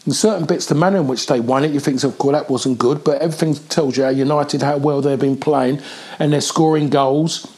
in 0.05 0.13
certain 0.13 0.45
bits, 0.45 0.67
the 0.67 0.75
manner 0.75 0.97
in 0.97 1.07
which 1.07 1.25
they 1.25 1.39
won 1.39 1.63
it, 1.63 1.71
you 1.71 1.79
think, 1.79 2.03
of 2.03 2.17
course, 2.17 2.33
that 2.33 2.49
wasn't 2.49 2.77
good, 2.77 3.03
but 3.03 3.21
everything 3.21 3.55
tells 3.69 3.97
you 3.97 4.03
how 4.03 4.09
United, 4.09 4.61
how 4.61 4.77
well 4.77 5.01
they've 5.01 5.19
been 5.19 5.37
playing, 5.37 5.81
and 6.19 6.31
they're 6.31 6.41
scoring 6.41 6.89
goals. 6.89 7.51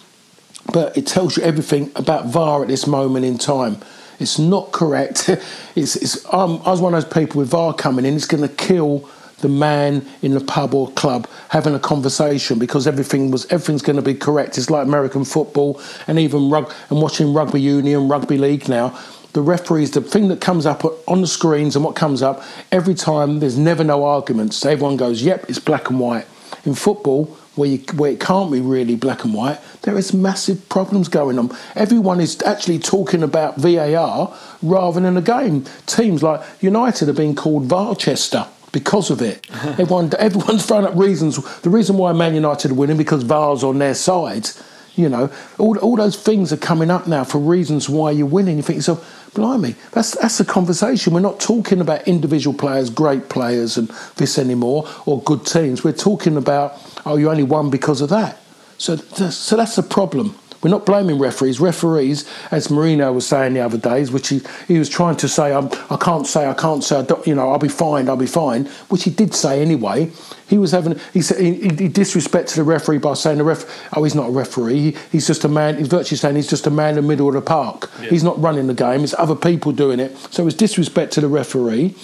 But 0.72 0.98
it 0.98 1.06
tells 1.06 1.38
you 1.38 1.44
everything 1.44 1.92
about 1.96 2.28
VAR 2.28 2.62
at 2.62 2.70
this 2.70 2.88
moment 2.88 3.26
in 3.26 3.38
time. 3.38 3.78
It's 4.20 4.40
not 4.40 4.72
correct. 4.72 5.30
it's, 5.76 5.96
it's, 5.98 6.34
um, 6.34 6.62
I 6.66 6.72
was 6.72 6.82
one 6.82 6.94
of 6.94 7.04
those 7.04 7.14
people 7.14 7.40
with 7.40 7.50
VAR 7.50 7.74
coming 7.74 8.06
in, 8.06 8.16
it's 8.16 8.26
going 8.26 8.48
to 8.48 8.54
kill 8.56 9.10
the 9.40 9.50
man 9.50 10.04
in 10.24 10.34
the 10.34 10.40
pub 10.40 10.74
or 10.74 10.90
club 10.94 11.28
having 11.50 11.76
a 11.76 11.80
conversation 11.80 12.58
because 12.58 12.88
everything 12.88 13.30
was 13.30 13.46
everything's 13.52 13.84
going 13.84 13.96
to 13.96 14.02
be 14.02 14.16
correct. 14.16 14.58
It's 14.58 14.72
like 14.72 14.88
American 14.88 15.24
football 15.24 15.80
and 16.08 16.18
even 16.18 16.50
rug 16.50 16.74
and 16.90 17.00
watching 17.02 17.34
rugby 17.34 17.62
union, 17.62 18.08
rugby 18.08 18.40
league 18.40 18.68
now 18.68 18.98
the 19.38 19.44
referees, 19.44 19.92
the 19.92 20.02
thing 20.02 20.30
that 20.30 20.42
comes 20.42 20.66
up 20.66 20.84
on 21.08 21.22
the 21.22 21.28
screens 21.28 21.76
and 21.76 21.86
what 21.86 21.96
comes 21.96 22.24
up 22.24 22.42
every 22.72 22.96
time, 22.96 23.40
there's 23.40 23.56
never 23.56 23.84
no 23.84 24.04
arguments. 24.04 24.66
Everyone 24.66 24.98
goes, 24.98 25.22
yep, 25.22 25.46
it's 25.48 25.60
black 25.60 25.92
and 25.92 26.00
white. 26.00 26.26
In 26.66 26.74
football, 26.74 27.26
where, 27.54 27.70
you, 27.70 27.78
where 27.94 28.10
it 28.10 28.20
can't 28.20 28.52
be 28.52 28.60
really 28.60 28.96
black 28.96 29.24
and 29.24 29.36
white, 29.36 29.60
there 29.84 29.96
is 29.96 30.12
massive 30.12 30.68
problems 30.70 31.08
going 31.08 31.38
on. 31.38 31.56
Everyone 31.76 32.20
is 32.20 32.42
actually 32.48 32.80
talking 32.80 33.22
about 33.22 33.58
VAR 33.58 34.36
rather 34.64 35.00
than 35.00 35.16
a 35.16 35.22
game. 35.22 35.66
Teams 35.86 36.24
like 36.24 36.42
United 36.60 37.08
are 37.08 37.14
being 37.14 37.36
called 37.36 37.68
Varchester 37.68 38.48
because 38.72 39.12
of 39.12 39.22
it. 39.22 39.46
Everyone, 39.54 40.12
everyone's 40.18 40.66
throwing 40.66 40.86
up 40.86 40.96
reasons. 40.96 41.38
The 41.62 41.70
reason 41.70 41.96
why 41.98 42.12
Man 42.12 42.34
United 42.34 42.72
are 42.72 42.74
winning 42.74 42.98
because 42.98 43.22
VAR's 43.22 43.64
on 43.64 43.78
their 43.78 43.94
side. 43.94 44.50
You 44.96 45.10
know, 45.10 45.32
all, 45.60 45.78
all 45.78 45.96
those 45.96 46.20
things 46.20 46.52
are 46.52 46.58
coming 46.58 46.90
up 46.90 47.06
now 47.06 47.24
for 47.24 47.38
reasons 47.38 47.88
why 47.88 48.10
you're 48.10 48.26
winning. 48.26 48.58
You 48.58 48.64
think 48.64 48.78
yourself, 48.78 49.17
blimey, 49.34 49.76
that's 49.92 50.18
that's 50.18 50.38
the 50.38 50.46
conversation. 50.46 51.14
We're 51.14 51.20
not 51.20 51.40
talking 51.40 51.82
about 51.82 52.08
individual 52.08 52.58
players, 52.58 52.90
great 52.90 53.30
players, 53.30 53.78
and 53.78 53.90
this 54.16 54.38
anymore, 54.38 54.88
or 55.06 55.22
good 55.22 55.46
teams. 55.46 55.84
We're 55.84 55.94
talking 55.94 56.38
about, 56.38 56.74
oh, 57.06 57.18
you 57.18 57.30
only 57.30 57.44
won 57.44 57.70
because 57.70 58.02
of 58.02 58.10
that. 58.10 58.40
So, 58.78 58.96
so 58.96 59.58
that's 59.58 59.76
the 59.76 59.84
problem. 59.84 60.38
We're 60.62 60.72
not 60.72 60.86
blaming 60.86 61.20
referees. 61.20 61.60
Referees, 61.60 62.28
as 62.52 62.68
Mourinho 62.68 63.14
was 63.14 63.28
saying 63.28 63.54
the 63.54 63.62
other 63.62 63.78
days, 63.78 64.12
which 64.12 64.30
he, 64.30 64.42
he 64.68 64.80
was 64.80 64.90
trying 64.90 65.16
to 65.18 65.28
say, 65.28 65.54
I'm, 65.54 65.70
I 65.90 65.98
can't 65.98 66.26
say, 66.26 66.48
I 66.48 66.54
can't 66.54 66.84
say, 66.84 66.98
I 66.98 67.06
you 67.26 67.36
know, 67.36 67.52
I'll 67.52 67.60
be 67.60 67.68
fine, 67.68 68.10
I'll 68.10 68.18
be 68.18 68.26
fine, 68.26 68.66
which 68.90 69.04
he 69.04 69.12
did 69.12 69.36
say 69.36 69.62
anyway. 69.62 70.12
He 70.48 70.58
was 70.58 70.72
having, 70.72 71.00
he 71.14 71.22
said, 71.22 71.40
he, 71.40 71.54
he 71.54 71.90
disrespected 71.90 72.56
the 72.56 72.64
referee 72.64 72.98
by 73.00 73.14
saying 73.14 73.38
the 73.38 73.44
ref, 73.44 73.66
oh, 73.96 74.04
he's 74.04 74.16
not 74.16 74.30
a 74.30 74.32
referee. 74.32 74.80
He, 74.80 74.98
he's 75.12 75.28
just 75.28 75.44
a 75.44 75.50
man. 75.50 75.78
He's 75.78 75.88
virtually 75.88 76.18
saying 76.18 76.36
he's 76.36 76.50
just 76.50 76.66
a 76.66 76.72
man 76.72 76.98
in 76.98 77.04
the 77.04 77.08
middle 77.08 77.28
of 77.28 77.34
the 77.34 77.42
park. 77.42 77.92
Yeah. 78.02 78.10
He's 78.10 78.24
not 78.24 78.40
running 78.42 78.68
the 78.68 78.74
game. 78.74 79.04
It's 79.04 79.14
other 79.18 79.36
people 79.36 79.72
doing 79.72 80.00
it. 80.00 80.18
So 80.32 80.48
it's 80.48 80.56
disrespect 80.56 81.14
to 81.14 81.22
the 81.22 81.28
referee. 81.28 81.96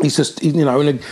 He's 0.00 0.16
just, 0.16 0.42
you 0.42 0.64
know, 0.64 0.80
and, 0.80 1.02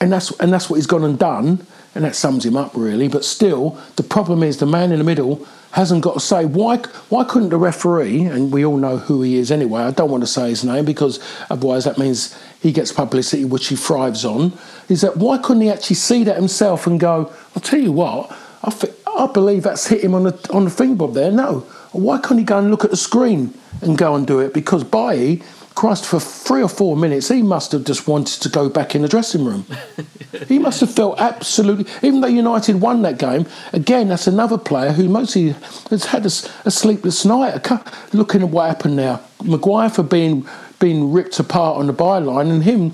and 0.00 0.12
that's 0.12 0.30
and 0.40 0.52
that's 0.52 0.68
what 0.68 0.76
he's 0.76 0.86
gone 0.86 1.04
and 1.04 1.18
done, 1.18 1.66
and 1.94 2.04
that 2.04 2.14
sums 2.14 2.44
him 2.44 2.56
up 2.56 2.72
really. 2.74 3.08
But 3.08 3.24
still, 3.24 3.80
the 3.96 4.02
problem 4.02 4.42
is 4.42 4.58
the 4.58 4.66
man 4.66 4.92
in 4.92 4.98
the 4.98 5.04
middle 5.04 5.46
hasn't 5.74 6.02
got 6.02 6.14
to 6.14 6.20
say 6.20 6.44
why 6.44 6.78
why 7.08 7.24
couldn't 7.24 7.50
the 7.50 7.58
referee 7.58 8.22
and 8.22 8.52
we 8.52 8.64
all 8.64 8.76
know 8.76 8.96
who 8.96 9.22
he 9.22 9.36
is 9.36 9.50
anyway 9.50 9.82
I 9.82 9.90
don't 9.90 10.10
want 10.10 10.22
to 10.22 10.26
say 10.26 10.48
his 10.48 10.64
name 10.64 10.84
because 10.84 11.18
otherwise 11.50 11.84
that 11.84 11.98
means 11.98 12.36
he 12.60 12.72
gets 12.72 12.92
publicity 12.92 13.44
which 13.44 13.68
he 13.68 13.76
thrives 13.76 14.24
on 14.24 14.52
is 14.88 15.00
that 15.02 15.16
why 15.16 15.38
couldn't 15.38 15.62
he 15.62 15.70
actually 15.70 15.96
see 15.96 16.24
that 16.24 16.36
himself 16.36 16.86
and 16.86 16.98
go 16.98 17.32
I'll 17.54 17.62
tell 17.62 17.80
you 17.80 17.92
what 17.92 18.30
I, 18.64 18.72
I 19.18 19.26
believe 19.26 19.62
that's 19.62 19.86
hit 19.86 20.02
him 20.02 20.14
on 20.14 20.24
the 20.24 20.50
on 20.52 20.64
the 20.64 20.70
fingerboard 20.70 21.14
there 21.14 21.30
no. 21.30 21.60
Why 21.92 22.18
couldn't 22.18 22.38
he 22.38 22.44
go 22.44 22.58
and 22.58 22.70
look 22.70 22.84
at 22.84 22.90
the 22.90 22.96
screen 22.96 23.54
and 23.80 23.96
go 23.96 24.14
and 24.14 24.26
do 24.26 24.40
it? 24.40 24.52
Because 24.52 24.82
Bailly 24.82 25.42
Christ, 25.74 26.06
for 26.06 26.20
three 26.20 26.62
or 26.62 26.68
four 26.68 26.96
minutes, 26.96 27.28
he 27.28 27.42
must 27.42 27.72
have 27.72 27.84
just 27.84 28.06
wanted 28.06 28.40
to 28.42 28.48
go 28.48 28.68
back 28.68 28.94
in 28.94 29.02
the 29.02 29.08
dressing 29.08 29.44
room. 29.44 29.66
he 30.46 30.58
must 30.58 30.80
have 30.80 30.94
felt 30.94 31.18
absolutely, 31.18 31.86
even 32.02 32.20
though 32.20 32.28
United 32.28 32.80
won 32.80 33.02
that 33.02 33.18
game, 33.18 33.46
again, 33.72 34.08
that's 34.08 34.28
another 34.28 34.56
player 34.56 34.92
who 34.92 35.08
mostly 35.08 35.54
has 35.90 36.06
had 36.06 36.22
a, 36.22 36.30
a 36.64 36.70
sleepless 36.70 37.24
night. 37.24 37.68
Looking 38.12 38.42
at 38.42 38.50
what 38.50 38.68
happened 38.68 38.96
now, 38.96 39.20
Maguire 39.42 39.90
for 39.90 40.04
being 40.04 40.46
being 40.80 41.12
ripped 41.12 41.38
apart 41.40 41.78
on 41.78 41.86
the 41.86 41.94
byline, 41.94 42.50
and 42.50 42.62
him 42.62 42.92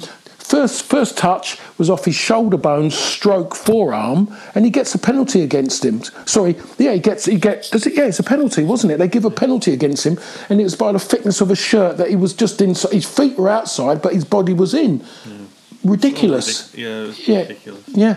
First, 0.51 0.83
first 0.83 1.17
touch 1.17 1.59
was 1.79 1.89
off 1.89 2.05
his 2.07 2.17
shoulder 2.17 2.57
bone, 2.57 2.91
stroke 2.91 3.55
forearm, 3.55 4.37
and 4.53 4.65
he 4.65 4.71
gets 4.73 4.93
a 4.97 4.99
penalty 4.99 5.43
against 5.43 5.85
him. 5.85 6.03
Sorry, 6.27 6.57
yeah, 6.77 6.93
he 6.93 6.99
gets 6.99 7.27
he 7.27 7.37
gets 7.37 7.71
does 7.71 7.87
it? 7.87 7.95
Yeah, 7.95 8.07
it's 8.07 8.19
a 8.19 8.25
penalty, 8.25 8.65
wasn't 8.65 8.93
it? 8.93 8.99
They 8.99 9.07
give 9.07 9.25
a 9.25 9.31
penalty 9.31 9.73
against 9.73 10.05
him, 10.05 10.19
and 10.49 10.61
it 10.61 10.65
was 10.65 10.75
by 10.75 10.91
the 10.91 10.99
thickness 10.99 11.41
of 11.41 11.53
a 11.53 11.55
shirt 11.55 11.99
that 11.99 12.11
he 12.11 12.17
was 12.17 12.35
just 12.35 12.61
inside. 12.61 12.91
His 12.91 13.07
feet 13.07 13.39
were 13.39 13.49
outside, 13.49 14.03
but 14.03 14.13
his 14.13 14.25
body 14.25 14.53
was 14.53 14.75
in. 14.75 15.05
Yeah. 15.25 15.37
Ridiculous. 15.85 16.75
yeah, 16.75 17.13
yeah, 17.27 17.43
ridiculous. 17.43 17.85
Yeah. 17.87 18.17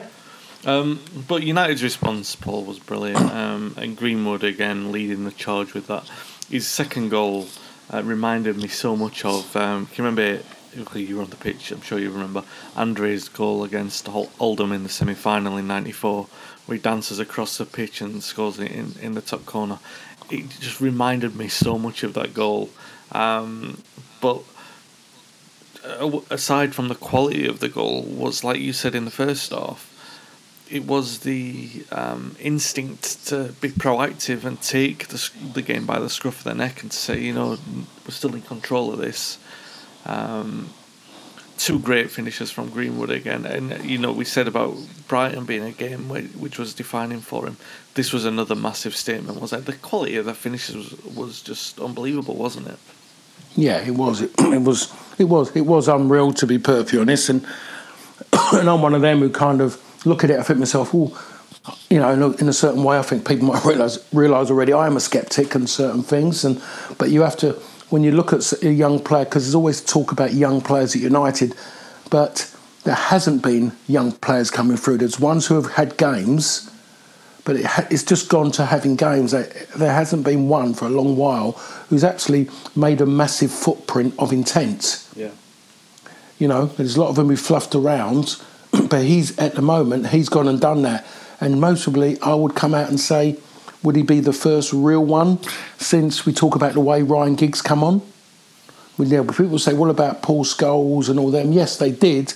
Um, 0.66 1.02
but 1.28 1.44
United's 1.44 1.84
response, 1.84 2.36
Paul, 2.36 2.64
was 2.64 2.80
brilliant, 2.80 3.32
um, 3.32 3.76
and 3.78 3.96
Greenwood 3.96 4.44
again 4.44 4.92
leading 4.92 5.24
the 5.26 5.32
charge 5.32 5.76
with 5.76 5.86
that. 5.86 6.10
His 6.50 6.68
second 6.68 7.10
goal 7.10 7.46
uh, 7.94 8.02
reminded 8.02 8.58
me 8.58 8.70
so 8.70 8.96
much 8.96 9.24
of. 9.24 9.56
Um, 9.56 9.86
can 9.86 10.04
you 10.04 10.10
remember 10.10 10.44
you 10.96 11.18
were 11.18 11.24
on 11.24 11.30
the 11.30 11.36
pitch, 11.36 11.72
I'm 11.72 11.82
sure 11.82 12.00
you 12.00 12.12
remember 12.12 12.44
Andre's 12.76 13.30
goal 13.30 13.64
against 13.64 14.10
Oldham 14.40 14.72
in 14.72 14.84
the 14.84 14.90
semi 14.90 15.14
final 15.14 15.58
in 15.58 15.68
'94, 15.68 16.28
where 16.66 16.76
he 16.76 16.82
dances 16.82 17.20
across 17.20 17.58
the 17.58 17.66
pitch 17.66 18.02
and 18.02 18.24
scores 18.24 18.60
it 18.60 18.72
in, 18.72 18.96
in 19.02 19.14
the 19.14 19.22
top 19.22 19.46
corner. 19.46 19.80
It 20.30 20.50
just 20.60 20.82
reminded 20.82 21.36
me 21.36 21.48
so 21.48 21.78
much 21.78 22.04
of 22.04 22.14
that 22.14 22.34
goal. 22.34 22.70
Um, 23.12 23.84
but 24.22 24.42
uh, 25.86 26.22
aside 26.30 26.74
from 26.74 26.88
the 26.88 26.96
quality 26.96 27.48
of 27.48 27.60
the 27.60 27.70
goal, 27.70 28.04
was 28.04 28.44
like 28.44 28.60
you 28.60 28.74
said 28.74 28.96
in 28.96 29.06
the 29.06 29.12
first 29.12 29.52
half, 29.52 29.90
it 30.70 30.86
was 30.86 31.20
the 31.20 31.86
um, 31.92 32.36
instinct 32.40 33.28
to 33.28 33.54
be 33.62 33.70
proactive 33.70 34.44
and 34.44 34.62
take 34.62 35.10
the, 35.10 35.30
the 35.54 35.62
game 35.62 35.86
by 35.86 36.00
the 36.00 36.10
scruff 36.10 36.40
of 36.40 36.44
the 36.46 36.56
neck 36.56 36.82
and 36.82 36.92
say, 36.92 37.20
you 37.20 37.34
know, 37.34 37.58
we're 38.06 38.12
still 38.12 38.34
in 38.34 38.42
control 38.42 38.92
of 38.92 39.00
this. 39.00 39.38
Um, 40.06 40.70
two 41.58 41.80
great 41.80 42.12
finishes 42.12 42.52
from 42.52 42.70
Greenwood 42.70 43.10
again, 43.10 43.46
and 43.46 43.86
you 43.86 43.98
know 43.98 44.12
we 44.12 44.26
said 44.26 44.48
about 44.48 44.76
Brighton 45.08 45.46
being 45.46 45.64
a 45.64 45.72
game 45.72 46.10
which 46.10 46.58
was 46.60 46.74
defining 46.74 47.22
for 47.22 47.48
him. 47.48 47.58
This 47.94 48.12
was 48.12 48.26
another 48.26 48.56
massive 48.56 48.96
statement. 48.96 49.40
Was 49.40 49.52
that 49.52 49.66
the 49.66 49.74
quality 49.74 50.18
of 50.18 50.26
the 50.26 50.34
finishes 50.34 50.76
was, 50.76 51.16
was 51.16 51.42
just 51.42 51.80
unbelievable, 51.80 52.36
wasn't 52.36 52.68
it? 52.68 52.78
Yeah, 53.56 53.78
it 53.80 53.92
was. 53.92 54.22
It, 54.22 54.32
it 54.40 54.62
was. 54.62 54.94
It 55.18 55.26
was. 55.26 55.56
It 55.56 55.66
was 55.66 55.88
unreal 55.88 56.34
to 56.34 56.48
be 56.48 56.58
perfectly 56.58 57.00
honest, 57.00 57.30
and 57.30 57.46
and 58.54 58.70
I'm 58.70 58.82
one 58.82 58.94
of 58.94 59.02
them 59.02 59.20
who 59.20 59.30
kind 59.30 59.62
of 59.62 59.82
look 60.06 60.24
at 60.24 60.32
it. 60.32 60.40
I 60.40 60.44
think 60.44 60.60
myself, 60.60 60.92
oh, 60.94 61.18
you 61.90 62.00
know, 62.00 62.34
in 62.34 62.50
a 62.50 62.54
certain 62.54 62.84
way, 62.84 62.98
I 62.98 63.04
think 63.04 63.28
people 63.28 63.48
might 63.48 63.64
realize 63.72 64.06
realize 64.12 64.50
already 64.50 64.74
I 64.74 64.88
am 64.88 64.98
a 64.98 65.00
skeptic 65.00 65.56
on 65.56 65.68
certain 65.68 66.04
things, 66.04 66.44
and 66.44 66.62
but 66.98 67.10
you 67.10 67.22
have 67.22 67.38
to 67.38 67.58
when 67.94 68.04
you 68.04 68.12
look 68.12 68.34
at 68.34 68.52
a 68.64 68.74
young 68.74 69.00
player, 69.00 69.24
because 69.24 69.44
there's 69.44 69.54
always 69.54 69.80
talk 69.80 70.12
about 70.12 70.34
young 70.34 70.62
players 70.62 70.96
at 70.96 71.02
United, 71.04 71.54
but 72.10 72.52
there 72.86 72.96
hasn't 72.96 73.44
been 73.44 73.72
young 73.88 74.12
players 74.14 74.50
coming 74.50 74.78
through. 74.78 74.98
There's 74.98 75.20
ones 75.20 75.46
who 75.46 75.62
have 75.62 75.74
had 75.74 75.96
games, 75.96 76.72
but 77.46 77.56
it 77.56 77.66
ha- 77.68 77.86
it's 77.92 78.02
just 78.02 78.30
gone 78.30 78.50
to 78.54 78.66
having 78.66 78.96
games. 78.96 79.30
There 79.30 79.94
hasn't 79.94 80.24
been 80.24 80.50
one 80.50 80.74
for 80.74 80.86
a 80.86 80.90
long 80.90 81.18
while 81.18 81.52
who's 81.90 82.04
actually 82.04 82.50
made 82.76 83.00
a 83.00 83.06
massive 83.06 83.52
footprint 83.52 84.16
of 84.18 84.34
intent. 84.34 85.08
Yeah. 85.16 85.30
You 86.40 86.48
know, 86.48 86.66
there's 86.66 86.96
a 86.96 87.00
lot 87.00 87.10
of 87.10 87.16
them 87.16 87.28
who 87.28 87.36
fluffed 87.36 87.76
around, 87.76 88.42
but 88.90 89.04
he's 89.04 89.38
at 89.38 89.54
the 89.54 89.62
moment 89.62 90.08
he's 90.08 90.30
gone 90.30 90.48
and 90.48 90.60
done 90.60 90.82
that. 90.82 91.06
And 91.40 91.62
most 91.62 91.84
probably, 91.84 92.20
I 92.22 92.34
would 92.34 92.56
come 92.56 92.74
out 92.74 92.90
and 92.90 93.00
say 93.00 93.38
would 93.84 93.96
he 93.96 94.04
be 94.04 94.20
the 94.20 94.34
first 94.34 94.74
real 94.74 95.04
one 95.04 95.40
since 95.78 96.26
we 96.26 96.34
talk 96.34 96.56
about 96.56 96.74
the 96.74 96.80
way 96.80 97.04
Ryan 97.04 97.36
Giggs 97.36 97.62
come 97.62 97.84
on? 97.84 98.02
Well, 98.98 99.08
yeah, 99.08 99.24
people 99.24 99.60
say, 99.60 99.74
what 99.74 99.90
about 99.90 100.22
Paul 100.22 100.46
Scholes 100.46 101.10
and 101.10 101.20
all 101.20 101.32
them? 101.32 101.52
Yes, 101.52 101.78
they 101.78 101.92
did, 101.92 102.34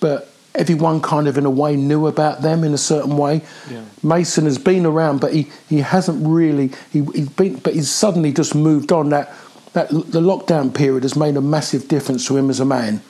but 0.00 0.32
everyone 0.54 1.00
kind 1.00 1.28
of 1.28 1.38
in 1.38 1.46
a 1.46 1.50
way 1.50 1.76
knew 1.76 2.06
about 2.06 2.42
them 2.42 2.64
in 2.64 2.74
a 2.74 2.78
certain 2.78 3.16
way. 3.16 3.42
Yeah. 3.70 3.84
Mason 4.02 4.44
has 4.44 4.58
been 4.58 4.86
around, 4.86 5.20
but 5.20 5.32
he, 5.32 5.50
he 5.68 5.78
hasn't 5.78 6.26
really. 6.26 6.72
He, 6.90 7.04
he's 7.14 7.28
been, 7.28 7.56
but 7.56 7.74
he's 7.74 7.90
suddenly 7.90 8.32
just 8.32 8.54
moved 8.54 8.90
on. 8.90 9.10
That 9.10 9.34
that 9.72 9.88
the 9.88 10.20
lockdown 10.20 10.74
period 10.74 11.02
has 11.02 11.16
made 11.16 11.36
a 11.36 11.40
massive 11.40 11.88
difference 11.88 12.26
to 12.26 12.36
him 12.36 12.50
as 12.50 12.60
a 12.60 12.64
man. 12.64 13.02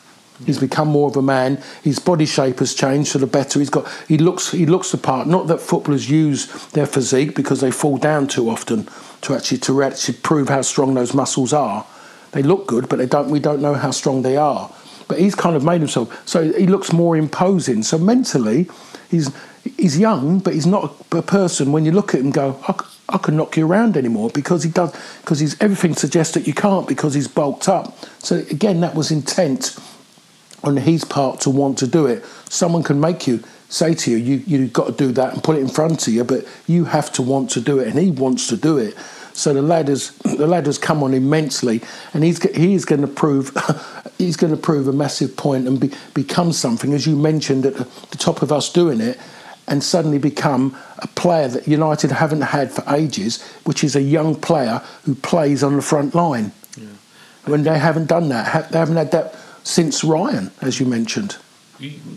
He's 0.44 0.58
become 0.58 0.88
more 0.88 1.08
of 1.08 1.16
a 1.16 1.22
man. 1.22 1.62
His 1.82 1.98
body 1.98 2.26
shape 2.26 2.58
has 2.58 2.74
changed 2.74 3.12
for 3.12 3.18
the 3.18 3.26
better. 3.26 3.58
He's 3.58 3.70
got 3.70 3.88
he 4.08 4.18
looks 4.18 4.50
he 4.50 4.66
looks 4.66 4.90
the 4.90 4.98
part. 4.98 5.28
Not 5.28 5.46
that 5.46 5.60
footballers 5.60 6.10
use 6.10 6.46
their 6.70 6.86
physique 6.86 7.34
because 7.34 7.60
they 7.60 7.70
fall 7.70 7.96
down 7.96 8.26
too 8.26 8.50
often 8.50 8.88
to 9.22 9.34
actually 9.34 9.58
to 9.58 9.82
actually 9.82 10.18
prove 10.18 10.48
how 10.48 10.62
strong 10.62 10.94
those 10.94 11.14
muscles 11.14 11.52
are. 11.52 11.86
They 12.32 12.42
look 12.42 12.66
good, 12.66 12.88
but 12.88 12.96
they 12.96 13.06
don't. 13.06 13.30
We 13.30 13.40
don't 13.40 13.62
know 13.62 13.74
how 13.74 13.90
strong 13.90 14.22
they 14.22 14.36
are. 14.36 14.72
But 15.06 15.18
he's 15.18 15.34
kind 15.34 15.54
of 15.54 15.64
made 15.64 15.80
himself 15.80 16.26
so 16.26 16.52
he 16.52 16.66
looks 16.66 16.92
more 16.92 17.16
imposing. 17.16 17.82
So 17.82 17.98
mentally, 17.98 18.68
he's 19.10 19.30
he's 19.76 19.98
young, 19.98 20.38
but 20.40 20.54
he's 20.54 20.66
not 20.66 20.94
a 21.12 21.22
person. 21.22 21.72
When 21.72 21.84
you 21.84 21.92
look 21.92 22.14
at 22.14 22.20
him, 22.20 22.30
go, 22.30 22.58
I, 22.66 23.18
can 23.18 23.36
knock 23.36 23.56
you 23.56 23.66
around 23.66 23.96
anymore 23.96 24.30
because 24.30 24.62
he 24.62 24.70
does 24.70 24.92
because 25.20 25.38
he's 25.38 25.60
everything 25.60 25.94
suggests 25.94 26.34
that 26.34 26.46
you 26.46 26.54
can't 26.54 26.88
because 26.88 27.14
he's 27.14 27.28
bulked 27.28 27.68
up. 27.68 27.96
So 28.18 28.36
again, 28.50 28.80
that 28.80 28.94
was 28.94 29.10
intent 29.10 29.78
on 30.64 30.76
his 30.76 31.04
part 31.04 31.40
to 31.40 31.50
want 31.50 31.78
to 31.78 31.86
do 31.86 32.06
it. 32.06 32.24
Someone 32.48 32.82
can 32.82 33.00
make 33.00 33.26
you 33.26 33.42
say 33.68 33.94
to 33.94 34.10
you, 34.10 34.18
you 34.18 34.42
you've 34.46 34.72
got 34.72 34.86
to 34.86 34.92
do 34.92 35.12
that 35.12 35.32
and 35.32 35.42
put 35.42 35.56
it 35.56 35.60
in 35.60 35.68
front 35.68 36.06
of 36.06 36.12
you, 36.12 36.24
but 36.24 36.46
you 36.66 36.84
have 36.84 37.10
to 37.12 37.22
want 37.22 37.50
to 37.50 37.60
do 37.60 37.78
it, 37.78 37.88
and 37.88 37.98
he 37.98 38.10
wants 38.10 38.46
to 38.48 38.56
do 38.56 38.78
it. 38.78 38.94
So 39.32 39.54
the 39.54 39.62
lad 39.62 39.88
has 39.88 40.10
the 40.18 40.46
lad 40.46 40.66
has 40.66 40.78
come 40.78 41.02
on 41.02 41.14
immensely, 41.14 41.80
and 42.12 42.22
he's 42.22 42.42
he's 42.54 42.84
going 42.84 43.00
to 43.00 43.06
prove 43.06 43.56
he's 44.18 44.36
going 44.36 44.54
to 44.54 44.60
prove 44.60 44.88
a 44.88 44.92
massive 44.92 45.36
point 45.36 45.66
and 45.66 45.80
be, 45.80 45.90
become 46.14 46.52
something, 46.52 46.92
as 46.92 47.06
you 47.06 47.16
mentioned 47.16 47.66
at 47.66 47.74
the 47.76 48.18
top 48.18 48.42
of 48.42 48.52
us 48.52 48.70
doing 48.70 49.00
it, 49.00 49.18
and 49.66 49.82
suddenly 49.82 50.18
become 50.18 50.76
a 50.98 51.06
player 51.08 51.48
that 51.48 51.66
United 51.66 52.10
haven't 52.12 52.42
had 52.42 52.70
for 52.70 52.84
ages, 52.94 53.42
which 53.64 53.82
is 53.82 53.96
a 53.96 54.02
young 54.02 54.34
player 54.34 54.82
who 55.04 55.14
plays 55.14 55.62
on 55.62 55.76
the 55.76 55.82
front 55.82 56.14
line. 56.14 56.52
Yeah. 56.76 56.86
when 57.46 57.64
they 57.64 57.78
haven't 57.78 58.06
done 58.06 58.28
that. 58.30 58.70
They 58.70 58.78
haven't 58.78 58.96
had 58.96 59.10
that 59.12 59.34
since 59.64 60.04
Ryan, 60.04 60.50
as 60.60 60.80
you 60.80 60.86
mentioned. 60.86 61.36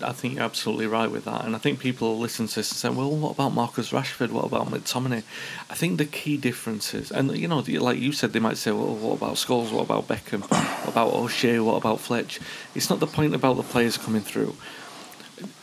I 0.03 0.11
think 0.11 0.35
you're 0.35 0.43
absolutely 0.43 0.85
right 0.85 1.09
with 1.09 1.25
that, 1.25 1.43
and 1.43 1.55
I 1.55 1.57
think 1.57 1.79
people 1.79 2.19
listen 2.19 2.45
to 2.45 2.55
this 2.55 2.71
and 2.71 2.77
say, 2.77 2.89
"Well, 2.89 3.09
what 3.09 3.31
about 3.31 3.53
Marcus 3.53 3.91
Rashford? 3.91 4.29
What 4.29 4.45
about 4.45 4.69
McTominay?" 4.69 5.23
I 5.71 5.73
think 5.73 5.97
the 5.97 6.05
key 6.05 6.37
differences, 6.37 7.11
and 7.11 7.35
you 7.35 7.47
know, 7.47 7.63
like 7.67 7.97
you 7.97 8.11
said, 8.11 8.33
they 8.33 8.39
might 8.39 8.57
say, 8.57 8.71
"Well, 8.71 8.95
what 8.95 9.13
about 9.13 9.35
Scholes? 9.37 9.71
What 9.71 9.85
about 9.85 10.07
Beckham? 10.07 10.41
What 10.41 10.87
about 10.87 11.13
O'Shea? 11.13 11.59
What 11.59 11.77
about 11.77 11.99
Fletch?" 11.99 12.39
It's 12.75 12.91
not 12.91 12.99
the 12.99 13.07
point 13.07 13.33
about 13.33 13.57
the 13.57 13.63
players 13.63 13.97
coming 13.97 14.21
through. 14.21 14.55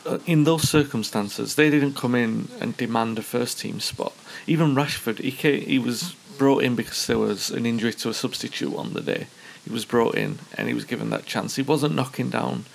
Uh, 0.05 0.19
in 0.25 0.43
those 0.43 0.67
circumstances, 0.69 1.55
they 1.55 1.69
didn't 1.69 1.95
come 1.95 2.13
in 2.13 2.49
and 2.59 2.75
demand 2.75 3.17
a 3.17 3.21
first 3.21 3.59
team 3.59 3.79
spot. 3.79 4.13
Even 4.47 4.75
Rashford, 4.75 5.19
he 5.19 5.31
came, 5.31 5.61
he 5.61 5.79
was 5.79 6.13
brought 6.37 6.63
in 6.63 6.75
because 6.75 7.07
there 7.07 7.19
was 7.19 7.51
an 7.51 7.65
injury 7.65 7.93
to 7.93 8.09
a 8.09 8.13
substitute 8.13 8.75
on 8.75 8.93
the 8.93 9.01
day. 9.01 9.27
He 9.65 9.71
was 9.71 9.85
brought 9.85 10.15
in 10.15 10.39
and 10.57 10.67
he 10.67 10.73
was 10.73 10.85
given 10.85 11.09
that 11.11 11.25
chance. 11.25 11.55
He 11.55 11.61
wasn't 11.61 11.95
knocking 11.95 12.29
down 12.29 12.65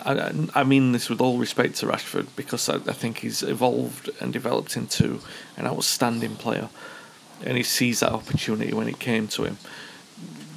I, 0.00 0.32
I 0.54 0.64
mean 0.64 0.92
this 0.92 1.08
with 1.08 1.20
all 1.20 1.38
respect 1.38 1.76
to 1.76 1.86
Rashford 1.86 2.26
because 2.36 2.68
I, 2.68 2.76
I 2.76 2.92
think 2.92 3.18
he's 3.18 3.42
evolved 3.42 4.10
and 4.20 4.32
developed 4.32 4.76
into 4.76 5.20
an 5.56 5.66
outstanding 5.66 6.36
player, 6.36 6.68
and 7.44 7.56
he 7.56 7.62
sees 7.62 8.00
that 8.00 8.12
opportunity 8.12 8.72
when 8.72 8.88
it 8.88 8.98
came 8.98 9.28
to 9.28 9.44
him. 9.44 9.58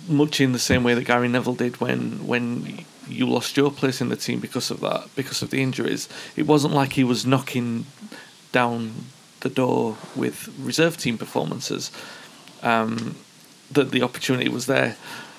Much 0.07 0.39
in 0.39 0.51
the 0.51 0.59
same 0.59 0.83
way 0.83 0.93
that 0.93 1.05
Gary 1.05 1.27
Neville 1.27 1.55
did 1.55 1.81
when 1.81 2.25
when 2.25 2.85
you 3.07 3.27
lost 3.27 3.57
your 3.57 3.71
place 3.71 4.01
in 4.01 4.09
the 4.09 4.15
team 4.15 4.39
because 4.39 4.71
of 4.71 4.79
that, 4.81 5.09
because 5.15 5.41
of 5.41 5.49
the 5.49 5.61
injuries. 5.61 6.07
It 6.35 6.47
wasn't 6.47 6.73
like 6.73 6.93
he 6.93 7.03
was 7.03 7.25
knocking 7.25 7.85
down 8.51 9.05
the 9.41 9.49
door 9.49 9.97
with 10.15 10.53
reserve 10.59 10.97
team 10.97 11.17
performances. 11.17 11.91
Um, 12.63 13.17
that 13.71 13.91
the 13.91 14.03
opportunity 14.03 14.47
was 14.47 14.67
there 14.67 14.95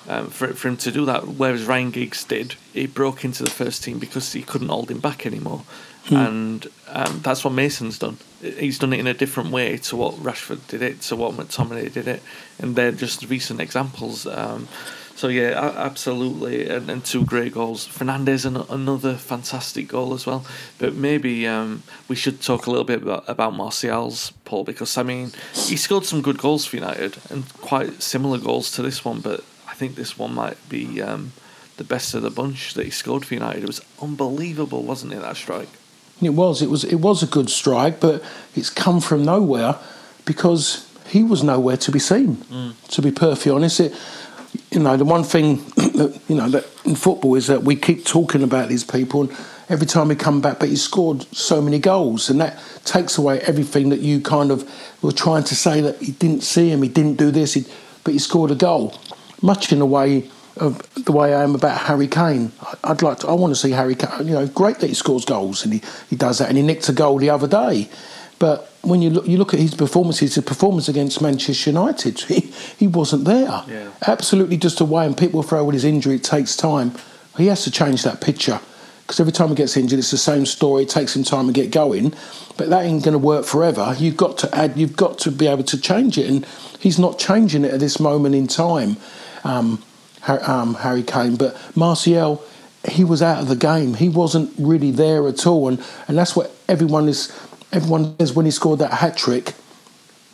um, 0.08 0.28
for 0.28 0.48
for 0.48 0.68
him 0.68 0.76
to 0.78 0.92
do 0.92 1.04
that. 1.06 1.26
Whereas 1.26 1.64
Ryan 1.64 1.90
Giggs 1.90 2.24
did, 2.24 2.54
he 2.72 2.86
broke 2.86 3.24
into 3.24 3.42
the 3.42 3.50
first 3.50 3.84
team 3.84 3.98
because 3.98 4.32
he 4.32 4.42
couldn't 4.42 4.68
hold 4.68 4.90
him 4.90 5.00
back 5.00 5.26
anymore, 5.26 5.62
hmm. 6.06 6.16
and 6.16 6.66
um, 6.88 7.20
that's 7.22 7.44
what 7.44 7.52
Mason's 7.52 7.98
done. 7.98 8.18
He's 8.40 8.78
done 8.78 8.92
it 8.92 9.00
in 9.00 9.06
a 9.06 9.14
different 9.14 9.50
way 9.50 9.76
to 9.78 9.96
what 9.96 10.14
Rashford 10.14 10.66
did 10.68 10.82
it, 10.82 11.00
to 11.02 11.16
what 11.16 11.34
McTominay 11.34 11.92
did 11.92 12.08
it, 12.08 12.22
and 12.58 12.76
they're 12.76 12.92
just 12.92 13.28
recent 13.28 13.60
examples. 13.60 14.26
Um, 14.26 14.68
so 15.16 15.28
yeah, 15.28 15.72
absolutely, 15.78 16.68
and, 16.68 16.90
and 16.90 17.02
two 17.02 17.24
great 17.24 17.54
goals. 17.54 17.88
Fernandes, 17.88 18.44
an, 18.44 18.56
another 18.68 19.14
fantastic 19.14 19.88
goal 19.88 20.12
as 20.12 20.26
well. 20.26 20.44
But 20.78 20.94
maybe 20.94 21.46
um, 21.46 21.84
we 22.06 22.16
should 22.16 22.42
talk 22.42 22.66
a 22.66 22.70
little 22.70 22.84
bit 22.84 23.02
about, 23.02 23.24
about 23.26 23.54
Martial's 23.54 24.32
Paul 24.44 24.64
because 24.64 24.98
I 24.98 25.02
mean 25.02 25.32
he 25.54 25.76
scored 25.76 26.04
some 26.04 26.20
good 26.20 26.36
goals 26.36 26.66
for 26.66 26.76
United 26.76 27.16
and 27.30 27.50
quite 27.54 28.02
similar 28.02 28.36
goals 28.36 28.70
to 28.72 28.82
this 28.82 29.06
one, 29.06 29.20
but 29.20 29.42
think 29.76 29.94
this 29.94 30.18
one 30.18 30.34
might 30.34 30.56
be 30.68 31.02
um, 31.02 31.32
the 31.76 31.84
best 31.84 32.14
of 32.14 32.22
the 32.22 32.30
bunch 32.30 32.74
that 32.74 32.84
he 32.84 32.90
scored 32.90 33.24
for 33.24 33.34
United. 33.34 33.62
It 33.62 33.66
was 33.66 33.82
unbelievable, 34.00 34.82
wasn't 34.82 35.12
it? 35.12 35.20
That 35.20 35.36
strike. 35.36 35.68
It 36.22 36.30
was. 36.30 36.62
It 36.62 36.70
was. 36.70 36.84
It 36.84 36.96
was 36.96 37.22
a 37.22 37.26
good 37.26 37.50
strike, 37.50 38.00
but 38.00 38.22
it's 38.54 38.70
come 38.70 39.00
from 39.00 39.24
nowhere 39.24 39.76
because 40.24 40.90
he 41.06 41.22
was 41.22 41.42
nowhere 41.42 41.76
to 41.76 41.92
be 41.92 41.98
seen. 41.98 42.36
Mm. 42.36 42.88
To 42.88 43.02
be 43.02 43.12
perfectly 43.12 43.52
honest, 43.52 43.80
it. 43.80 43.94
You 44.70 44.80
know, 44.80 44.96
the 44.96 45.04
one 45.04 45.22
thing 45.22 45.56
that 45.76 46.18
you 46.28 46.34
know 46.34 46.48
that 46.48 46.66
in 46.84 46.94
football 46.94 47.34
is 47.34 47.46
that 47.48 47.62
we 47.62 47.76
keep 47.76 48.06
talking 48.06 48.42
about 48.42 48.70
these 48.70 48.84
people, 48.84 49.22
and 49.22 49.36
every 49.68 49.86
time 49.86 50.08
we 50.08 50.16
come 50.16 50.40
back, 50.40 50.58
but 50.58 50.70
he 50.70 50.76
scored 50.76 51.22
so 51.36 51.60
many 51.60 51.78
goals, 51.78 52.30
and 52.30 52.40
that 52.40 52.58
takes 52.84 53.18
away 53.18 53.40
everything 53.40 53.90
that 53.90 54.00
you 54.00 54.20
kind 54.22 54.50
of 54.50 54.64
were 55.02 55.12
trying 55.12 55.44
to 55.44 55.54
say 55.54 55.82
that 55.82 56.00
he 56.00 56.12
didn't 56.12 56.42
see 56.42 56.70
him, 56.70 56.82
he 56.82 56.88
didn't 56.88 57.18
do 57.18 57.30
this, 57.30 57.52
he, 57.52 57.66
but 58.04 58.14
he 58.14 58.18
scored 58.18 58.50
a 58.50 58.54
goal 58.54 58.98
much 59.42 59.72
in 59.72 59.78
the 59.78 59.86
way 59.86 60.30
of 60.56 61.04
the 61.04 61.12
way 61.12 61.34
I 61.34 61.42
am 61.42 61.54
about 61.54 61.78
Harry 61.78 62.08
Kane. 62.08 62.52
I'd 62.82 63.02
like 63.02 63.18
to, 63.18 63.28
I 63.28 63.32
want 63.32 63.54
to 63.54 63.60
see 63.60 63.72
Harry 63.72 63.94
Kane. 63.94 64.26
You 64.26 64.34
know, 64.34 64.46
great 64.46 64.78
that 64.78 64.86
he 64.86 64.94
scores 64.94 65.24
goals 65.24 65.64
and 65.64 65.74
he, 65.74 65.82
he 66.08 66.16
does 66.16 66.38
that, 66.38 66.48
and 66.48 66.56
he 66.56 66.62
nicked 66.62 66.88
a 66.88 66.92
goal 66.92 67.18
the 67.18 67.30
other 67.30 67.46
day. 67.46 67.88
But 68.38 68.70
when 68.82 69.02
you 69.02 69.10
look, 69.10 69.26
you 69.26 69.38
look 69.38 69.54
at 69.54 69.60
his 69.60 69.74
performances, 69.74 70.34
his 70.34 70.44
performance 70.44 70.88
against 70.88 71.20
Manchester 71.22 71.70
United, 71.70 72.20
he, 72.22 72.40
he 72.78 72.86
wasn't 72.86 73.24
there. 73.24 73.64
Yeah. 73.68 73.90
Absolutely 74.06 74.56
just 74.56 74.80
away, 74.80 75.06
and 75.06 75.16
people 75.16 75.42
throw 75.42 75.64
with 75.64 75.74
his 75.74 75.84
injury, 75.84 76.16
it 76.16 76.24
takes 76.24 76.56
time. 76.56 76.92
He 77.36 77.46
has 77.46 77.64
to 77.64 77.70
change 77.70 78.02
that 78.04 78.20
picture 78.20 78.60
because 79.02 79.20
every 79.20 79.32
time 79.32 79.50
he 79.50 79.54
gets 79.54 79.76
injured, 79.76 79.98
it's 79.98 80.10
the 80.10 80.16
same 80.16 80.46
story. 80.46 80.82
It 80.82 80.88
takes 80.88 81.14
him 81.14 81.22
time 81.22 81.46
to 81.46 81.52
get 81.52 81.70
going, 81.70 82.12
but 82.56 82.70
that 82.70 82.84
ain't 82.84 83.04
going 83.04 83.12
to 83.12 83.18
work 83.18 83.44
forever. 83.44 83.94
You've 83.96 84.16
got 84.16 84.38
to 84.38 84.54
add, 84.54 84.76
you've 84.76 84.96
got 84.96 85.18
to 85.18 85.30
be 85.30 85.46
able 85.46 85.64
to 85.64 85.80
change 85.80 86.18
it, 86.18 86.28
and 86.28 86.46
he's 86.80 86.98
not 86.98 87.18
changing 87.18 87.64
it 87.64 87.72
at 87.72 87.80
this 87.80 88.00
moment 88.00 88.34
in 88.34 88.48
time 88.48 88.96
um, 89.46 89.82
um, 90.26 90.74
Harry 90.74 91.02
Kane. 91.02 91.36
But 91.36 91.56
Martial, 91.76 92.42
he 92.88 93.04
was 93.04 93.22
out 93.22 93.40
of 93.40 93.48
the 93.48 93.56
game. 93.56 93.94
He 93.94 94.08
wasn't 94.08 94.52
really 94.58 94.90
there 94.90 95.26
at 95.28 95.46
all, 95.46 95.68
and 95.68 95.82
and 96.08 96.18
that's 96.18 96.36
what 96.36 96.52
everyone 96.68 97.08
is. 97.08 97.32
Everyone 97.72 98.16
says 98.18 98.32
when 98.32 98.44
he 98.44 98.50
scored 98.50 98.78
that 98.80 98.92
hat 98.92 99.16
trick. 99.16 99.54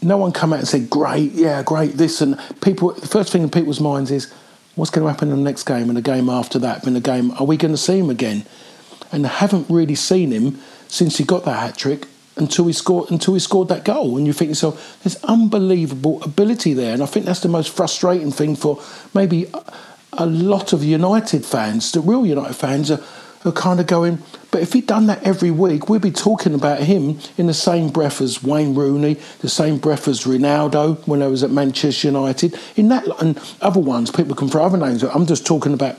No 0.01 0.17
one 0.17 0.33
come 0.33 0.53
out 0.53 0.59
and 0.59 0.69
said, 0.69 0.91
"Great, 0.91 1.33
yeah, 1.33 1.63
great." 1.63 1.93
This 1.93 2.21
and 2.21 2.39
people. 2.61 2.93
The 2.93 3.07
first 3.07 3.33
thing 3.33 3.43
in 3.43 3.51
people's 3.51 3.81
minds 3.81 4.11
is, 4.11 4.33
"What's 4.75 4.91
going 4.91 5.07
to 5.07 5.13
happen 5.13 5.31
in 5.31 5.37
the 5.37 5.43
next 5.43 5.65
game 5.65 5.89
and 5.89 5.97
the 5.97 6.03
game 6.03 6.29
after 6.29 6.59
that? 6.61 6.87
In 6.87 6.95
the 6.95 7.01
game, 7.01 7.33
are 7.39 7.47
we 7.47 7.57
going 7.57 7.73
to 7.73 7.79
see 7.79 7.99
him 7.99 8.11
again?" 8.11 8.45
And 9.13 9.27
haven't 9.27 9.67
really 9.69 9.95
seen 9.95 10.31
him 10.31 10.59
since 10.89 11.19
he 11.19 11.25
got 11.25 11.45
that 11.45 11.59
hat 11.59 11.77
trick 11.77 12.07
until 12.37 12.67
he 12.67 12.73
scored 12.73 13.11
until 13.11 13.35
he 13.35 13.41
scored 13.41 13.69
that 13.69 13.85
goal. 13.85 14.17
And 14.17 14.27
you 14.27 14.33
think 14.33 14.51
yourself 14.51 14.99
there's 15.03 15.23
unbelievable 15.25 16.23
ability 16.23 16.75
there. 16.75 16.95
And 16.95 17.03
I 17.03 17.07
think 17.07 17.27
that's 17.27 17.41
the 17.41 17.49
most 17.49 17.75
frustrating 17.75 18.33
thing 18.33 18.57
for 18.57 18.83
maybe 19.15 19.51
a 20.13 20.27
lot 20.27 20.73
of 20.73 20.85
United 20.85 21.45
fans 21.45 21.93
the 21.93 22.01
real 22.01 22.27
United 22.27 22.55
fans 22.55 22.91
are, 22.91 23.01
are 23.47 23.53
kind 23.53 23.81
of 23.81 23.87
going 23.87 24.19
but 24.51 24.61
if 24.61 24.75
he'd 24.75 24.87
done 24.87 25.07
that 25.07 25.23
every 25.23 25.51
week 25.51 25.89
we'd 25.89 26.03
be 26.03 26.11
talking 26.11 26.53
about 26.53 26.81
him 26.81 27.19
in 27.39 27.47
the 27.47 27.55
same 27.55 27.89
breath 27.89 28.21
as 28.21 28.43
Wayne 28.43 28.75
Rooney 28.75 29.15
the 29.41 29.49
same 29.49 29.79
breath 29.79 30.07
as 30.09 30.25
Ronaldo 30.25 31.07
when 31.07 31.23
I 31.23 31.29
was 31.29 31.43
at 31.43 31.51
Manchester 31.51 32.09
United. 32.09 32.59
In 32.77 32.89
that 32.89 33.07
and 33.23 33.41
other 33.63 33.81
ones 33.81 34.11
people 34.11 34.35
can 34.35 34.49
throw 34.49 34.65
other 34.65 34.77
names 34.77 35.03
I'm 35.03 35.27
just 35.27 35.47
talking 35.47 35.73
about 35.73 35.97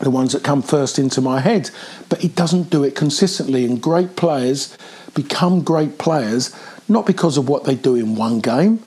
the 0.00 0.10
ones 0.10 0.32
that 0.32 0.42
come 0.42 0.60
first 0.60 0.98
into 0.98 1.20
my 1.20 1.40
head. 1.40 1.70
But 2.08 2.20
he 2.20 2.28
doesn't 2.28 2.70
do 2.70 2.84
it 2.84 2.94
consistently 2.94 3.64
and 3.64 3.80
great 3.80 4.16
players 4.16 4.76
become 5.14 5.62
great 5.62 5.98
players 5.98 6.54
not 6.88 7.06
because 7.06 7.36
of 7.36 7.48
what 7.48 7.64
they 7.64 7.74
do 7.74 7.94
in 7.94 8.14
one 8.14 8.40
game 8.40 8.80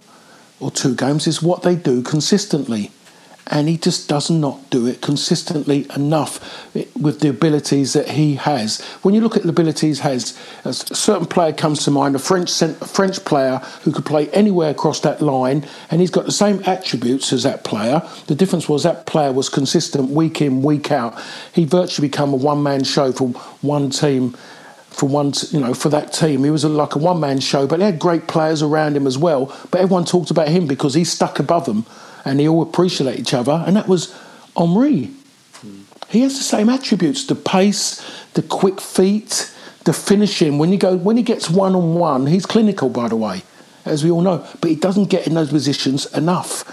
or 0.60 0.72
two 0.72 0.96
games, 0.96 1.28
it's 1.28 1.42
what 1.42 1.64
they 1.64 1.76
do 1.76 2.02
consistently. 2.02 2.92
And 3.50 3.70
he 3.70 3.78
just 3.78 4.10
does 4.10 4.30
not 4.30 4.70
do 4.70 4.88
it 4.88 5.02
consistently 5.02 5.88
enough 5.96 6.76
with 7.00 7.22
the 7.22 7.30
abilities 7.30 7.94
that 7.94 8.10
he 8.10 8.36
has. 8.36 8.82
When 9.04 9.16
you 9.16 9.22
look 9.22 9.38
at 9.38 9.44
the 9.44 9.50
abilities 9.50 10.02
has, 10.02 10.38
a 10.66 10.74
certain 10.74 11.28
player 11.28 11.54
comes 11.54 11.86
to 11.86 11.92
mind, 11.92 12.18
a 12.18 12.20
French 12.20 12.62
a 12.62 12.74
French 12.74 13.24
player 13.24 13.60
who 13.84 13.94
could 13.94 14.06
play 14.06 14.30
anywhere 14.32 14.72
across 14.72 15.00
that 15.02 15.22
line, 15.22 15.66
and 15.90 16.02
he's 16.02 16.12
got 16.12 16.26
the 16.26 16.32
same 16.34 16.62
attributes 16.66 17.32
as 17.32 17.44
that 17.44 17.64
player. 17.64 18.02
The 18.28 18.36
difference 18.36 18.68
was 18.68 18.84
that 18.84 19.06
player 19.06 19.32
was 19.32 19.48
consistent 19.48 20.10
week 20.10 20.42
in, 20.42 20.62
week 20.62 20.92
out. 20.92 21.18
He 21.54 21.64
virtually 21.64 22.10
become 22.10 22.34
a 22.34 22.38
one 22.38 22.62
man 22.62 22.84
show 22.84 23.14
for 23.14 23.30
one 23.62 23.92
team 23.92 24.36
for 24.98 25.06
one, 25.08 25.32
you 25.52 25.60
know, 25.60 25.76
for 25.76 25.89
that 25.89 26.12
team. 26.12 26.43
He 26.43 26.50
was 26.50 26.64
a, 26.64 26.70
like 26.70 26.95
a 26.95 26.98
one 26.98 27.20
man 27.20 27.39
show, 27.39 27.68
but 27.68 27.78
they 27.78 27.86
had 27.86 28.00
great 28.00 28.28
players 28.28 28.64
around 28.64 28.98
him 28.98 29.06
as 29.06 29.16
well. 29.16 29.56
But 29.70 29.82
everyone 29.82 30.06
talked 30.06 30.32
about 30.32 30.48
him 30.48 30.66
because 30.66 30.95
he 30.95 31.04
stuck 31.04 31.38
above 31.38 31.66
them, 31.66 31.86
and 32.26 32.39
they 32.39 32.48
all 32.48 32.64
appreciate 32.64 33.20
each 33.20 33.34
other. 33.34 33.64
And 33.68 33.76
that 33.76 33.88
was 33.88 34.12
Henry. 34.58 35.12
Mm. 35.62 35.84
He 36.10 36.22
has 36.22 36.36
the 36.36 36.43
same 36.43 36.68
attributes: 36.68 37.28
the 37.28 37.36
pace, 37.36 38.04
the 38.34 38.41
quick 38.41 38.82
feet, 38.82 39.54
the 39.84 39.93
finishing. 39.93 40.58
When 40.58 40.72
you 40.72 40.80
go, 40.80 40.98
when 40.98 41.16
he 41.16 41.22
gets 41.22 41.48
one 41.48 41.76
on 41.76 41.93
one, 41.93 42.26
he's 42.26 42.48
clinical, 42.48 42.89
by 42.89 43.08
the 43.08 43.16
way, 43.16 43.43
as 43.86 44.04
we 44.04 44.10
all 44.10 44.22
know. 44.22 44.48
But 44.62 44.72
he 44.72 44.76
doesn't 44.76 45.12
get 45.12 45.28
in 45.28 45.36
those 45.36 45.52
positions 45.52 46.08
enough. 46.14 46.66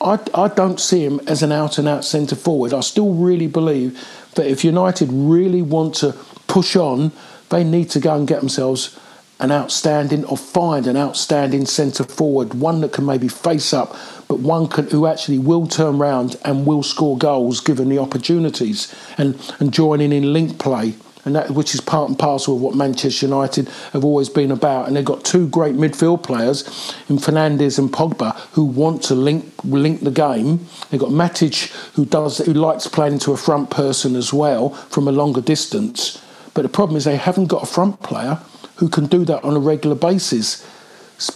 I, 0.00 0.18
I 0.34 0.48
don't 0.48 0.80
see 0.80 1.04
him 1.04 1.20
as 1.26 1.42
an 1.42 1.52
out 1.52 1.76
and 1.76 1.88
out 1.88 2.06
centre 2.06 2.36
forward. 2.36 2.72
I 2.72 2.80
still 2.80 3.12
really 3.12 3.46
believe 3.48 4.02
that 4.34 4.46
if 4.46 4.64
United 4.64 5.10
really 5.12 5.62
want 5.62 5.94
to 5.96 6.12
push 6.46 6.74
on 6.74 7.12
they 7.50 7.64
need 7.64 7.90
to 7.90 8.00
go 8.00 8.14
and 8.14 8.26
get 8.26 8.40
themselves 8.40 8.98
an 9.40 9.50
outstanding 9.50 10.24
or 10.26 10.36
find 10.36 10.86
an 10.86 10.96
outstanding 10.96 11.66
centre 11.66 12.04
forward, 12.04 12.54
one 12.54 12.80
that 12.80 12.92
can 12.92 13.04
maybe 13.04 13.28
face 13.28 13.72
up, 13.72 13.96
but 14.28 14.38
one 14.38 14.68
can, 14.68 14.88
who 14.88 15.06
actually 15.06 15.38
will 15.38 15.66
turn 15.66 15.98
round 15.98 16.36
and 16.44 16.66
will 16.66 16.82
score 16.82 17.18
goals 17.18 17.60
given 17.60 17.88
the 17.88 17.98
opportunities 17.98 18.94
and, 19.18 19.38
and 19.58 19.72
joining 19.72 20.12
in 20.12 20.32
link 20.32 20.58
play. 20.58 20.94
And 21.26 21.34
that, 21.36 21.52
which 21.52 21.74
is 21.74 21.80
part 21.80 22.10
and 22.10 22.18
parcel 22.18 22.56
of 22.56 22.60
what 22.60 22.74
Manchester 22.74 23.24
United 23.24 23.66
have 23.94 24.04
always 24.04 24.28
been 24.28 24.50
about. 24.50 24.86
And 24.86 24.94
they've 24.94 25.04
got 25.04 25.24
two 25.24 25.48
great 25.48 25.74
midfield 25.74 26.22
players 26.22 26.64
in 27.08 27.16
Fernandes 27.16 27.78
and 27.78 27.90
Pogba 27.90 28.36
who 28.52 28.64
want 28.64 29.02
to 29.04 29.14
link 29.14 29.50
link 29.64 30.02
the 30.02 30.10
game. 30.10 30.66
They've 30.90 31.00
got 31.00 31.08
Matic 31.08 31.72
who 31.94 32.04
does 32.04 32.38
who 32.38 32.52
likes 32.52 32.86
playing 32.88 33.20
to 33.20 33.32
a 33.32 33.38
front 33.38 33.70
person 33.70 34.16
as 34.16 34.34
well 34.34 34.68
from 34.68 35.08
a 35.08 35.12
longer 35.12 35.40
distance. 35.40 36.22
But 36.54 36.62
the 36.62 36.68
problem 36.68 36.96
is 36.96 37.04
they 37.04 37.16
haven't 37.16 37.46
got 37.46 37.62
a 37.62 37.66
front 37.66 38.02
player 38.02 38.40
who 38.76 38.88
can 38.88 39.06
do 39.06 39.24
that 39.24 39.42
on 39.44 39.56
a 39.56 39.58
regular 39.58 39.96
basis. 39.96 40.66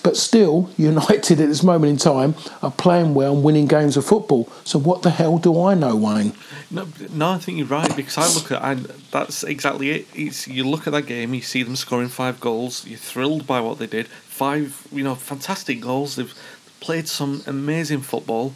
But 0.03 0.17
still, 0.17 0.71
United 0.77 1.41
at 1.41 1.49
this 1.49 1.63
moment 1.63 1.91
in 1.91 1.97
time 1.97 2.35
are 2.63 2.71
playing 2.71 3.15
well 3.15 3.35
and 3.35 3.45
winning 3.45 3.67
games 3.67 3.97
of 3.97 4.05
football. 4.05 4.49
So 4.65 4.79
what 4.79 5.03
the 5.03 5.11
hell 5.11 5.39
do 5.39 5.61
I 5.63 5.75
know, 5.75 5.97
Wayne? 5.97 6.33
No, 6.71 6.87
no, 7.11 7.31
I 7.31 7.39
think 7.39 7.59
you're 7.59 7.67
right 7.67 7.95
because 7.97 8.19
I 8.19 8.33
look 8.35 8.53
at 8.53 8.63
I, 8.63 8.75
that's 9.11 9.43
exactly 9.43 9.91
it. 9.91 10.09
It's 10.15 10.47
you 10.47 10.69
look 10.69 10.87
at 10.87 10.93
that 10.93 11.07
game, 11.07 11.33
you 11.33 11.41
see 11.41 11.63
them 11.63 11.77
scoring 11.77 12.09
five 12.09 12.41
goals, 12.41 12.87
you're 12.87 12.99
thrilled 12.99 13.47
by 13.47 13.61
what 13.61 13.79
they 13.79 13.87
did. 13.87 14.07
Five, 14.09 14.87
you 14.93 15.03
know, 15.03 15.15
fantastic 15.15 15.81
goals. 15.81 16.17
They've 16.17 16.35
played 16.81 17.09
some 17.09 17.43
amazing 17.47 18.03
football, 18.03 18.53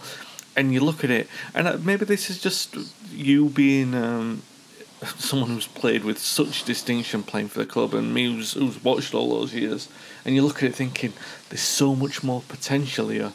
and 0.55 0.75
you 0.75 0.81
look 0.81 1.05
at 1.05 1.11
it, 1.11 1.27
and 1.55 1.67
uh, 1.67 1.79
maybe 1.83 2.05
this 2.05 2.29
is 2.29 2.41
just 2.41 2.77
you 3.11 3.49
being 3.49 3.95
um, 3.95 4.43
someone 5.19 5.51
who's 5.51 5.67
played 5.67 6.05
with 6.05 6.19
such 6.19 6.65
distinction 6.65 7.23
playing 7.23 7.49
for 7.49 7.59
the 7.59 7.67
club, 7.67 7.95
and 7.95 8.15
me 8.15 8.33
who's, 8.33 8.53
who's 8.53 8.83
watched 8.83 9.15
all 9.15 9.31
those 9.31 9.55
years, 9.55 9.89
and 10.25 10.35
you 10.35 10.43
look 10.43 10.63
at 10.63 10.71
it 10.71 10.75
thinking, 10.75 11.13
there's 11.49 11.61
so 11.61 11.95
much 11.95 12.23
more 12.23 12.43
potential 12.49 13.09
here. 13.09 13.33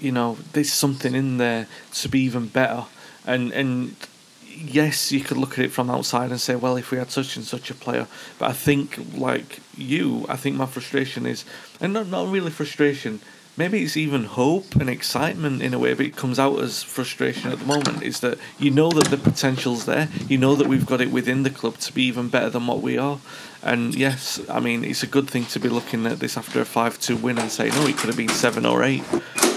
You 0.00 0.12
know, 0.12 0.38
there's 0.52 0.72
something 0.72 1.14
in 1.14 1.38
there 1.38 1.68
to 1.94 2.08
be 2.08 2.20
even 2.20 2.48
better, 2.48 2.84
and 3.26 3.52
and 3.52 3.96
yes, 4.44 5.12
you 5.12 5.20
could 5.20 5.36
look 5.36 5.58
at 5.58 5.66
it 5.66 5.72
from 5.72 5.90
outside 5.90 6.30
and 6.30 6.40
say, 6.40 6.54
well, 6.54 6.76
if 6.76 6.90
we 6.90 6.98
had 6.98 7.10
such 7.10 7.36
and 7.36 7.44
such 7.44 7.70
a 7.70 7.74
player, 7.74 8.06
but 8.38 8.50
I 8.50 8.52
think 8.52 8.98
like 9.14 9.60
you, 9.76 10.26
I 10.28 10.36
think 10.36 10.56
my 10.56 10.66
frustration 10.66 11.26
is, 11.26 11.44
and 11.80 11.92
not 11.92 12.08
not 12.08 12.30
really 12.30 12.50
frustration 12.50 13.20
maybe 13.56 13.82
it's 13.82 13.96
even 13.96 14.24
hope 14.24 14.74
and 14.76 14.88
excitement 14.88 15.62
in 15.62 15.74
a 15.74 15.78
way, 15.78 15.94
but 15.94 16.06
it 16.06 16.16
comes 16.16 16.38
out 16.38 16.58
as 16.60 16.82
frustration 16.82 17.50
at 17.50 17.58
the 17.58 17.64
moment. 17.64 18.02
Is 18.02 18.20
that 18.20 18.38
you 18.58 18.70
know 18.70 18.90
that 18.90 19.08
the 19.08 19.16
potential's 19.16 19.86
there, 19.86 20.08
you 20.28 20.38
know 20.38 20.54
that 20.54 20.66
we've 20.66 20.86
got 20.86 21.00
it 21.00 21.10
within 21.10 21.42
the 21.42 21.50
club 21.50 21.78
to 21.78 21.92
be 21.92 22.02
even 22.04 22.28
better 22.28 22.50
than 22.50 22.66
what 22.66 22.82
we 22.82 22.98
are. 22.98 23.18
And 23.62 23.94
yes, 23.94 24.40
I 24.48 24.60
mean 24.60 24.84
it's 24.84 25.02
a 25.02 25.06
good 25.06 25.28
thing 25.28 25.46
to 25.46 25.58
be 25.58 25.68
looking 25.68 26.06
at 26.06 26.18
this 26.20 26.36
after 26.36 26.60
a 26.60 26.64
five-two 26.64 27.16
win 27.16 27.38
and 27.38 27.50
saying, 27.50 27.72
"No, 27.74 27.86
it 27.86 27.96
could 27.96 28.08
have 28.08 28.16
been 28.16 28.28
seven 28.28 28.66
or 28.66 28.82
eight. 28.82 29.04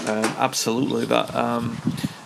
Um, 0.06 0.24
absolutely 0.38 1.04
that. 1.06 1.34
Um, 1.34 1.78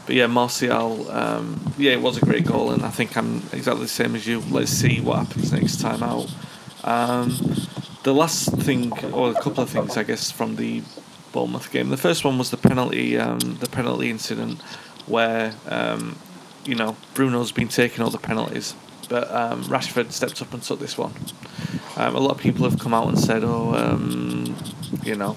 but 0.06 0.14
yeah, 0.14 0.26
Martial, 0.26 1.10
um, 1.10 1.72
yeah, 1.78 1.92
it 1.92 2.02
was 2.02 2.18
a 2.18 2.20
great 2.20 2.44
goal, 2.44 2.72
and 2.72 2.84
I 2.84 2.90
think 2.90 3.16
I'm 3.16 3.36
exactly 3.52 3.84
the 3.84 3.88
same 3.88 4.14
as 4.14 4.26
you. 4.26 4.40
Let's 4.50 4.70
see 4.70 5.00
what 5.00 5.18
happens 5.26 5.52
next 5.52 5.80
time 5.80 6.02
out. 6.02 6.30
Um, 6.84 7.30
the 8.02 8.12
last 8.12 8.50
thing, 8.58 8.92
or 9.14 9.30
a 9.30 9.34
couple 9.34 9.62
of 9.62 9.70
things, 9.70 9.96
I 9.96 10.02
guess, 10.02 10.30
from 10.30 10.56
the 10.56 10.82
Bournemouth 11.34 11.70
game. 11.72 11.90
The 11.90 11.96
first 11.96 12.24
one 12.24 12.38
was 12.38 12.50
the 12.50 12.56
penalty, 12.56 13.18
um, 13.18 13.40
the 13.40 13.68
penalty 13.68 14.08
incident 14.08 14.62
where 15.06 15.54
um, 15.68 16.16
you 16.64 16.76
know 16.76 16.96
Bruno's 17.14 17.52
been 17.52 17.68
taking 17.68 18.02
all 18.02 18.10
the 18.10 18.18
penalties, 18.18 18.74
but 19.08 19.30
um, 19.30 19.64
Rashford 19.64 20.12
stepped 20.12 20.40
up 20.40 20.54
and 20.54 20.62
took 20.62 20.78
this 20.78 20.96
one. 20.96 21.12
Um, 21.96 22.14
a 22.14 22.20
lot 22.20 22.30
of 22.30 22.38
people 22.38 22.68
have 22.70 22.78
come 22.78 22.94
out 22.94 23.08
and 23.08 23.18
said, 23.18 23.42
"Oh, 23.42 23.74
um, 23.74 24.56
you 25.02 25.16
know, 25.16 25.36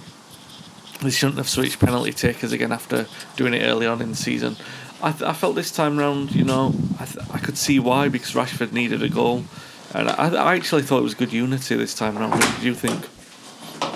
they 1.01 1.09
shouldn't 1.09 1.39
have 1.39 1.49
switched 1.49 1.79
penalty 1.79 2.13
takers 2.13 2.51
again 2.51 2.71
after 2.71 3.07
doing 3.35 3.55
it 3.55 3.63
early 3.63 3.87
on 3.87 3.99
in 4.01 4.11
the 4.11 4.15
season." 4.15 4.55
I, 5.01 5.11
th- 5.11 5.23
I 5.23 5.33
felt 5.33 5.55
this 5.55 5.71
time 5.71 5.97
round, 5.97 6.33
you 6.33 6.43
know, 6.43 6.73
I, 6.99 7.05
th- 7.05 7.23
I 7.31 7.37
could 7.37 7.55
see 7.55 7.77
why 7.77 8.09
because 8.09 8.33
Rashford 8.33 8.71
needed 8.71 9.03
a 9.03 9.09
goal, 9.09 9.43
and 9.93 10.09
I, 10.09 10.29
I 10.29 10.55
actually 10.55 10.83
thought 10.83 10.99
it 10.99 11.03
was 11.03 11.13
good 11.15 11.33
unity 11.33 11.75
this 11.75 11.93
time 11.93 12.17
round. 12.17 12.33
What 12.33 12.55
did 12.55 12.63
you 12.63 12.73
think? 12.73 13.07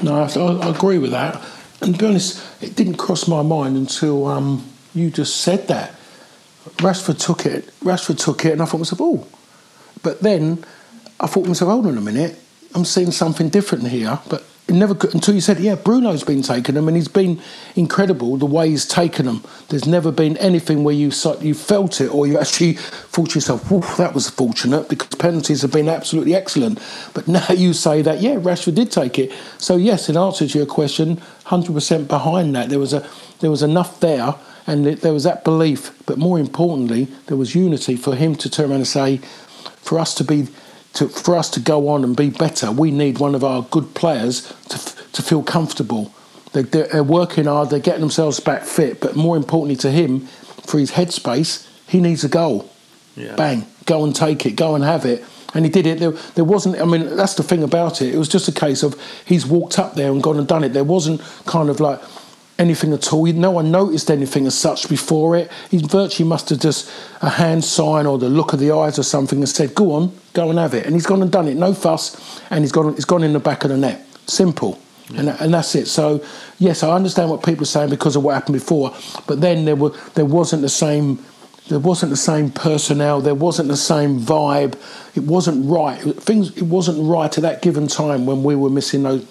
No, 0.04 0.16
I, 0.16 0.68
I 0.68 0.70
agree 0.70 0.99
with 0.99 1.12
that. 1.12 1.41
And 1.82 1.96
to 1.96 2.00
be 2.00 2.06
honest, 2.06 2.44
it 2.62 2.76
didn't 2.76 2.96
cross 2.96 3.28
my 3.28 3.42
mind 3.42 3.76
until 3.76 4.28
um, 4.28 4.70
you 4.94 5.10
just 5.10 5.38
said 5.38 5.68
that. 5.68 5.96
Rashford 6.78 7.20
took 7.20 7.46
it. 7.46 7.68
Rashford 7.80 8.20
took 8.20 8.46
it, 8.46 8.54
and 8.54 8.62
I 8.62 8.66
thought 8.66 8.78
myself, 8.78 9.02
oh. 9.02 9.28
But 10.04 10.22
then 10.22 10.64
I 11.20 11.28
thought 11.28 11.48
myself, 11.48 11.72
hold 11.72 11.88
on 11.88 11.98
a 11.98 12.02
minute, 12.02 12.40
I'm 12.76 12.86
seeing 12.86 13.12
something 13.12 13.50
different 13.50 13.88
here. 13.88 14.20
But 14.30 14.44
it 14.72 14.76
never 14.76 14.96
could, 14.96 15.14
until 15.14 15.36
you 15.36 15.42
said, 15.42 15.60
yeah, 15.60 15.76
Bruno's 15.76 16.24
been 16.24 16.42
taking 16.42 16.76
them, 16.76 16.88
and 16.88 16.96
he's 16.96 17.10
been 17.10 17.42
incredible 17.76 18.38
the 18.38 18.46
way 18.46 18.70
he's 18.70 18.86
taken 18.86 19.26
them. 19.26 19.44
There's 19.68 19.86
never 19.86 20.14
been 20.14 20.38
anything 20.38 20.86
where 20.86 20.96
you 20.96 21.12
you 21.42 21.54
felt 21.54 22.00
it 22.00 22.08
or 22.08 22.26
you 22.26 22.40
actually 22.40 22.74
thought 22.76 23.32
to 23.32 23.36
yourself, 23.36 23.68
that 23.98 24.14
was 24.14 24.30
fortunate 24.30 24.88
because 24.88 25.10
penalties 25.10 25.62
have 25.64 25.74
been 25.74 25.90
absolutely 25.90 26.34
excellent. 26.34 26.80
But 27.14 27.28
now 27.28 27.46
you 27.50 27.74
say 27.74 28.02
that, 28.02 28.22
yeah, 28.22 28.36
Rashford 28.36 28.76
did 28.76 28.92
take 28.92 29.20
it. 29.20 29.34
So 29.58 29.76
yes, 29.76 30.08
in 30.08 30.16
answer 30.16 30.48
to 30.48 30.58
your 30.58 30.68
question, 30.68 31.18
100% 31.48 32.08
behind 32.08 32.56
that. 32.56 32.70
There 32.70 32.80
was 32.80 32.94
a 32.94 33.06
there 33.42 33.52
was 33.52 33.64
enough 33.64 34.00
there, 34.00 34.36
and 34.66 34.86
there 34.86 35.12
was 35.12 35.26
that 35.26 35.44
belief. 35.44 35.92
But 36.06 36.18
more 36.18 36.40
importantly, 36.40 37.10
there 37.26 37.36
was 37.36 37.56
unity 37.56 37.98
for 37.98 38.16
him 38.16 38.36
to 38.36 38.50
turn 38.50 38.70
around 38.70 38.78
and 38.78 38.88
say, 38.88 39.18
for 39.82 40.00
us 40.00 40.14
to 40.16 40.24
be 40.24 40.48
to, 40.94 41.08
for 41.08 41.36
us 41.36 41.50
to 41.52 41.60
go 41.60 41.88
on 41.89 42.04
and 42.04 42.16
be 42.16 42.30
better, 42.30 42.72
we 42.72 42.92
need 42.92 43.20
one 43.20 43.36
of 43.36 43.44
our 43.44 43.64
good 43.64 43.94
players 43.94 44.54
to, 44.70 44.78
to 45.14 45.22
feel 45.22 45.44
comfortable. 45.44 46.14
They're, 46.54 46.64
they're 46.64 47.04
working 47.04 47.46
hard, 47.46 47.70
they're 47.70 47.80
getting 47.80 48.02
themselves 48.02 48.39
back 48.39 48.64
fit, 48.64 49.00
but 49.00 49.16
more 49.16 49.38
importantly 49.38 49.78
to 49.78 49.92
him, 49.92 50.28
for 50.66 50.80
his 50.80 50.92
headspace, 50.92 51.68
he 51.88 52.00
needs 52.00 52.24
a 52.24 52.30
goal. 52.30 52.70
Yeah. 53.16 53.36
Bang, 53.36 53.66
go 53.86 54.04
and 54.04 54.16
take 54.16 54.46
it, 54.46 54.52
go 54.52 54.76
and 54.76 54.84
have 54.84 55.06
it. 55.06 55.24
And 55.54 55.66
he 55.66 55.72
did 55.72 55.86
it. 55.86 56.00
There, 56.00 56.12
there 56.12 56.46
wasn't, 56.46 56.80
I 56.80 56.86
mean, 56.86 57.16
that's 57.16 57.36
the 57.36 57.44
thing 57.44 57.64
about 57.64 58.02
it. 58.02 58.14
It 58.14 58.18
was 58.18 58.30
just 58.30 58.48
a 58.48 58.54
case 58.54 58.84
of 58.84 58.96
he's 59.26 59.46
walked 59.46 59.80
up 59.80 59.96
there 59.96 60.12
and 60.12 60.24
gone 60.24 60.38
and 60.38 60.48
done 60.48 60.64
it. 60.64 60.70
There 60.70 60.84
wasn't 60.84 61.22
kind 61.46 61.70
of 61.70 61.80
like, 61.82 62.02
anything 62.62 62.93
at 62.93 63.12
all. 63.12 63.26
No 63.26 63.51
one 63.51 63.72
noticed 63.72 64.12
anything 64.12 64.45
as 64.45 64.57
such 64.57 64.88
before 64.88 65.36
it. 65.36 65.51
He 65.70 65.80
virtually 65.80 66.30
must 66.30 66.49
have 66.49 66.59
just 66.59 66.89
a 67.22 67.30
hand 67.30 67.66
sign 67.66 68.05
or 68.05 68.18
the 68.18 68.30
look 68.30 68.53
of 68.53 68.59
the 68.59 68.72
eyes 68.72 68.99
or 68.99 69.03
something 69.03 69.39
and 69.39 69.49
said, 69.49 69.74
"Go 69.76 69.93
on, 69.93 70.14
go 70.34 70.49
and 70.49 70.59
have 70.59 70.74
it." 70.74 70.86
And 70.86 70.93
he's 70.93 71.07
gone 71.07 71.22
and 71.22 71.32
done 71.32 71.47
it, 71.47 71.55
no 71.55 71.74
fuss, 71.74 72.41
and 72.49 72.64
he's 72.64 72.72
gone. 72.72 72.93
He's 72.93 73.05
gone 73.05 73.24
in 73.24 73.34
the 73.34 73.39
back 73.39 73.64
of 73.64 73.72
the 73.72 73.78
net. 73.78 74.05
Simple. 74.28 74.80
Yeah. 75.09 75.20
And, 75.20 75.30
and 75.30 75.53
that's 75.53 75.76
it. 75.76 75.88
So 75.88 76.24
yes, 76.59 76.84
I 76.84 76.95
understand 76.95 77.30
what 77.30 77.43
people 77.43 77.64
are 77.64 77.74
saying 77.76 77.89
because 77.89 78.16
of 78.16 78.24
what 78.24 78.36
happened 78.36 78.53
before, 78.53 78.95
but 79.28 79.41
then 79.41 79.66
there 79.66 79.76
were 79.76 79.89
there 80.14 80.26
wasn't 80.26 80.62
the 80.62 80.70
same 80.70 81.20
there 81.68 81.80
wasn't 81.80 82.09
the 82.09 82.18
same 82.18 82.51
personnel, 82.51 83.22
there 83.22 83.36
wasn't 83.36 83.70
the 83.70 83.78
same 83.78 84.20
vibe. 84.20 84.76
It 85.16 85.24
wasn't 85.24 85.70
right. 85.70 85.97
Things 85.99 86.55
it 86.57 86.64
wasn't 86.64 87.09
right 87.09 87.36
at 87.38 87.41
that 87.41 87.62
given 87.62 87.88
time 87.88 88.26
when 88.26 88.43
we 88.43 88.55
were 88.55 88.70
missing 88.70 89.03
those 89.03 89.26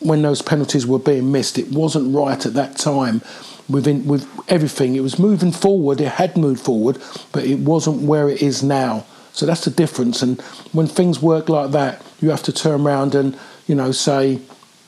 when 0.00 0.22
those 0.22 0.42
penalties 0.42 0.86
were 0.86 0.98
being 0.98 1.30
missed. 1.30 1.58
It 1.58 1.68
wasn't 1.68 2.14
right 2.14 2.44
at 2.44 2.54
that 2.54 2.76
time. 2.76 3.22
Within 3.68 4.06
with 4.06 4.28
everything, 4.48 4.96
it 4.96 5.00
was 5.00 5.18
moving 5.18 5.52
forward. 5.52 6.00
It 6.00 6.08
had 6.08 6.36
moved 6.36 6.64
forward, 6.64 6.98
but 7.32 7.44
it 7.44 7.60
wasn't 7.60 8.02
where 8.02 8.28
it 8.28 8.42
is 8.42 8.62
now. 8.62 9.06
So 9.32 9.46
that's 9.46 9.64
the 9.64 9.70
difference. 9.70 10.22
And 10.22 10.40
when 10.72 10.88
things 10.88 11.22
work 11.22 11.48
like 11.48 11.70
that, 11.70 12.02
you 12.20 12.30
have 12.30 12.42
to 12.44 12.52
turn 12.52 12.80
around 12.80 13.14
and 13.14 13.38
you 13.68 13.76
know 13.76 13.92
say, 13.92 14.40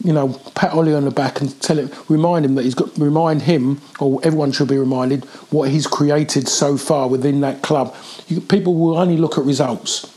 you 0.02 0.12
know, 0.12 0.40
pat 0.54 0.74
Ole 0.74 0.94
on 0.96 1.04
the 1.04 1.10
back 1.10 1.40
and 1.40 1.60
tell 1.60 1.78
him, 1.78 1.90
remind 2.08 2.44
him 2.44 2.56
that 2.56 2.64
he's 2.64 2.74
got, 2.74 2.96
remind 2.98 3.42
him, 3.42 3.80
or 4.00 4.20
everyone 4.24 4.50
should 4.50 4.68
be 4.68 4.78
reminded 4.78 5.24
what 5.50 5.70
he's 5.70 5.86
created 5.86 6.48
so 6.48 6.76
far 6.76 7.08
within 7.08 7.40
that 7.42 7.62
club. 7.62 7.94
You, 8.26 8.40
people 8.40 8.74
will 8.74 8.98
only 8.98 9.16
look 9.16 9.38
at 9.38 9.44
results, 9.44 10.12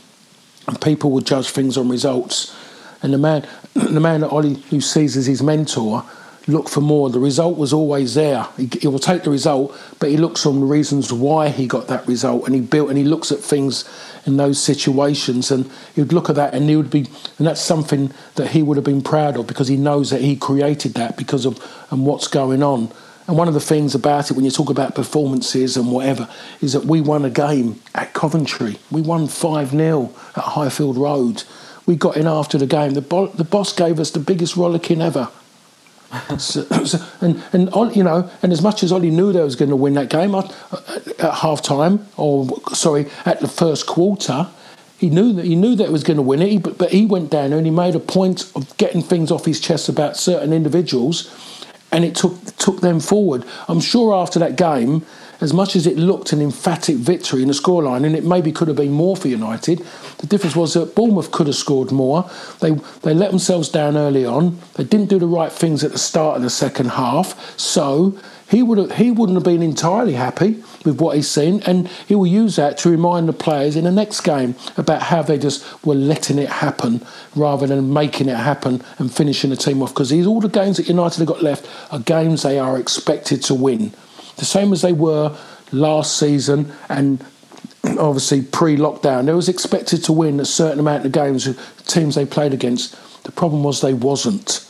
and 0.66 0.80
people 0.80 1.10
will 1.12 1.20
judge 1.20 1.50
things 1.50 1.76
on 1.76 1.88
results. 1.88 2.56
And 3.02 3.12
the 3.12 3.18
man, 3.18 3.46
the 3.92 4.00
man 4.00 4.22
that 4.22 4.30
Ole 4.30 4.54
who 4.54 4.80
sees 4.80 5.16
as 5.16 5.26
his 5.26 5.42
mentor, 5.42 6.02
look 6.46 6.68
for 6.68 6.80
more. 6.80 7.10
The 7.10 7.18
result 7.18 7.58
was 7.58 7.72
always 7.72 8.14
there. 8.14 8.46
He, 8.56 8.70
he, 8.80 8.88
will 8.88 8.98
take 8.98 9.24
the 9.24 9.30
result, 9.30 9.76
but 9.98 10.10
he 10.10 10.16
looks 10.16 10.46
on 10.46 10.60
the 10.60 10.66
reasons 10.66 11.12
why 11.12 11.48
he 11.50 11.66
got 11.66 11.88
that 11.88 12.06
result, 12.06 12.46
and 12.46 12.54
he 12.54 12.60
built 12.60 12.88
and 12.88 12.96
he 12.96 13.04
looks 13.04 13.30
at 13.32 13.40
things 13.40 13.84
in 14.24 14.38
those 14.38 14.62
situations, 14.62 15.50
and 15.50 15.70
he'd 15.94 16.12
look 16.12 16.30
at 16.30 16.36
that, 16.36 16.54
and 16.54 16.68
he 16.68 16.76
would 16.76 16.90
be, 16.90 17.06
and 17.38 17.46
that's 17.46 17.60
something 17.60 18.12
that 18.36 18.48
he 18.48 18.62
would 18.62 18.76
have 18.76 18.84
been 18.84 19.02
proud 19.02 19.36
of 19.36 19.46
because 19.46 19.68
he 19.68 19.76
knows 19.76 20.10
that 20.10 20.20
he 20.20 20.36
created 20.36 20.94
that 20.94 21.16
because 21.16 21.44
of 21.44 21.62
and 21.90 22.06
what's 22.06 22.28
going 22.28 22.62
on. 22.62 22.90
And 23.28 23.36
one 23.36 23.48
of 23.48 23.54
the 23.54 23.60
things 23.60 23.94
about 23.94 24.30
it, 24.30 24.34
when 24.34 24.44
you 24.44 24.52
talk 24.52 24.70
about 24.70 24.94
performances 24.94 25.76
and 25.76 25.90
whatever, 25.90 26.28
is 26.60 26.72
that 26.72 26.84
we 26.84 27.00
won 27.00 27.24
a 27.24 27.30
game 27.30 27.80
at 27.94 28.14
Coventry. 28.14 28.78
We 28.90 29.02
won 29.02 29.26
5 29.26 29.70
0 29.70 30.12
at 30.36 30.44
Highfield 30.44 30.96
Road 30.96 31.42
we 31.86 31.96
got 31.96 32.16
in 32.16 32.26
after 32.26 32.58
the 32.58 32.66
game. 32.66 32.94
The, 32.94 33.00
bo- 33.00 33.28
the 33.28 33.44
boss 33.44 33.72
gave 33.72 33.98
us 33.98 34.10
the 34.10 34.20
biggest 34.20 34.56
rollicking 34.56 35.00
ever. 35.00 35.30
so, 36.38 36.62
so, 36.84 37.04
and 37.20 37.42
and 37.52 37.96
you 37.96 38.04
know, 38.04 38.30
and 38.42 38.52
as 38.52 38.62
much 38.62 38.82
as 38.82 38.92
Ole 38.92 39.00
knew 39.00 39.32
they 39.32 39.42
was 39.42 39.56
going 39.56 39.70
to 39.70 39.76
win 39.76 39.94
that 39.94 40.08
game 40.08 40.34
uh, 40.34 40.42
at, 40.72 41.20
at 41.20 41.34
half 41.34 41.62
time, 41.62 42.06
or 42.16 42.48
sorry, 42.72 43.06
at 43.24 43.40
the 43.40 43.48
first 43.48 43.86
quarter, 43.86 44.48
he 44.98 45.10
knew 45.10 45.32
that 45.32 45.44
he 45.44 45.56
knew 45.56 45.74
that 45.74 45.84
it 45.84 45.92
was 45.92 46.04
going 46.04 46.16
to 46.16 46.22
win 46.22 46.42
it. 46.42 46.48
He, 46.48 46.58
but, 46.58 46.78
but 46.78 46.92
he 46.92 47.06
went 47.06 47.30
down 47.30 47.52
and 47.52 47.66
he 47.66 47.72
made 47.72 47.96
a 47.96 48.00
point 48.00 48.52
of 48.54 48.76
getting 48.76 49.02
things 49.02 49.32
off 49.32 49.44
his 49.44 49.60
chest 49.60 49.88
about 49.88 50.16
certain 50.16 50.52
individuals, 50.52 51.28
and 51.90 52.04
it 52.04 52.14
took 52.14 52.56
took 52.56 52.82
them 52.82 53.00
forward. 53.00 53.44
I'm 53.68 53.80
sure 53.80 54.14
after 54.14 54.38
that 54.38 54.56
game, 54.56 55.04
as 55.40 55.52
much 55.52 55.76
as 55.76 55.86
it 55.86 55.96
looked 55.96 56.32
an 56.32 56.40
emphatic 56.40 56.96
victory 56.96 57.42
in 57.42 57.48
the 57.48 57.54
scoreline, 57.54 58.04
and 58.04 58.16
it 58.16 58.24
maybe 58.24 58.52
could 58.52 58.68
have 58.68 58.76
been 58.76 58.92
more 58.92 59.16
for 59.16 59.28
United, 59.28 59.84
the 60.18 60.26
difference 60.26 60.56
was 60.56 60.74
that 60.74 60.94
Bournemouth 60.94 61.30
could 61.30 61.46
have 61.46 61.56
scored 61.56 61.92
more. 61.92 62.28
They 62.60 62.72
they 63.02 63.14
let 63.14 63.30
themselves 63.30 63.68
down 63.68 63.96
early 63.96 64.24
on. 64.24 64.58
They 64.74 64.84
didn't 64.84 65.08
do 65.08 65.18
the 65.18 65.26
right 65.26 65.52
things 65.52 65.84
at 65.84 65.92
the 65.92 65.98
start 65.98 66.36
of 66.36 66.42
the 66.42 66.50
second 66.50 66.90
half. 66.90 67.58
So 67.58 68.18
he 68.48 68.62
would 68.62 68.92
he 68.92 69.10
wouldn't 69.10 69.36
have 69.36 69.44
been 69.44 69.62
entirely 69.62 70.14
happy 70.14 70.62
with 70.84 71.00
what 71.00 71.16
he's 71.16 71.28
seen, 71.28 71.62
and 71.66 71.88
he 72.06 72.14
will 72.14 72.26
use 72.26 72.56
that 72.56 72.78
to 72.78 72.90
remind 72.90 73.28
the 73.28 73.32
players 73.32 73.76
in 73.76 73.84
the 73.84 73.92
next 73.92 74.20
game 74.20 74.54
about 74.76 75.02
how 75.02 75.22
they 75.22 75.38
just 75.38 75.84
were 75.84 75.94
letting 75.94 76.38
it 76.38 76.48
happen 76.48 77.04
rather 77.34 77.66
than 77.66 77.92
making 77.92 78.28
it 78.28 78.36
happen 78.36 78.82
and 78.98 79.12
finishing 79.12 79.50
the 79.50 79.56
team 79.56 79.82
off. 79.82 79.92
Because 79.92 80.12
all 80.26 80.40
the 80.40 80.48
games 80.48 80.76
that 80.76 80.88
United 80.88 81.18
have 81.18 81.26
got 81.26 81.42
left 81.42 81.68
are 81.90 81.98
games 81.98 82.42
they 82.42 82.58
are 82.58 82.78
expected 82.78 83.42
to 83.44 83.54
win, 83.54 83.92
the 84.36 84.44
same 84.44 84.72
as 84.72 84.82
they 84.82 84.92
were 84.92 85.36
last 85.72 86.18
season 86.18 86.72
and 86.88 87.24
obviously 87.98 88.42
pre-lockdown. 88.42 89.26
They 89.26 89.32
was 89.32 89.48
expected 89.48 90.04
to 90.04 90.12
win 90.12 90.40
a 90.40 90.44
certain 90.44 90.80
amount 90.80 91.06
of 91.06 91.12
games 91.12 91.46
with 91.46 91.86
teams 91.86 92.14
they 92.14 92.26
played 92.26 92.52
against. 92.52 92.96
The 93.24 93.32
problem 93.32 93.62
was 93.62 93.80
they 93.80 93.94
wasn't. 93.94 94.68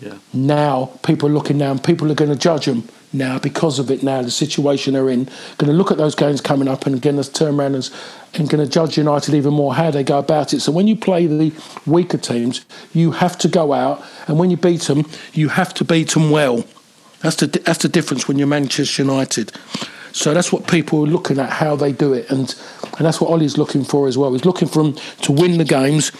Yeah. 0.00 0.18
Now 0.34 0.98
people 1.02 1.28
are 1.28 1.32
looking 1.32 1.58
now, 1.58 1.70
and 1.70 1.82
people 1.82 2.10
are 2.10 2.14
going 2.14 2.30
to 2.30 2.36
judge 2.36 2.66
them 2.66 2.88
now 3.12 3.38
because 3.38 3.78
of 3.78 3.90
it. 3.90 4.02
Now 4.02 4.20
the 4.22 4.30
situation 4.30 4.92
they're 4.92 5.08
in, 5.08 5.24
going 5.56 5.70
to 5.70 5.72
look 5.72 5.90
at 5.90 5.96
those 5.96 6.14
games 6.14 6.40
coming 6.40 6.68
up 6.68 6.86
and 6.86 7.00
going 7.00 7.16
to 7.16 7.32
turn 7.32 7.58
around 7.58 7.74
and, 7.76 7.90
and 8.34 8.48
going 8.48 8.62
to 8.62 8.70
judge 8.70 8.98
United 8.98 9.34
even 9.34 9.54
more 9.54 9.74
how 9.74 9.90
they 9.90 10.04
go 10.04 10.18
about 10.18 10.52
it. 10.52 10.60
So 10.60 10.72
when 10.72 10.86
you 10.86 10.96
play 10.96 11.26
the 11.26 11.52
weaker 11.86 12.18
teams, 12.18 12.66
you 12.92 13.12
have 13.12 13.38
to 13.38 13.48
go 13.48 13.72
out, 13.72 14.04
and 14.28 14.38
when 14.38 14.50
you 14.50 14.58
beat 14.58 14.82
them, 14.82 15.06
you 15.32 15.48
have 15.48 15.72
to 15.74 15.84
beat 15.84 16.10
them 16.10 16.30
well. 16.30 16.64
That's 17.20 17.36
the 17.36 17.46
that's 17.46 17.82
the 17.82 17.88
difference 17.88 18.28
when 18.28 18.38
you're 18.38 18.46
Manchester 18.46 19.02
United. 19.02 19.52
So 20.12 20.32
that's 20.32 20.50
what 20.50 20.66
people 20.66 21.04
are 21.04 21.06
looking 21.06 21.38
at 21.38 21.50
how 21.50 21.76
they 21.76 21.92
do 21.92 22.14
it, 22.14 22.30
and 22.30 22.54
and 22.96 23.04
that's 23.04 23.20
what 23.20 23.30
Ole's 23.30 23.58
looking 23.58 23.84
for 23.84 24.08
as 24.08 24.16
well. 24.16 24.32
He's 24.32 24.44
looking 24.46 24.68
for 24.68 24.82
them 24.82 24.94
to 25.22 25.32
win 25.32 25.58
the 25.58 25.64
games 25.64 26.12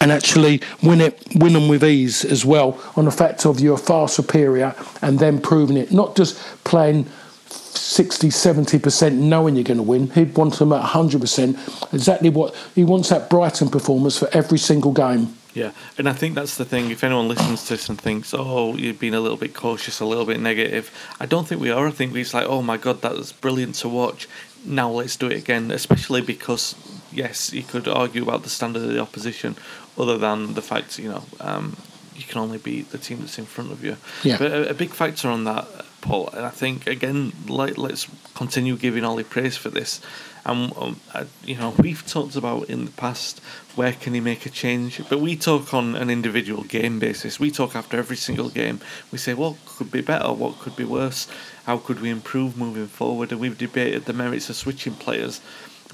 and 0.00 0.10
actually 0.10 0.60
win 0.82 1.00
it, 1.00 1.22
win 1.36 1.52
them 1.52 1.68
with 1.68 1.84
ease 1.84 2.24
as 2.24 2.44
well. 2.44 2.80
On 2.96 3.04
the 3.04 3.12
fact 3.12 3.46
of 3.46 3.60
you're 3.60 3.78
far 3.78 4.08
superior, 4.08 4.74
and 5.02 5.18
then 5.18 5.40
proving 5.40 5.76
it, 5.76 5.92
not 5.92 6.16
just 6.16 6.36
playing 6.64 7.06
60, 7.48 8.28
70% 8.28 9.12
knowing 9.12 9.54
you're 9.54 9.64
going 9.64 9.76
to 9.76 9.82
win. 9.82 10.10
He'd 10.10 10.36
want 10.36 10.58
them 10.58 10.72
at 10.72 10.82
100%. 10.82 11.92
Exactly 11.94 12.30
what 12.30 12.54
he 12.74 12.82
wants 12.82 13.10
that 13.10 13.30
Brighton 13.30 13.68
performance 13.68 14.18
for 14.18 14.28
every 14.32 14.58
single 14.58 14.92
game. 14.92 15.36
Yeah, 15.54 15.70
and 15.96 16.08
I 16.08 16.12
think 16.12 16.34
that's 16.34 16.56
the 16.56 16.64
thing. 16.64 16.90
If 16.90 17.04
anyone 17.04 17.28
listens 17.28 17.62
to 17.64 17.74
this 17.74 17.88
and 17.88 17.98
thinks, 17.98 18.34
"Oh, 18.36 18.74
you've 18.76 18.98
been 18.98 19.14
a 19.14 19.20
little 19.20 19.36
bit 19.36 19.54
cautious, 19.54 20.00
a 20.00 20.04
little 20.04 20.26
bit 20.26 20.40
negative," 20.40 20.90
I 21.20 21.26
don't 21.26 21.46
think 21.46 21.60
we 21.60 21.70
are. 21.70 21.86
I 21.86 21.92
think 21.92 22.14
it's 22.16 22.34
like, 22.34 22.46
"Oh 22.46 22.60
my 22.60 22.76
god, 22.76 23.02
that 23.02 23.12
was 23.16 23.32
brilliant 23.32 23.76
to 23.76 23.88
watch." 23.88 24.28
Now 24.64 24.90
let's 24.90 25.16
do 25.16 25.26
it 25.26 25.38
again. 25.38 25.70
Especially 25.70 26.22
because, 26.22 26.74
yes, 27.12 27.52
you 27.52 27.62
could 27.62 27.86
argue 27.86 28.22
about 28.22 28.42
the 28.42 28.48
standard 28.48 28.82
of 28.82 28.88
the 28.88 28.98
opposition, 29.00 29.56
other 29.96 30.18
than 30.18 30.54
the 30.54 30.62
fact 30.62 30.98
you 30.98 31.08
know 31.08 31.24
um, 31.40 31.76
you 32.16 32.24
can 32.24 32.40
only 32.40 32.58
beat 32.58 32.90
the 32.90 32.98
team 32.98 33.20
that's 33.20 33.38
in 33.38 33.46
front 33.46 33.72
of 33.72 33.84
you. 33.84 33.96
Yeah. 34.22 34.38
But 34.38 34.52
a, 34.52 34.70
a 34.70 34.74
big 34.74 34.90
factor 34.90 35.28
on 35.28 35.44
that, 35.44 35.66
Paul, 36.00 36.30
and 36.32 36.44
I 36.44 36.50
think 36.50 36.86
again, 36.86 37.32
like 37.46 37.78
let's 37.78 38.08
continue 38.34 38.76
giving 38.76 39.04
Ole 39.04 39.22
praise 39.22 39.56
for 39.56 39.70
this. 39.70 40.00
And 40.44 40.72
um, 40.76 41.00
you 41.44 41.56
know, 41.56 41.74
we've 41.78 42.06
talked 42.06 42.36
about 42.36 42.68
in 42.68 42.84
the 42.84 42.90
past 42.92 43.40
where 43.74 43.92
can 43.92 44.14
he 44.14 44.20
make 44.20 44.46
a 44.46 44.50
change, 44.50 45.00
but 45.08 45.20
we 45.20 45.36
talk 45.36 45.72
on 45.72 45.96
an 45.96 46.10
individual 46.10 46.62
game 46.64 46.98
basis. 46.98 47.40
We 47.40 47.50
talk 47.50 47.74
after 47.74 47.96
every 47.96 48.16
single 48.16 48.50
game. 48.50 48.80
We 49.10 49.18
say 49.18 49.34
what 49.34 49.56
could 49.66 49.90
be 49.90 50.00
better, 50.00 50.32
what 50.32 50.58
could 50.60 50.76
be 50.76 50.84
worse, 50.84 51.26
how 51.64 51.78
could 51.78 52.00
we 52.00 52.10
improve 52.10 52.56
moving 52.56 52.86
forward, 52.86 53.32
and 53.32 53.40
we've 53.40 53.58
debated 53.58 54.04
the 54.04 54.12
merits 54.12 54.50
of 54.50 54.56
switching 54.56 54.94
players. 54.94 55.40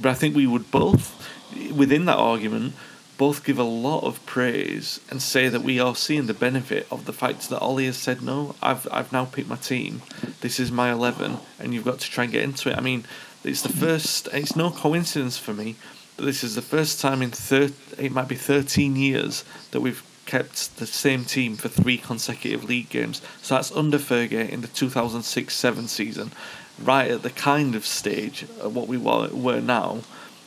But 0.01 0.11
I 0.11 0.15
think 0.15 0.35
we 0.35 0.47
would 0.47 0.71
both, 0.71 1.29
within 1.75 2.07
that 2.07 2.19
argument, 2.19 2.75
both 3.21 3.45
give 3.45 3.59
a 3.59 3.63
lot 3.63 4.03
of 4.03 4.25
praise 4.25 4.99
and 5.11 5.21
say 5.21 5.51
that 5.51 5.61
we 5.61 5.79
are 5.79 5.95
seeing 5.95 6.25
the 6.27 6.33
benefit 6.33 6.87
of 6.91 7.05
the 7.05 7.13
fact 7.13 7.51
that 7.51 7.61
Ole 7.61 7.85
has 7.85 7.99
said 7.99 8.23
no. 8.23 8.55
I've 8.63 8.89
I've 8.91 9.13
now 9.13 9.27
picked 9.27 9.49
my 9.49 9.57
team. 9.57 10.01
This 10.41 10.59
is 10.59 10.73
my 10.73 10.91
eleven, 10.91 11.37
and 11.59 11.75
you've 11.75 11.85
got 11.85 11.99
to 12.01 12.11
try 12.11 12.25
and 12.25 12.33
get 12.33 12.43
into 12.43 12.71
it. 12.71 12.79
I 12.79 12.81
mean, 12.81 13.05
it's 13.45 13.63
the 13.63 13.69
first. 13.69 14.29
It's 14.33 14.57
no 14.57 14.71
coincidence 14.71 15.39
for 15.39 15.55
me, 15.55 15.77
but 16.17 16.27
this 16.27 16.45
is 16.45 16.55
the 16.55 16.63
first 16.63 17.01
time 17.01 17.23
in 17.23 17.31
thir- 17.31 17.73
It 17.99 18.13
might 18.13 18.29
be 18.29 18.37
thirteen 18.37 18.97
years 18.97 19.45
that 19.71 19.81
we've 19.81 20.03
kept 20.27 20.77
the 20.77 20.87
same 20.87 21.25
team 21.25 21.57
for 21.57 21.69
three 21.69 21.97
consecutive 21.97 22.63
league 22.65 22.89
games. 22.89 23.21
So 23.43 23.55
that's 23.55 23.73
under 23.73 23.99
Fergie 23.99 24.49
in 24.49 24.61
the 24.61 24.69
two 24.69 24.89
thousand 24.89 25.23
six 25.23 25.55
seven 25.57 25.89
season, 25.89 26.31
right 26.83 27.11
at 27.11 27.23
the 27.23 27.31
kind 27.31 27.75
of 27.75 27.85
stage 27.85 28.45
of 28.61 28.75
what 28.75 28.87
we 28.87 28.97
were, 28.97 29.29
were 29.29 29.61
now. 29.61 30.01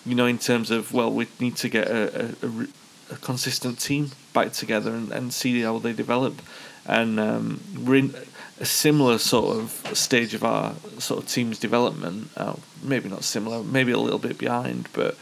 You 0.06 0.16
know, 0.16 0.26
in 0.26 0.38
terms 0.38 0.72
of 0.72 0.94
well, 0.94 1.12
we 1.12 1.28
need 1.40 1.56
to 1.58 1.70
get 1.70 1.88
a, 1.88 2.26
a, 2.26 2.48
a, 2.48 2.68
a 3.14 3.16
consistent 3.18 3.80
team 3.80 4.12
back 4.34 4.52
together 4.54 4.92
and, 4.92 5.12
and 5.12 5.34
see 5.34 5.62
how 5.62 5.80
they 5.80 5.94
develop. 5.94 6.42
And 6.86 7.20
um, 7.20 7.62
we're 7.78 7.96
in 7.96 8.16
a 8.64 8.66
similar 8.66 9.18
sort 9.18 9.58
of 9.58 9.98
stage 9.98 10.34
of 10.34 10.42
our 10.42 10.74
sort 10.98 11.22
of 11.22 11.28
team's 11.30 11.60
development. 11.60 12.30
Uh, 12.38 12.56
maybe 12.82 13.10
not 13.10 13.26
similar, 13.26 13.62
maybe 13.62 13.92
a 13.92 13.98
little 13.98 14.20
bit 14.20 14.38
behind, 14.38 14.88
but 14.94 15.18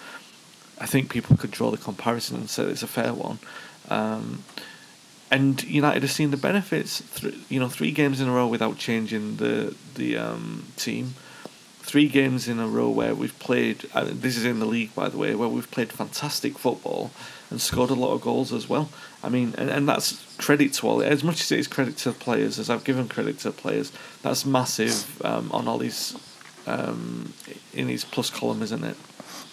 I 0.79 0.85
think 0.85 1.09
people 1.09 1.35
could 1.35 1.49
draw 1.49 1.71
the 1.71 1.77
comparison 1.77 2.37
and 2.37 2.47
say 2.47 2.65
it's 2.65 2.83
a 2.83 2.87
fair 2.87 3.15
one. 3.15 3.39
Um, 3.89 4.43
and 5.31 5.63
United 5.63 6.03
have 6.03 6.11
seen 6.11 6.29
the 6.29 6.37
benefits. 6.37 7.01
Th- 7.15 7.33
you 7.49 7.59
know, 7.59 7.67
three 7.67 7.89
games 7.89 8.21
in 8.21 8.27
a 8.27 8.31
row 8.31 8.45
without 8.45 8.77
changing 8.77 9.37
the 9.37 9.75
the 9.95 10.17
um, 10.17 10.67
team. 10.75 11.15
Three 11.79 12.07
games 12.07 12.47
in 12.47 12.59
a 12.59 12.67
row 12.67 12.91
where 12.91 13.15
we've 13.15 13.39
played. 13.39 13.89
Uh, 13.95 14.05
this 14.25 14.37
is 14.37 14.45
in 14.45 14.59
the 14.59 14.67
league, 14.67 14.93
by 14.93 15.09
the 15.09 15.17
way, 15.17 15.33
where 15.33 15.49
we've 15.49 15.71
played 15.71 15.91
fantastic 15.91 16.59
football 16.59 17.09
and 17.49 17.59
scored 17.59 17.89
a 17.89 17.95
lot 17.95 18.13
of 18.13 18.21
goals 18.21 18.53
as 18.53 18.69
well. 18.69 18.89
I 19.23 19.29
mean, 19.29 19.53
and, 19.57 19.69
and 19.69 19.87
that's 19.87 20.23
credit 20.37 20.73
to 20.73 20.87
all. 20.87 21.01
As 21.01 21.23
much 21.23 21.41
as 21.41 21.51
it 21.51 21.59
is 21.59 21.67
credit 21.67 21.97
to 21.97 22.11
the 22.11 22.17
players, 22.17 22.57
as 22.57 22.69
I've 22.69 22.83
given 22.83 23.07
credit 23.07 23.39
to 23.39 23.51
the 23.51 23.51
players, 23.51 23.91
that's 24.23 24.45
massive 24.45 25.21
um, 25.23 25.51
on 25.51 25.67
Ole's 25.67 26.19
um, 26.67 27.33
in 27.73 27.87
his 27.87 28.03
plus 28.03 28.29
column, 28.29 28.61
isn't 28.61 28.83
it? 28.83 28.97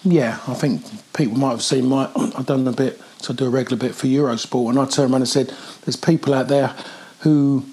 Yeah, 0.03 0.39
I 0.47 0.53
think 0.53 0.83
people 1.13 1.37
might 1.37 1.51
have 1.51 1.61
seen 1.61 1.87
my. 1.87 2.09
I've 2.15 2.45
done 2.45 2.67
a 2.67 2.71
bit, 2.71 2.99
so 3.17 3.33
I 3.33 3.35
do 3.35 3.45
a 3.45 3.49
regular 3.49 3.77
bit 3.77 3.93
for 3.93 4.07
Eurosport, 4.07 4.69
and 4.69 4.79
I 4.79 4.85
turned 4.85 5.11
around 5.11 5.21
and 5.21 5.29
said, 5.29 5.53
"There's 5.83 5.95
people 5.95 6.33
out 6.33 6.47
there 6.47 6.75
who 7.19 7.65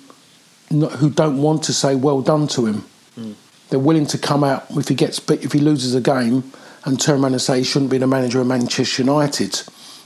not, 0.71 0.93
who 0.93 1.09
don't 1.09 1.41
want 1.41 1.63
to 1.65 1.73
say 1.73 1.95
well 1.95 2.21
done 2.21 2.49
to 2.49 2.67
him. 2.67 2.85
Mm. 3.17 3.35
They're 3.71 3.79
willing 3.79 4.07
to 4.07 4.19
come 4.19 4.45
out 4.45 4.67
if 4.71 4.89
he 4.89 4.95
gets 4.95 5.19
if 5.31 5.53
he 5.53 5.61
loses 5.61 5.95
a 5.95 6.01
game 6.01 6.53
and 6.85 7.01
turn 7.01 7.23
around 7.23 7.33
and 7.33 7.41
say 7.41 7.59
he 7.59 7.65
shouldn't 7.65 7.91
be 7.91 7.99
the 7.99 8.07
manager 8.07 8.41
of 8.41 8.47
Manchester 8.47 9.03
United." 9.03 9.63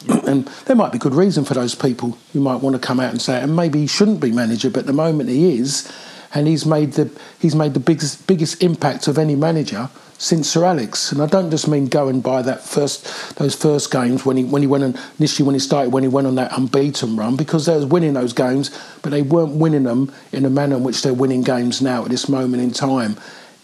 And 0.08 0.46
there 0.66 0.76
might 0.76 0.92
be 0.92 0.98
good 0.98 1.14
reason 1.14 1.44
for 1.44 1.54
those 1.54 1.74
people 1.74 2.16
who 2.32 2.40
might 2.40 2.56
want 2.56 2.74
to 2.74 2.80
come 2.80 3.00
out 3.00 3.10
and 3.10 3.20
say, 3.20 3.40
and 3.40 3.54
maybe 3.54 3.80
he 3.80 3.86
shouldn't 3.86 4.20
be 4.20 4.32
manager, 4.32 4.70
but 4.70 4.86
the 4.86 4.92
moment 4.92 5.28
he 5.28 5.58
is, 5.58 5.90
and 6.34 6.46
he's 6.46 6.64
made 6.64 6.92
the 6.92 7.10
he's 7.38 7.54
made 7.54 7.74
the 7.74 7.80
biggest 7.80 8.26
biggest 8.26 8.62
impact 8.62 9.08
of 9.08 9.18
any 9.18 9.34
manager 9.34 9.90
since 10.18 10.50
Sir 10.50 10.64
Alex. 10.64 11.12
And 11.12 11.22
I 11.22 11.26
don't 11.26 11.50
just 11.50 11.66
mean 11.66 11.86
going 11.86 12.20
by 12.20 12.42
that 12.42 12.62
first 12.62 13.36
those 13.36 13.54
first 13.54 13.90
games 13.90 14.24
when 14.24 14.36
he 14.36 14.44
when 14.44 14.62
he 14.62 14.68
went 14.68 14.96
initially 15.18 15.46
when 15.46 15.54
he 15.54 15.58
started 15.58 15.92
when 15.92 16.02
he 16.02 16.08
went 16.08 16.26
on 16.26 16.36
that 16.36 16.56
unbeaten 16.56 17.16
run 17.16 17.36
because 17.36 17.66
they 17.66 17.74
was 17.74 17.86
winning 17.86 18.12
those 18.12 18.32
games, 18.32 18.70
but 19.02 19.10
they 19.10 19.22
weren't 19.22 19.54
winning 19.54 19.84
them 19.84 20.12
in 20.32 20.44
a 20.44 20.50
manner 20.50 20.76
in 20.76 20.84
which 20.84 21.02
they're 21.02 21.14
winning 21.14 21.42
games 21.42 21.82
now 21.82 22.04
at 22.04 22.10
this 22.10 22.28
moment 22.28 22.62
in 22.62 22.70
time. 22.70 23.16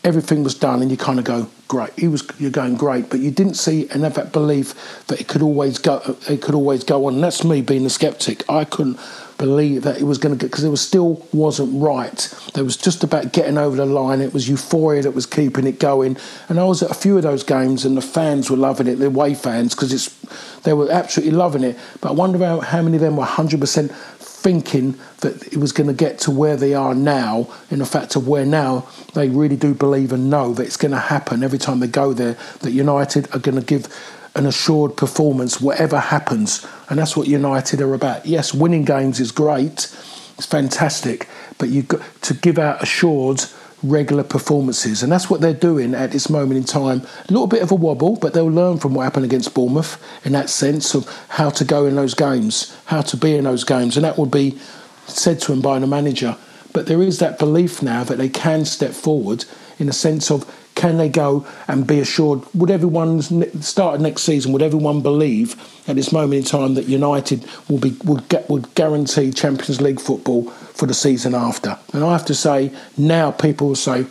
Everything 0.03 0.45
was 0.45 0.55
done, 0.55 0.83
and 0.83 0.91
you 0.91 0.97
kind 0.97 1.19
of 1.19 1.25
go, 1.25 1.49
great. 1.69 1.93
He 1.99 2.09
was, 2.09 2.27
you're 2.39 2.51
going 2.51 2.77
great, 2.77 3.11
but 3.11 3.21
you 3.21 3.31
didn't 3.31 3.55
see 3.55 3.89
and 3.91 4.03
have 4.05 4.15
that 4.15 4.33
belief 4.33 5.05
that 5.07 5.21
it 5.21 5.29
could 5.29 5.43
always 5.43 5.79
go, 5.79 6.17
it 6.29 6.43
could 6.43 6.55
always 6.55 6.85
go 6.85 7.07
on. 7.07 7.15
And 7.15 7.25
that's 7.25 7.45
me 7.45 7.63
being 7.63 7.87
a 7.87 7.91
skeptic. 7.91 8.49
I 8.49 8.65
couldn't 8.65 8.99
believe 9.39 9.83
that 9.83 10.01
it 10.01 10.05
was 10.05 10.19
going 10.19 10.37
to 10.37 10.43
get 10.43 10.51
because 10.51 10.65
it 10.65 10.71
was 10.71 10.81
still 10.81 11.27
wasn't 11.33 11.83
right. 11.83 12.35
There 12.55 12.65
was 12.65 12.77
just 12.77 13.05
about 13.05 13.33
getting 13.33 13.59
over 13.59 13.77
the 13.77 13.87
line. 13.87 14.21
It 14.21 14.33
was 14.33 14.49
euphoria 14.49 15.03
that 15.03 15.11
was 15.11 15.27
keeping 15.27 15.67
it 15.67 15.79
going. 15.79 16.17
And 16.49 16.59
I 16.59 16.65
was 16.65 16.83
at 16.83 16.91
a 16.91 16.95
few 16.95 17.17
of 17.17 17.23
those 17.23 17.43
games, 17.43 17.85
and 17.85 17.97
the 17.97 18.03
fans 18.03 18.51
were 18.51 18.57
loving 18.57 18.87
it. 18.87 18.97
The 18.97 19.07
away 19.07 19.35
fans 19.35 19.75
because 19.75 19.93
it's 19.93 20.15
they 20.63 20.73
were 20.73 20.91
absolutely 20.91 21.37
loving 21.37 21.65
it. 21.65 21.79
But 22.01 22.11
I 22.11 22.13
wonder 22.13 22.37
about 22.37 22.65
how 22.65 22.83
many 22.83 22.97
of 22.97 23.03
them 23.03 23.17
were 23.17 23.21
100 23.21 23.61
percent 23.61 23.93
thinking 24.37 24.99
that 25.23 25.43
it 25.53 25.57
was 25.57 25.73
going 25.73 25.87
to 25.89 25.95
get 25.95 26.19
to 26.21 26.31
where 26.31 26.57
they 26.57 26.75
are 26.75 26.95
now, 26.95 27.49
in 27.71 27.79
the 27.79 27.87
fact 27.87 28.17
of 28.17 28.29
where 28.29 28.45
now 28.45 28.87
they 29.15 29.29
really 29.29 29.57
do 29.57 29.75
believe 29.75 30.13
and 30.13 30.31
know 30.31 30.53
that 30.53 30.65
it's 30.65 30.77
going 30.77 30.93
to 30.93 30.99
happen 30.99 31.43
every 31.43 31.59
time 31.59 31.81
they 31.81 31.87
go 31.87 32.13
there, 32.13 32.37
that 32.61 32.71
United 32.71 33.35
are 33.35 33.39
going 33.39 33.59
to 33.59 33.65
give 33.65 33.89
an 34.35 34.47
assured 34.47 34.97
performance, 34.97 35.61
whatever 35.61 35.99
happens. 35.99 36.67
And 36.89 36.99
that's 36.99 37.17
what 37.17 37.27
United 37.27 37.81
are 37.81 37.95
about. 37.95 38.27
Yes, 38.27 38.53
winning 38.53 38.85
games 38.85 39.19
is 39.19 39.33
great, 39.33 39.93
it's 40.37 40.47
fantastic, 40.47 41.29
but 41.59 41.71
you've 41.71 41.89
got 41.89 42.03
to 42.23 42.35
give 42.35 42.59
out 42.59 42.83
assured 42.83 43.41
regular 43.83 44.23
performances, 44.23 45.03
and 45.03 45.13
that's 45.13 45.29
what 45.29 45.41
they're 45.41 45.53
doing 45.53 45.95
at 45.95 46.13
this 46.13 46.31
moment 46.31 46.59
in 46.59 46.65
time. 46.65 47.03
A 47.29 47.33
little 47.33 47.47
bit 47.47 47.63
of 47.63 47.71
a 47.71 47.75
wobble, 47.75 48.17
but 48.17 48.33
they'll 48.33 48.47
learn 48.47 48.79
from 48.79 48.95
what 48.95 49.05
happened 49.05 49.25
against 49.25 49.55
Bournemouth 49.55 50.03
in 50.25 50.33
that 50.33 50.49
sense 50.49 50.95
of 50.95 51.07
how 51.29 51.51
to 51.51 51.65
go 51.65 51.87
in 51.87 51.97
those 51.97 52.15
games, 52.15 52.77
how 52.87 53.03
to 53.03 53.17
be 53.17 53.37
in 53.37 53.45
those 53.45 53.65
games, 53.65 53.97
and 53.97 54.05
that 54.05 54.19
would 54.19 54.31
be 54.31 54.59
said 55.07 55.41
to 55.41 55.53
them 55.53 55.61
by 55.61 55.79
the 55.79 55.87
manager. 55.87 56.37
But 56.73 56.87
there 56.87 57.03
is 57.03 57.19
that 57.19 57.39
belief 57.39 57.83
now 57.83 58.05
that 58.05 58.19
they 58.19 58.29
can 58.29 58.65
step 58.65 58.93
forward 58.93 59.45
in 59.79 59.89
a 59.89 59.93
sense 59.93 60.31
of 60.31 60.45
can 60.75 60.99
they 60.99 61.09
go 61.09 61.47
and 61.69 61.87
be 61.87 62.01
assured? 62.01 62.43
Would 62.55 62.71
everyone 62.71 63.23
start 63.63 64.01
next 64.01 64.23
season? 64.23 64.53
Would 64.53 64.63
everyone 64.63 65.01
believe 65.01 65.57
at 65.89 65.97
this 65.97 66.13
moment 66.13 66.35
in 66.35 66.45
time 66.45 66.75
that 66.75 66.85
United 66.85 67.47
will 67.69 67.79
be 67.79 67.97
would 68.05 68.29
get 68.29 68.49
would 68.51 68.75
guarantee 68.75 69.33
Champions 69.33 69.81
League 69.81 70.01
football 70.01 70.51
for 70.51 70.87
the 70.87 70.95
season 70.95 71.35
after? 71.35 71.79
And 71.93 72.05
I 72.05 72.13
have 72.13 72.27
to 72.27 72.35
say 72.35 72.73
now 72.97 73.31
people 73.31 73.69
will 73.69 73.75
say, 73.75 74.07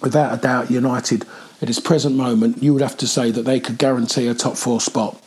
without 0.00 0.38
a 0.38 0.40
doubt, 0.40 0.70
United 0.70 1.24
at 1.60 1.66
this 1.66 1.80
present 1.80 2.14
moment, 2.14 2.62
you 2.62 2.72
would 2.72 2.82
have 2.82 2.96
to 2.98 3.06
say 3.06 3.30
that 3.30 3.42
they 3.42 3.58
could 3.58 3.78
guarantee 3.78 4.28
a 4.28 4.34
top 4.34 4.56
four 4.56 4.80
spot. 4.80 5.20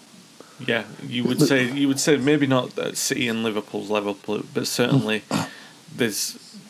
Yeah, 0.66 0.84
you 1.06 1.24
would 1.24 1.42
say 1.42 1.72
you 1.72 1.88
would 1.88 2.00
say 2.00 2.18
maybe 2.18 2.46
not 2.46 2.78
at 2.78 2.98
City 2.98 3.28
and 3.28 3.44
Liverpool's 3.44 3.90
level, 3.90 4.16
but 4.26 4.68
certainly 4.68 5.22
mm. 5.22 5.50
there's 5.96 6.38
a 6.56 6.61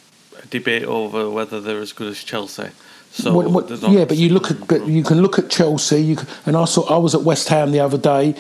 debate 0.51 0.83
over 0.83 1.29
whether 1.29 1.59
they're 1.59 1.79
as 1.79 1.93
good 1.93 2.09
as 2.09 2.23
Chelsea. 2.23 2.69
So 3.11 3.33
what, 3.33 3.51
what, 3.51 3.69
yeah, 3.89 4.05
but 4.05 4.15
you 4.17 4.29
look 4.29 4.51
at 4.51 4.67
but 4.67 4.87
you 4.87 5.03
can 5.03 5.21
look 5.21 5.37
at 5.37 5.49
Chelsea. 5.49 6.01
You 6.01 6.15
can, 6.15 6.27
and 6.45 6.55
I 6.55 6.65
saw 6.65 6.83
I 6.83 6.97
was 6.97 7.15
at 7.15 7.23
West 7.23 7.49
Ham 7.49 7.71
the 7.71 7.79
other 7.79 7.97
day, 7.97 8.35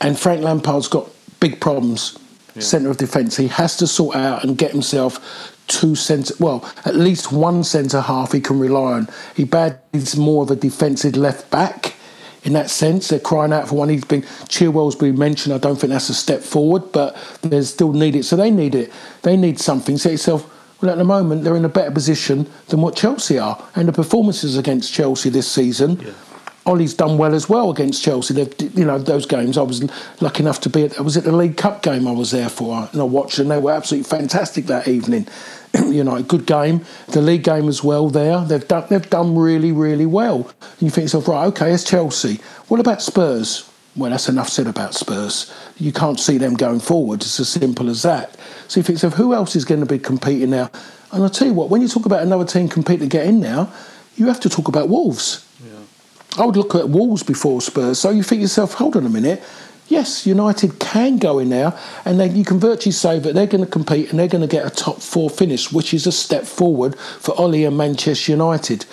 and 0.00 0.18
Frank 0.18 0.42
Lampard's 0.42 0.86
got 0.88 1.08
big 1.40 1.60
problems. 1.60 2.18
Yeah. 2.54 2.62
Centre 2.62 2.90
of 2.90 2.98
defence. 2.98 3.38
He 3.38 3.48
has 3.48 3.78
to 3.78 3.86
sort 3.86 4.14
out 4.14 4.44
and 4.44 4.58
get 4.58 4.72
himself 4.72 5.56
two 5.68 5.94
centre. 5.96 6.34
Well, 6.38 6.70
at 6.84 6.94
least 6.94 7.32
one 7.32 7.64
centre 7.64 8.02
half 8.02 8.32
he 8.32 8.40
can 8.40 8.60
rely 8.60 8.92
on. 8.92 9.08
He 9.34 9.44
bad 9.44 9.78
needs 9.92 10.16
more 10.16 10.42
of 10.42 10.50
a 10.50 10.56
defensive 10.56 11.16
left 11.16 11.50
back. 11.50 11.94
In 12.44 12.52
that 12.52 12.70
sense, 12.70 13.08
they're 13.08 13.20
crying 13.20 13.52
out 13.52 13.68
for 13.68 13.76
one. 13.76 13.88
He's 13.88 14.04
been 14.04 14.22
Chilwell's 14.22 14.96
been 14.96 15.18
mentioned. 15.18 15.54
I 15.54 15.58
don't 15.58 15.76
think 15.76 15.92
that's 15.92 16.10
a 16.10 16.14
step 16.14 16.42
forward, 16.42 16.92
but 16.92 17.16
they 17.42 17.62
still 17.62 17.92
need 17.92 18.16
it. 18.16 18.24
So 18.24 18.36
they 18.36 18.50
need 18.50 18.74
it. 18.74 18.92
They 19.22 19.36
need 19.36 19.58
something. 19.58 19.96
Say 19.96 20.12
yourself 20.12 20.51
well, 20.82 20.90
at 20.90 20.98
the 20.98 21.04
moment, 21.04 21.44
they're 21.44 21.56
in 21.56 21.64
a 21.64 21.70
better 21.70 21.92
position 21.92 22.50
than 22.68 22.82
what 22.82 22.96
Chelsea 22.96 23.38
are. 23.38 23.62
And 23.76 23.88
the 23.88 23.92
performances 23.92 24.58
against 24.58 24.92
Chelsea 24.92 25.30
this 25.30 25.50
season, 25.50 26.00
yeah. 26.00 26.12
Ole's 26.66 26.94
done 26.94 27.18
well 27.18 27.34
as 27.34 27.48
well 27.48 27.70
against 27.70 28.02
Chelsea. 28.02 28.34
They've, 28.34 28.76
you 28.76 28.84
know, 28.84 28.98
those 28.98 29.26
games, 29.26 29.58
I 29.58 29.62
was 29.62 29.88
lucky 30.20 30.42
enough 30.42 30.60
to 30.60 30.68
be 30.68 30.84
at, 30.84 31.00
was 31.00 31.16
it 31.16 31.24
the 31.24 31.32
League 31.32 31.56
Cup 31.56 31.82
game 31.82 32.06
I 32.06 32.12
was 32.12 32.30
there 32.30 32.48
for? 32.48 32.88
And 32.92 33.00
I 33.00 33.04
watched, 33.04 33.38
and 33.38 33.50
they 33.50 33.58
were 33.58 33.72
absolutely 33.72 34.08
fantastic 34.08 34.66
that 34.66 34.86
evening. 34.88 35.26
you 35.86 36.04
know, 36.04 36.16
a 36.16 36.22
good 36.22 36.46
game. 36.46 36.84
The 37.08 37.22
league 37.22 37.44
game 37.44 37.68
as 37.68 37.82
well. 37.82 38.10
There, 38.10 38.44
they've 38.44 38.66
done 38.66 38.84
they've 38.90 39.08
done 39.08 39.36
really 39.36 39.72
really 39.72 40.06
well. 40.06 40.52
And 40.60 40.82
you 40.82 40.90
think 40.90 41.04
yourself, 41.04 41.28
right? 41.28 41.46
Okay, 41.46 41.72
it's 41.72 41.84
Chelsea. 41.84 42.40
What 42.68 42.78
about 42.78 43.02
Spurs? 43.02 43.71
Well, 43.94 44.10
that's 44.10 44.28
enough 44.28 44.48
said 44.48 44.66
about 44.66 44.94
Spurs. 44.94 45.52
You 45.78 45.92
can't 45.92 46.18
see 46.18 46.38
them 46.38 46.54
going 46.54 46.80
forward. 46.80 47.20
It's 47.20 47.38
as 47.38 47.50
simple 47.50 47.90
as 47.90 48.02
that. 48.02 48.36
So 48.68 48.80
you 48.80 48.84
think, 48.84 49.02
of 49.02 49.14
who 49.14 49.34
else 49.34 49.54
is 49.54 49.66
going 49.66 49.80
to 49.80 49.86
be 49.86 49.98
competing 49.98 50.50
now? 50.50 50.70
And 51.12 51.22
I'll 51.22 51.30
tell 51.30 51.46
you 51.46 51.52
what, 51.52 51.68
when 51.68 51.82
you 51.82 51.88
talk 51.88 52.06
about 52.06 52.22
another 52.22 52.46
team 52.46 52.68
competing 52.68 53.08
to 53.10 53.16
get 53.16 53.26
in 53.26 53.40
now, 53.40 53.70
you 54.16 54.28
have 54.28 54.40
to 54.40 54.48
talk 54.48 54.68
about 54.68 54.88
Wolves. 54.88 55.46
Yeah. 55.62 56.42
I 56.42 56.46
would 56.46 56.56
look 56.56 56.74
at 56.74 56.88
Wolves 56.88 57.22
before 57.22 57.60
Spurs. 57.60 57.98
So 57.98 58.08
you 58.08 58.22
think 58.22 58.40
yourself, 58.40 58.74
hold 58.74 58.96
on 58.96 59.04
a 59.04 59.10
minute. 59.10 59.42
Yes, 59.88 60.26
United 60.26 60.78
can 60.78 61.18
go 61.18 61.38
in 61.38 61.50
now, 61.50 61.78
and 62.06 62.18
then 62.18 62.34
you 62.34 62.44
can 62.44 62.58
virtually 62.58 62.92
say 62.92 63.18
that 63.18 63.34
they're 63.34 63.46
going 63.46 63.64
to 63.64 63.70
compete 63.70 64.08
and 64.08 64.18
they're 64.18 64.28
going 64.28 64.40
to 64.40 64.48
get 64.48 64.64
a 64.64 64.70
top 64.70 65.00
four 65.02 65.28
finish, 65.28 65.70
which 65.70 65.92
is 65.92 66.06
a 66.06 66.12
step 66.12 66.44
forward 66.44 66.98
for 66.98 67.38
Ole 67.38 67.66
and 67.66 67.76
Manchester 67.76 68.32
United 68.32 68.86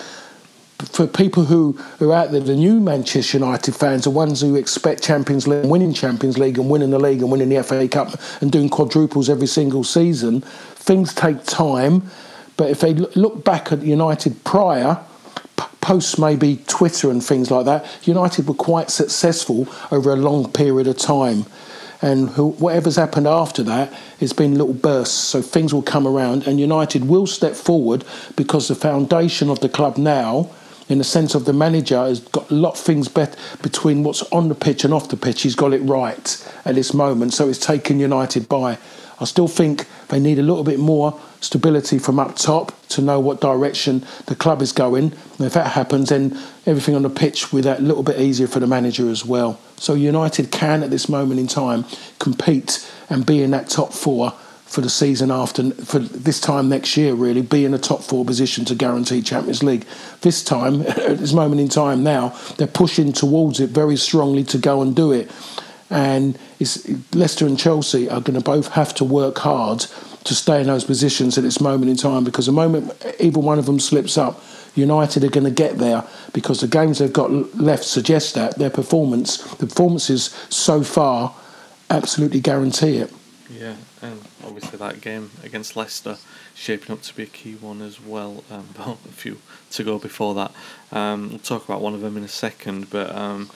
for 0.83 1.07
people 1.07 1.43
who 1.43 1.77
are 1.99 2.13
out 2.13 2.31
there, 2.31 2.39
the 2.39 2.55
new 2.55 2.79
Manchester 2.79 3.37
United 3.37 3.75
fans, 3.75 4.05
the 4.05 4.09
ones 4.09 4.39
who 4.39 4.55
expect 4.55 5.03
Champions 5.03 5.45
League, 5.45 5.65
winning 5.65 5.93
Champions 5.93 6.37
League 6.37 6.57
and 6.57 6.69
winning 6.69 6.89
the 6.89 6.99
league 6.99 7.21
and 7.21 7.29
winning 7.29 7.49
the 7.49 7.61
FA 7.63 7.87
Cup 7.87 8.17
and 8.41 8.51
doing 8.51 8.69
quadruples 8.69 9.29
every 9.29 9.47
single 9.47 9.83
season, 9.83 10.41
things 10.41 11.13
take 11.13 11.43
time. 11.43 12.09
But 12.55 12.69
if 12.69 12.79
they 12.79 12.93
look 12.93 13.43
back 13.43 13.73
at 13.73 13.81
United 13.81 14.43
prior, 14.45 15.03
post 15.81 16.17
maybe 16.17 16.57
Twitter 16.67 17.11
and 17.11 17.23
things 17.23 17.51
like 17.51 17.65
that, 17.65 17.85
United 18.07 18.47
were 18.47 18.53
quite 18.53 18.89
successful 18.89 19.67
over 19.91 20.13
a 20.13 20.15
long 20.15 20.49
period 20.51 20.87
of 20.87 20.97
time. 20.97 21.45
And 22.01 22.29
whatever's 22.37 22.95
happened 22.95 23.27
after 23.27 23.63
that, 23.63 23.93
it's 24.21 24.31
been 24.31 24.57
little 24.57 24.73
bursts. 24.73 25.17
So 25.17 25.41
things 25.41 25.73
will 25.73 25.81
come 25.81 26.07
around, 26.07 26.47
and 26.47 26.57
United 26.57 27.09
will 27.09 27.27
step 27.27 27.53
forward 27.53 28.05
because 28.37 28.69
the 28.69 28.75
foundation 28.75 29.49
of 29.49 29.59
the 29.59 29.67
club 29.67 29.97
now 29.97 30.49
in 30.89 30.97
the 30.97 31.03
sense 31.03 31.35
of 31.35 31.45
the 31.45 31.53
manager 31.53 31.97
has 31.97 32.19
got 32.19 32.49
a 32.49 32.53
lot 32.53 32.71
of 32.71 32.79
things 32.79 33.07
bet 33.07 33.37
between 33.61 34.03
what's 34.03 34.23
on 34.31 34.49
the 34.49 34.55
pitch 34.55 34.83
and 34.83 34.93
off 34.93 35.09
the 35.09 35.17
pitch. 35.17 35.43
He's 35.43 35.55
got 35.55 35.71
it 35.71 35.79
right 35.79 36.51
at 36.65 36.75
this 36.75 36.93
moment, 36.93 37.33
so 37.33 37.47
it's 37.47 37.59
taken 37.59 37.99
United 37.99 38.49
by. 38.49 38.77
I 39.21 39.25
still 39.25 39.47
think 39.47 39.85
they 40.07 40.19
need 40.19 40.39
a 40.39 40.43
little 40.43 40.63
bit 40.63 40.79
more 40.79 41.19
stability 41.41 41.99
from 41.99 42.19
up 42.19 42.35
top 42.35 42.71
to 42.89 43.01
know 43.01 43.19
what 43.19 43.41
direction 43.41 44.05
the 44.25 44.35
club 44.35 44.61
is 44.61 44.71
going. 44.71 45.13
And 45.37 45.41
if 45.41 45.53
that 45.53 45.67
happens, 45.67 46.09
then 46.09 46.39
everything 46.65 46.95
on 46.95 47.03
the 47.03 47.09
pitch 47.09 47.51
will 47.51 47.59
be 47.59 47.63
that 47.63 47.83
little 47.83 48.03
bit 48.03 48.19
easier 48.19 48.47
for 48.47 48.59
the 48.59 48.67
manager 48.67 49.09
as 49.09 49.25
well. 49.25 49.59
So 49.77 49.93
United 49.93 50.51
can, 50.51 50.83
at 50.83 50.89
this 50.89 51.07
moment 51.07 51.39
in 51.39 51.47
time, 51.47 51.85
compete 52.17 52.89
and 53.09 53.25
be 53.25 53.43
in 53.43 53.51
that 53.51 53.69
top 53.69 53.93
four 53.93 54.33
for 54.69 54.81
the 54.81 54.89
season 54.89 55.31
after 55.31 55.71
for 55.71 55.97
this 55.97 56.39
time 56.39 56.69
next 56.69 56.95
year 56.95 57.15
really 57.15 57.41
be 57.41 57.65
in 57.65 57.73
a 57.73 57.79
top 57.79 58.03
four 58.03 58.23
position 58.23 58.65
to 58.65 58.75
guarantee 58.75 59.21
Champions 59.21 59.63
League. 59.63 59.83
This 60.21 60.43
time, 60.43 60.81
at 60.87 61.17
this 61.17 61.33
moment 61.33 61.59
in 61.59 61.69
time 61.69 62.03
now, 62.03 62.35
they're 62.57 62.67
pushing 62.67 63.11
towards 63.11 63.59
it 63.59 63.71
very 63.71 63.97
strongly 63.97 64.43
to 64.45 64.59
go 64.59 64.81
and 64.83 64.95
do 64.95 65.11
it. 65.11 65.31
And 65.89 66.37
Leicester 67.13 67.47
and 67.47 67.57
Chelsea 67.57 68.07
are 68.07 68.21
going 68.21 68.37
to 68.37 68.45
both 68.45 68.67
have 68.73 68.93
to 68.95 69.03
work 69.03 69.39
hard 69.39 69.79
to 70.25 70.35
stay 70.35 70.61
in 70.61 70.67
those 70.67 70.83
positions 70.83 71.35
at 71.39 71.43
this 71.43 71.59
moment 71.59 71.89
in 71.89 71.97
time 71.97 72.23
because 72.23 72.45
the 72.45 72.51
moment 72.51 72.93
either 73.19 73.39
one 73.39 73.57
of 73.57 73.65
them 73.65 73.79
slips 73.79 74.19
up, 74.19 74.43
United 74.75 75.23
are 75.23 75.29
going 75.29 75.45
to 75.45 75.51
get 75.51 75.79
there 75.79 76.03
because 76.31 76.61
the 76.61 76.67
games 76.67 76.99
they've 76.99 77.11
got 77.11 77.31
left 77.57 77.83
suggest 77.83 78.35
that 78.35 78.59
their 78.59 78.69
performance, 78.69 79.37
the 79.55 79.65
performances 79.65 80.25
so 80.49 80.83
far, 80.83 81.33
absolutely 81.89 82.39
guarantee 82.39 82.97
it. 82.97 83.11
Obviously 84.49 84.79
that 84.79 84.99
game 84.99 85.29
against 85.43 85.75
Leicester 85.75 86.17
shaping 86.55 86.91
up 86.91 87.03
to 87.03 87.15
be 87.15 87.21
a 87.21 87.27
key 87.27 87.53
one 87.53 87.83
as 87.83 88.01
well. 88.01 88.43
Um, 88.49 88.67
a 88.79 88.95
few 89.09 89.37
to 89.69 89.83
go 89.83 89.99
before 89.99 90.33
that. 90.33 90.51
Um, 90.91 91.29
we'll 91.29 91.37
talk 91.37 91.63
about 91.65 91.81
one 91.81 91.93
of 91.93 92.01
them 92.01 92.17
in 92.17 92.23
a 92.23 92.27
second, 92.27 92.89
but 92.89 93.15
um, 93.15 93.51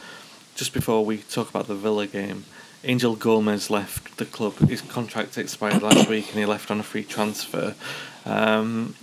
just 0.53 0.71
before 0.71 1.03
we 1.03 1.17
talk 1.17 1.49
about 1.49 1.67
the 1.67 1.73
Villa 1.73 2.05
game, 2.05 2.45
Angel 2.83 3.15
Gomes 3.15 3.71
left 3.71 4.17
the 4.17 4.25
club. 4.25 4.55
His 4.69 4.81
contract 4.81 5.35
expired 5.39 5.81
last 5.81 6.07
week, 6.11 6.29
and 6.29 6.37
he 6.37 6.45
left 6.45 6.69
on 6.69 6.79
a 6.79 6.83
free 6.83 7.03
transfer. 7.03 7.73
Um, 8.23 8.93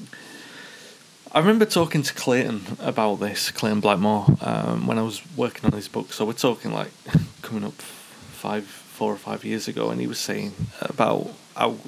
I 1.32 1.40
remember 1.40 1.64
talking 1.64 2.02
to 2.02 2.14
Clayton 2.14 2.76
about 2.78 3.16
this, 3.16 3.50
Clayton 3.50 3.80
Blackmore, 3.80 4.26
um, 4.42 4.86
when 4.86 4.96
I 4.96 5.02
was 5.02 5.22
working 5.36 5.64
on 5.64 5.72
his 5.72 5.88
book. 5.88 6.12
So 6.12 6.24
we're 6.24 6.34
talking 6.34 6.72
like 6.72 6.92
coming 7.42 7.64
up 7.64 7.82
five 7.82 8.64
four 8.64 9.12
or 9.12 9.16
five 9.16 9.44
years 9.44 9.66
ago, 9.66 9.90
and 9.90 10.00
he 10.00 10.06
was 10.06 10.20
saying 10.20 10.52
about 10.80 11.32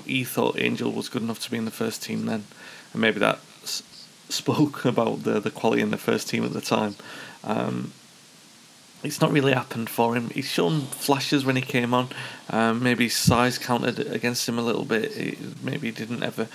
he 0.07 0.25
thought 0.25 0.59
Angel 0.59 0.91
was 0.93 1.09
good 1.09 1.23
enough 1.23 1.41
to 1.41 1.51
be 1.51 1.57
in 1.57 1.65
the 1.65 1.71
first 1.71 2.03
team 2.03 2.27
then, 2.27 2.45
and 2.93 3.01
maybe 3.01 3.19
that 3.21 3.39
s- 3.63 3.83
spoke 4.29 4.85
about 4.93 5.25
the 5.25 5.41
the 5.41 5.51
quality 5.51 5.83
in 5.83 5.91
the 5.91 5.99
first 5.99 6.29
team 6.29 6.45
at 6.45 6.53
the 6.53 6.61
time. 6.61 6.97
Um, 7.45 7.93
it's 9.03 9.21
not 9.21 9.33
really 9.33 9.53
happened 9.53 9.91
for 9.91 10.15
him. 10.15 10.31
He's 10.31 10.47
shown 10.47 10.83
flashes 10.83 11.45
when 11.45 11.57
he 11.57 11.63
came 11.63 11.93
on. 11.93 12.09
Um, 12.51 12.83
maybe 12.83 13.09
size 13.09 13.59
counted 13.59 13.99
against 13.99 14.49
him 14.49 14.61
a 14.61 14.63
little 14.63 14.85
bit. 14.85 15.13
He, 15.13 15.39
maybe 15.61 15.89
he 15.89 15.93
didn't 15.93 16.23
ever. 16.23 16.47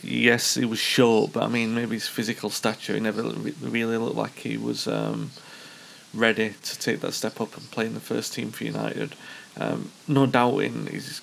Yes, 0.00 0.54
he 0.54 0.64
was 0.64 0.78
short, 0.78 1.32
but 1.32 1.42
I 1.42 1.48
mean, 1.48 1.74
maybe 1.74 1.96
his 1.96 2.06
physical 2.06 2.50
stature. 2.50 2.94
He 2.94 3.00
never 3.00 3.22
really 3.22 3.96
looked 3.96 4.14
like 4.16 4.38
he 4.38 4.56
was 4.56 4.86
um, 4.86 5.32
ready 6.12 6.54
to 6.62 6.78
take 6.78 7.00
that 7.00 7.12
step 7.12 7.40
up 7.40 7.56
and 7.56 7.68
play 7.72 7.86
in 7.86 7.94
the 7.94 8.00
first 8.00 8.32
team 8.34 8.52
for 8.52 8.64
United. 8.64 9.16
Um, 9.56 9.90
no 10.08 10.26
doubting 10.26 10.86
he's 10.88 11.20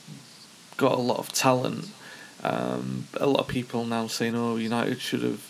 got 0.78 0.93
a 0.93 1.01
lot 1.01 1.19
of 1.19 1.32
talent. 1.32 1.89
Um, 2.43 3.07
a 3.15 3.28
lot 3.28 3.41
of 3.41 3.47
people 3.47 3.86
now 3.86 4.07
saying, 4.07 4.36
"Oh, 4.36 4.55
United 4.55 4.99
should 4.99 5.24
have, 5.24 5.43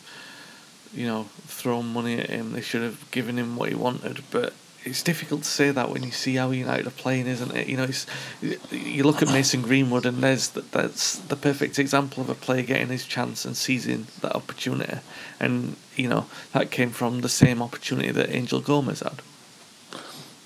you 0.93 1.07
know, 1.07 1.24
thrown 1.47 1.93
money 1.93 2.19
at 2.19 2.30
him. 2.30 2.51
They 2.51 2.61
should 2.61 2.82
have 2.82 3.09
given 3.11 3.38
him 3.38 3.55
what 3.55 3.69
he 3.69 3.76
wanted." 3.76 4.24
But 4.30 4.53
it's 4.84 5.03
difficult 5.03 5.43
to 5.43 5.47
say 5.49 5.72
that 5.72 5.89
when 5.89 6.03
you 6.03 6.11
see 6.11 6.36
how 6.36 6.51
United 6.51 6.88
are 6.88 6.91
playing, 6.91 7.28
isn't 7.28 7.55
it? 7.55 7.67
You 7.67 7.78
know, 7.78 7.84
it's, 7.84 8.05
you 8.72 9.03
look 9.03 9.22
at 9.22 9.28
Mason 9.28 9.61
Greenwood, 9.61 10.05
and 10.05 10.24
there's 10.24 10.49
that's 10.49 11.17
the 11.17 11.36
perfect 11.36 11.78
example 11.78 12.24
of 12.24 12.30
a 12.30 12.36
player 12.36 12.63
getting 12.63 12.88
his 12.88 13.05
chance 13.05 13.45
and 13.45 13.55
seizing 13.55 14.07
that 14.22 14.36
opportunity, 14.36 14.99
and 15.39 15.76
you 15.95 16.09
know 16.09 16.26
that 16.53 16.72
came 16.72 16.89
from 16.89 17.22
the 17.22 17.30
same 17.30 17.61
opportunity 17.61 18.11
that 18.11 18.34
Angel 18.36 18.59
Gomes 18.59 19.01
had. 19.01 19.22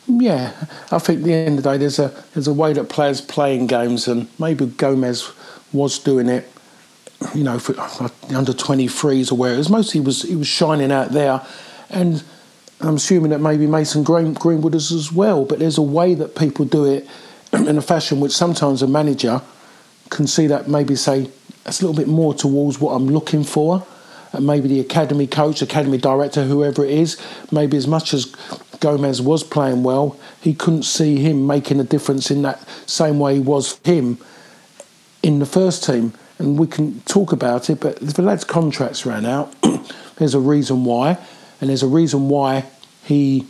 Yeah, 0.07 0.53
I 0.91 0.99
think 0.99 1.19
at 1.19 1.25
the 1.25 1.33
end 1.33 1.57
of 1.57 1.63
the 1.63 1.71
day, 1.71 1.77
there's 1.77 1.99
a 1.99 2.09
there's 2.33 2.47
a 2.47 2.53
way 2.53 2.73
that 2.73 2.89
players 2.89 3.21
play 3.21 3.57
in 3.57 3.65
games, 3.65 4.07
and 4.07 4.27
maybe 4.39 4.67
Gomes 4.67 5.31
was 5.73 5.97
doing 5.97 6.29
it, 6.29 6.49
you 7.33 7.43
know, 7.43 7.57
for 7.57 7.79
uh, 7.79 8.09
under 8.35 8.53
23s 8.53 9.31
or 9.31 9.35
where 9.35 9.53
it 9.55 9.57
was. 9.57 9.69
Mostly 9.69 10.01
was 10.01 10.21
he 10.21 10.35
was 10.35 10.47
shining 10.47 10.91
out 10.91 11.09
there, 11.09 11.41
and 11.89 12.23
I'm 12.81 12.95
assuming 12.95 13.31
that 13.31 13.39
maybe 13.39 13.65
Mason 13.65 14.03
Green, 14.03 14.33
Greenwood 14.33 14.75
is 14.75 14.91
as 14.91 15.11
well. 15.11 15.43
But 15.43 15.57
there's 15.57 15.79
a 15.79 15.83
way 15.83 16.13
that 16.13 16.35
people 16.35 16.65
do 16.65 16.85
it 16.85 17.07
in 17.53 17.77
a 17.77 17.81
fashion 17.81 18.19
which 18.19 18.33
sometimes 18.33 18.83
a 18.83 18.87
manager 18.87 19.41
can 20.11 20.27
see 20.27 20.45
that 20.47 20.67
maybe 20.67 20.95
say 20.95 21.31
that's 21.63 21.81
a 21.81 21.85
little 21.85 21.97
bit 21.97 22.07
more 22.07 22.35
towards 22.35 22.79
what 22.79 22.91
I'm 22.91 23.07
looking 23.07 23.43
for 23.43 23.85
and 24.35 24.45
maybe 24.45 24.67
the 24.67 24.79
academy 24.79 25.27
coach, 25.27 25.61
academy 25.61 25.97
director, 25.97 26.43
whoever 26.43 26.85
it 26.85 26.91
is, 26.91 27.19
maybe 27.51 27.77
as 27.77 27.87
much 27.87 28.13
as 28.13 28.25
Gomes 28.79 29.21
was 29.21 29.43
playing 29.43 29.83
well, 29.83 30.19
he 30.41 30.53
couldn't 30.53 30.83
see 30.83 31.17
him 31.17 31.47
making 31.47 31.79
a 31.79 31.83
difference 31.83 32.29
in 32.29 32.41
that 32.43 32.63
same 32.87 33.19
way 33.19 33.35
he 33.35 33.39
was 33.39 33.79
him 33.83 34.17
in 35.23 35.39
the 35.39 35.45
first 35.45 35.83
team. 35.83 36.13
And 36.37 36.59
we 36.59 36.67
can 36.67 36.99
talk 37.01 37.31
about 37.31 37.69
it, 37.69 37.79
but 37.79 38.01
if 38.01 38.13
the 38.13 38.21
lad's 38.21 38.43
contracts 38.43 39.05
ran 39.05 39.25
out. 39.25 39.55
there's 40.17 40.33
a 40.33 40.39
reason 40.39 40.83
why, 40.83 41.17
and 41.61 41.69
there's 41.69 41.83
a 41.83 41.87
reason 41.87 42.29
why 42.29 42.65
he 43.03 43.47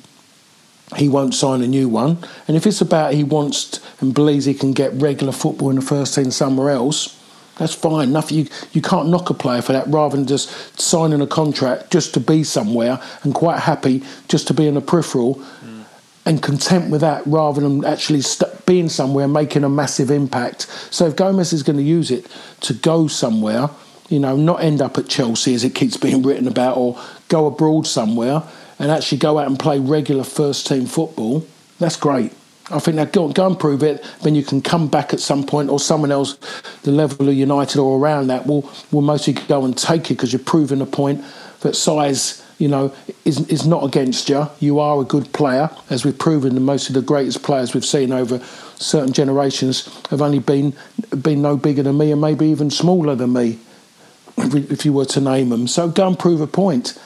he 0.96 1.10
won't 1.10 1.34
sign 1.34 1.64
a 1.64 1.68
new 1.68 1.90
one. 1.90 2.20
And 2.48 2.56
if 2.56 2.68
it's 2.68 2.80
about 2.80 3.14
he 3.14 3.24
wants 3.24 3.80
and 4.00 4.14
believes 4.14 4.46
he 4.46 4.54
can 4.54 4.72
get 4.72 4.94
regular 4.94 5.34
football 5.34 5.72
in 5.72 5.78
the 5.78 5.82
first 5.82 6.14
team 6.14 6.30
somewhere 6.30 6.70
else, 6.70 7.15
that's 7.58 7.74
fine. 7.74 8.12
Nothing 8.12 8.38
you 8.40 8.48
you 8.74 8.82
can't 8.82 9.10
knock 9.10 9.30
a 9.30 9.34
player 9.34 9.62
for 9.62 9.74
that. 9.74 9.88
Rather 9.88 10.18
than 10.18 10.28
just 10.28 10.80
signing 10.80 11.22
a 11.22 11.28
contract 11.28 11.92
just 11.92 12.14
to 12.16 12.20
be 12.20 12.44
somewhere 12.44 13.02
and 13.24 13.34
quite 13.34 13.60
happy 13.60 14.04
just 14.28 14.48
to 14.48 14.54
be 14.54 14.68
in 14.68 14.76
the 14.76 14.82
peripheral. 14.82 15.36
Mm. 15.36 15.86
And 16.28 16.42
content 16.42 16.90
with 16.90 17.02
that, 17.02 17.22
rather 17.28 17.62
than 17.62 17.86
actually 17.86 18.22
st- 18.22 18.66
being 18.66 18.90
somewhere 18.90 19.28
making 19.28 19.64
a 19.64 19.70
massive 19.70 20.10
impact. 20.10 20.62
So 20.90 21.06
if 21.06 21.16
Gomes 21.16 21.54
is 21.54 21.62
going 21.62 21.78
to 21.78 21.84
use 21.84 22.10
it 22.10 22.28
to 22.62 22.74
go 22.74 23.08
somewhere, 23.08 23.70
you 24.10 24.20
know, 24.20 24.36
not 24.36 24.64
end 24.64 24.82
up 24.82 24.98
at 24.98 25.08
Chelsea 25.08 25.54
as 25.54 25.64
it 25.64 25.76
keeps 25.76 25.98
being 25.98 26.24
written 26.24 26.48
about, 26.48 26.78
or 26.78 27.00
go 27.30 27.46
abroad 27.46 27.86
somewhere, 27.86 28.42
and 28.80 28.92
actually 28.92 29.20
go 29.20 29.38
out 29.38 29.48
and 29.48 29.60
play 29.60 29.80
regular 29.80 30.24
first 30.24 30.66
team 30.68 30.88
football, 30.88 31.46
that's 31.80 31.96
great. 31.96 32.34
I 32.72 32.80
think 32.80 32.98
that 32.98 33.14
go, 33.14 33.32
go 33.32 33.46
and 33.46 33.60
prove 33.60 33.84
it, 33.84 34.04
then 34.24 34.34
you 34.34 34.44
can 34.44 34.62
come 34.62 34.88
back 34.88 35.14
at 35.14 35.20
some 35.20 35.46
point, 35.46 35.70
or 35.70 35.80
someone 35.80 36.12
else, 36.12 36.36
the 36.82 36.92
level 36.92 37.30
of 37.30 37.36
United 37.36 37.80
or 37.80 38.00
around 38.00 38.28
that, 38.28 38.48
will 38.48 38.70
will 38.92 39.02
mostly 39.02 39.34
go 39.34 39.64
and 39.66 39.78
take 39.78 40.10
it 40.10 40.16
because 40.16 40.34
you're 40.34 40.40
proving 40.40 40.82
a 40.82 40.86
point 40.86 41.24
that 41.62 41.76
size, 41.76 42.44
you 42.58 42.68
know, 42.68 42.92
is 43.24 43.48
is 43.50 43.68
not 43.68 43.84
against 43.84 44.30
you. 44.30 44.48
You 44.60 44.80
are 44.80 45.00
a 45.00 45.06
good 45.06 45.32
player, 45.32 45.70
as 45.92 46.04
we've 46.04 46.18
proven. 46.18 46.56
And 46.58 46.66
most 46.66 46.90
of 46.90 46.96
the 46.96 47.02
greatest 47.02 47.44
players 47.44 47.76
we've 47.76 47.86
seen 47.86 48.12
over 48.12 48.40
certain 48.78 49.14
generations 49.14 49.86
have 50.10 50.22
only 50.22 50.40
been 50.40 50.74
been 51.22 51.44
no 51.44 51.58
bigger 51.58 51.84
than 51.84 51.98
me, 51.98 52.12
and 52.12 52.20
maybe 52.20 52.48
even 52.48 52.72
smaller 52.72 53.14
than 53.14 53.34
me, 53.34 53.60
if 54.38 54.86
you 54.86 54.94
were 54.94 55.06
to 55.06 55.22
name 55.22 55.50
them. 55.50 55.68
So 55.68 55.88
go 55.88 56.08
and 56.08 56.18
prove 56.18 56.42
a 56.42 56.48
point. 56.48 56.98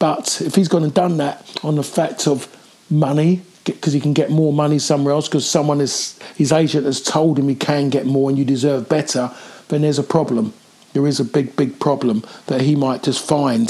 But 0.00 0.40
if 0.40 0.56
he's 0.56 0.68
gone 0.68 0.82
and 0.82 0.92
done 0.92 1.18
that 1.18 1.48
on 1.62 1.76
the 1.76 1.84
fact 1.84 2.26
of 2.26 2.48
money, 2.90 3.42
because 3.64 3.92
he 3.92 4.00
can 4.00 4.12
get 4.12 4.30
more 4.30 4.52
money 4.52 4.78
somewhere 4.78 5.14
else, 5.14 5.28
because 5.28 5.48
someone 5.48 5.80
is 5.80 6.18
his 6.36 6.52
agent 6.52 6.84
has 6.84 7.00
told 7.00 7.38
him 7.38 7.48
he 7.48 7.54
can 7.54 7.88
get 7.88 8.06
more 8.06 8.28
and 8.28 8.38
you 8.38 8.44
deserve 8.44 8.88
better, 8.88 9.30
then 9.68 9.82
there's 9.82 9.98
a 9.98 10.04
problem. 10.04 10.52
There 10.92 11.06
is 11.06 11.18
a 11.18 11.24
big, 11.24 11.56
big 11.56 11.80
problem 11.80 12.24
that 12.46 12.60
he 12.60 12.76
might 12.76 13.02
just 13.02 13.26
find. 13.26 13.66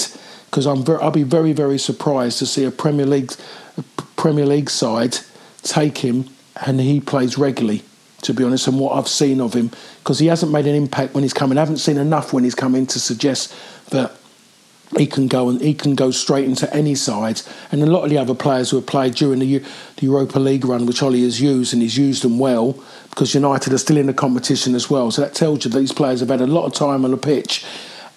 Because 0.47 0.67
I'm 0.67 0.85
very, 0.85 1.01
I'll 1.01 1.11
be 1.11 1.23
very, 1.23 1.53
very 1.53 1.79
surprised 1.79 2.39
to 2.39 2.47
see 2.47 2.65
a 2.65 2.71
Premier 2.71 3.07
League, 3.07 3.33
a 3.77 3.83
Premier 4.17 4.47
League 4.47 4.71
side 4.71 5.19
take 5.63 5.99
him 5.99 6.29
and 6.65 6.81
he 6.81 7.01
plays 7.01 7.39
regularly. 7.39 7.83
To 8.23 8.33
be 8.33 8.43
honest, 8.43 8.69
and 8.69 8.81
what 8.81 8.97
I've 8.97 9.09
seen 9.09 9.39
of 9.41 9.53
him, 9.53 9.71
because 9.99 10.19
he 10.19 10.29
hasn't 10.29 10.51
made 10.51 10.67
an 10.67 10.75
impact 10.75 11.13
when 11.13 11.23
he's 11.23 11.35
coming. 11.35 11.59
I 11.59 11.61
haven't 11.61 11.77
seen 11.77 11.99
enough 11.99 12.33
when 12.33 12.43
he's 12.43 12.55
coming 12.55 12.87
to 12.87 12.99
suggest 12.99 13.55
that 13.91 14.13
he 14.97 15.07
can 15.07 15.29
go 15.29 15.49
and 15.49 15.61
he 15.61 15.75
can 15.75 15.95
go 15.95 16.11
straight 16.11 16.45
into 16.45 16.73
any 16.75 16.95
side. 16.95 17.43
And 17.73 17.83
a 17.83 17.87
lot 17.87 18.05
of 18.05 18.11
the 18.11 18.19
other 18.19 18.35
players 18.35 18.71
who 18.71 18.77
have 18.77 18.87
played 18.87 19.15
during 19.15 19.41
the, 19.41 19.59
the 19.59 20.07
Europa 20.07 20.39
League 20.39 20.65
run, 20.65 20.87
which 20.87 21.03
Ole 21.03 21.13
has 21.13 21.41
used, 21.41 21.73
and 21.73 21.83
he's 21.83 21.99
used 21.99 22.23
them 22.23 22.39
well 22.39 22.79
because 23.11 23.35
United 23.35 23.73
are 23.73 23.79
still 23.79 23.97
in 23.97 24.07
the 24.07 24.15
competition 24.15 24.75
as 24.75 24.91
well. 24.91 25.11
So 25.11 25.23
that 25.23 25.35
tells 25.35 25.65
you 25.65 25.71
these 25.71 25.93
players 25.93 26.21
have 26.21 26.31
had 26.31 26.41
a 26.41 26.47
lot 26.47 26.67
of 26.67 26.75
time 26.75 27.05
on 27.05 27.13
the 27.13 27.17
pitch, 27.17 27.65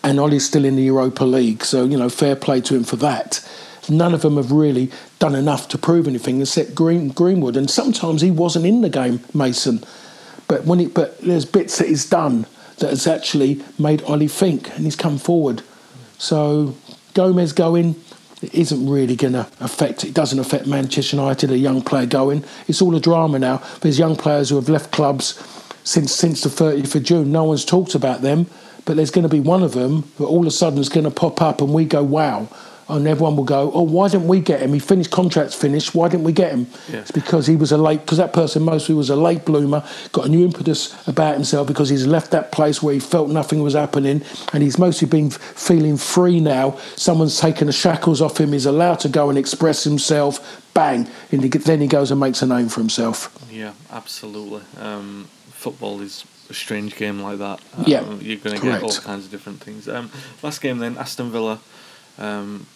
and 0.03 0.19
Ole's 0.19 0.45
still 0.45 0.65
in 0.65 0.75
the 0.75 0.83
Europa 0.83 1.23
League. 1.23 1.63
So 1.63 1.85
you 1.85 1.97
know, 1.97 2.09
fair 2.09 2.35
play 2.35 2.61
to 2.61 2.75
him 2.75 2.83
for 2.83 2.95
that. 2.97 3.47
None 3.89 4.13
of 4.13 4.21
them 4.21 4.35
have 4.35 4.51
really 4.51 4.91
done 5.19 5.35
enough 5.35 5.69
to 5.69 5.77
prove 5.77 6.07
anything 6.07 6.41
except 6.41 6.75
Green, 6.75 7.09
Greenwood, 7.09 7.55
and 7.55 7.69
sometimes 7.69 8.21
he 8.21 8.31
wasn't 8.31 8.65
in 8.65 8.81
the 8.81 8.89
game, 8.89 9.21
Mason. 9.33 9.83
But 10.47 10.65
when 10.65 10.79
it, 10.79 10.93
but 10.93 11.19
there's 11.21 11.45
bits 11.45 11.77
that 11.77 11.87
he's 11.87 12.09
done 12.09 12.45
that 12.79 12.89
has 12.89 13.07
actually 13.07 13.63
made 13.79 14.03
Ole 14.03 14.27
think, 14.27 14.69
and 14.75 14.85
he's 14.85 14.95
come 14.95 15.17
forward. 15.17 15.61
So 16.17 16.75
Gomes 17.13 17.53
going 17.53 17.95
isn't 18.41 18.87
really 18.87 19.15
going 19.15 19.33
to 19.33 19.47
affect. 19.59 20.03
It 20.03 20.13
doesn't 20.13 20.39
affect 20.39 20.67
Manchester 20.67 21.17
United. 21.17 21.51
A 21.51 21.57
young 21.57 21.81
player 21.81 22.05
going. 22.05 22.43
It's 22.67 22.81
all 22.81 22.95
a 22.95 22.99
drama 22.99 23.39
now. 23.39 23.61
There's 23.81 23.97
young 23.97 24.15
players 24.15 24.49
who 24.49 24.55
have 24.55 24.69
left 24.69 24.91
clubs 24.91 25.41
since 25.83 26.11
since 26.11 26.41
the 26.41 26.49
30th 26.49 26.95
of 26.95 27.03
June. 27.03 27.31
No 27.31 27.45
one's 27.45 27.65
talked 27.65 27.95
about 27.95 28.21
them, 28.21 28.47
but 28.85 28.95
there's 28.95 29.11
going 29.11 29.23
to 29.23 29.29
be 29.29 29.39
one 29.39 29.63
of 29.63 29.73
them 29.73 30.09
that 30.17 30.25
all 30.25 30.41
of 30.41 30.47
a 30.47 30.51
sudden 30.51 30.79
is 30.79 30.89
going 30.89 31.05
to 31.05 31.11
pop 31.11 31.41
up, 31.41 31.61
and 31.61 31.73
we 31.73 31.85
go, 31.85 32.03
"Wow!" 32.03 32.47
And 32.89 33.07
everyone 33.07 33.35
will 33.35 33.43
go, 33.43 33.71
"Oh, 33.73 33.83
why 33.83 34.07
didn't 34.07 34.27
we 34.27 34.39
get 34.39 34.61
him? 34.61 34.73
He 34.73 34.79
finished 34.79 35.11
contracts 35.11 35.55
finished. 35.55 35.93
Why 35.93 36.07
didn't 36.07 36.23
we 36.23 36.33
get 36.33 36.51
him?" 36.51 36.67
Yeah. 36.91 36.99
It's 36.99 37.11
because 37.11 37.47
he 37.47 37.55
was 37.55 37.71
a 37.71 37.77
late 37.77 38.01
because 38.01 38.17
that 38.17 38.33
person 38.33 38.63
mostly 38.63 38.95
was 38.95 39.09
a 39.09 39.15
late 39.15 39.45
bloomer, 39.45 39.83
got 40.11 40.25
a 40.25 40.29
new 40.29 40.43
impetus 40.45 40.95
about 41.07 41.35
himself 41.35 41.67
because 41.67 41.89
he's 41.89 42.07
left 42.07 42.31
that 42.31 42.51
place 42.51 42.81
where 42.81 42.93
he 42.93 42.99
felt 42.99 43.29
nothing 43.29 43.61
was 43.61 43.73
happening, 43.73 44.21
and 44.53 44.63
he's 44.63 44.77
mostly 44.77 45.07
been 45.07 45.29
feeling 45.29 45.97
free 45.97 46.39
now. 46.39 46.77
Someone's 46.95 47.39
taken 47.39 47.67
the 47.67 47.73
shackles 47.73 48.21
off 48.21 48.39
him. 48.39 48.53
He's 48.53 48.65
allowed 48.65 48.99
to 49.01 49.09
go 49.09 49.29
and 49.29 49.37
express 49.37 49.83
himself. 49.83 50.63
Bang, 50.73 51.07
and 51.31 51.41
he, 51.41 51.49
then 51.49 51.81
he 51.81 51.87
goes 51.87 52.11
and 52.11 52.19
makes 52.19 52.43
a 52.43 52.45
name 52.45 52.69
for 52.69 52.81
himself. 52.81 53.35
Yeah, 53.51 53.73
absolutely. 53.91 54.61
Um, 54.79 55.27
football 55.49 56.01
is 56.01 56.23
a 56.49 56.53
strange 56.53 56.95
game 56.95 57.19
like 57.19 57.39
that. 57.39 57.59
Um, 57.75 57.83
yeah, 57.87 58.01
you're 58.19 58.37
going 58.37 58.55
to 58.55 58.61
get 58.61 58.83
all 58.83 58.91
kinds 58.91 59.25
of 59.25 59.31
different 59.31 59.59
things. 59.59 59.89
Um, 59.89 60.11
last 60.43 60.61
game 60.61 60.77
then, 60.77 60.97
Aston 60.97 61.31
Villa. 61.31 61.59
Um, 62.17 62.67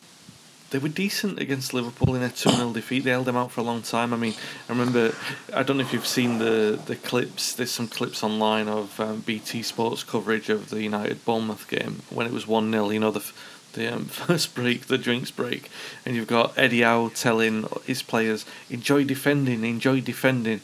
they 0.71 0.79
were 0.79 0.89
decent 0.89 1.39
against 1.39 1.73
Liverpool 1.73 2.15
in 2.15 2.23
a 2.23 2.29
2 2.29 2.49
0 2.49 2.71
defeat. 2.71 3.03
They 3.03 3.11
held 3.11 3.25
them 3.25 3.35
out 3.35 3.51
for 3.51 3.59
a 3.59 3.63
long 3.63 3.81
time. 3.81 4.13
I 4.13 4.17
mean, 4.17 4.33
I 4.67 4.71
remember, 4.71 5.13
I 5.53 5.63
don't 5.63 5.77
know 5.77 5.83
if 5.83 5.91
you've 5.91 6.07
seen 6.07 6.39
the, 6.39 6.79
the 6.85 6.95
clips, 6.95 7.53
there's 7.53 7.71
some 7.71 7.89
clips 7.89 8.23
online 8.23 8.69
of 8.69 8.97
um, 8.99 9.19
BT 9.19 9.63
Sports 9.63 10.03
coverage 10.03 10.49
of 10.49 10.69
the 10.69 10.81
United 10.81 11.23
Bournemouth 11.25 11.67
game 11.69 12.01
when 12.09 12.25
it 12.25 12.31
was 12.31 12.47
1 12.47 12.71
0. 12.71 12.89
You 12.89 12.99
know, 13.01 13.11
the, 13.11 13.31
the 13.73 13.93
um, 13.93 14.05
first 14.05 14.55
break, 14.55 14.87
the 14.87 14.97
drinks 14.97 15.29
break, 15.29 15.69
and 16.05 16.15
you've 16.15 16.27
got 16.27 16.57
Eddie 16.57 16.81
Howe 16.81 17.09
telling 17.09 17.67
his 17.85 18.01
players, 18.01 18.45
enjoy 18.69 19.03
defending, 19.03 19.65
enjoy 19.65 19.99
defending. 19.99 20.61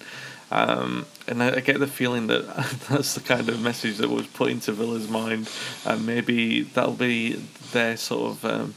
Um, 0.50 1.06
and 1.28 1.44
I, 1.44 1.58
I, 1.58 1.60
get 1.60 1.82
the 1.82 1.88
feeling 1.88 2.28
that 2.28 2.48
that's 2.90 3.16
the 3.16 3.20
kind 3.20 3.50
of 3.50 3.60
message 3.60 3.98
that 3.98 4.10
was 4.10 4.26
put 4.28 4.50
into 4.50 4.72
Villa's 4.72 5.10
mind, 5.10 5.52
and 5.86 6.06
maybe 6.06 6.62
that'll 6.62 6.94
be 6.94 7.34
their 7.74 7.98
sort 7.98 8.32
of 8.32 8.46
um, 8.46 8.74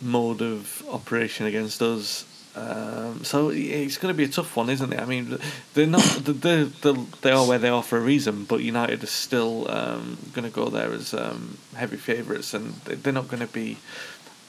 mode 0.00 0.42
of 0.42 0.84
operation 0.90 1.46
against 1.46 1.82
us. 1.82 2.24
Um, 2.56 3.22
so 3.22 3.50
it's 3.50 3.98
going 3.98 4.12
to 4.12 4.16
be 4.16 4.24
a 4.24 4.28
tough 4.28 4.56
one, 4.56 4.70
isn't 4.70 4.92
it? 4.92 4.98
I 4.98 5.04
mean, 5.04 5.38
they're 5.74 5.86
not 5.86 6.02
they 6.24 6.64
they 6.64 6.92
they 7.20 7.30
are 7.30 7.46
where 7.46 7.58
they 7.58 7.68
are 7.68 7.82
for 7.82 7.98
a 7.98 8.00
reason, 8.00 8.44
but 8.44 8.62
United 8.62 9.04
are 9.04 9.08
still 9.08 9.70
um, 9.70 10.16
going 10.32 10.48
to 10.48 10.54
go 10.54 10.70
there 10.70 10.92
as 10.92 11.12
um, 11.12 11.58
heavy 11.74 11.98
favourites, 11.98 12.54
and 12.54 12.72
they're 12.84 13.12
not 13.12 13.28
going 13.28 13.46
to 13.46 13.52
be. 13.52 13.76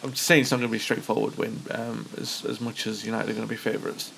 I'm 0.04 0.12
just 0.12 0.24
saying 0.24 0.42
it's 0.42 0.52
not 0.52 0.58
going 0.58 0.70
to 0.70 0.72
be 0.72 0.78
a 0.78 0.82
straightforward 0.82 1.38
win 1.38 1.60
um, 1.72 2.06
as 2.18 2.46
as 2.46 2.62
much 2.62 2.88
as 2.88 3.06
United 3.06 3.30
are 3.30 3.34
going 3.34 3.48
to 3.48 3.50
be 3.50 3.58
favourites. 3.58 4.14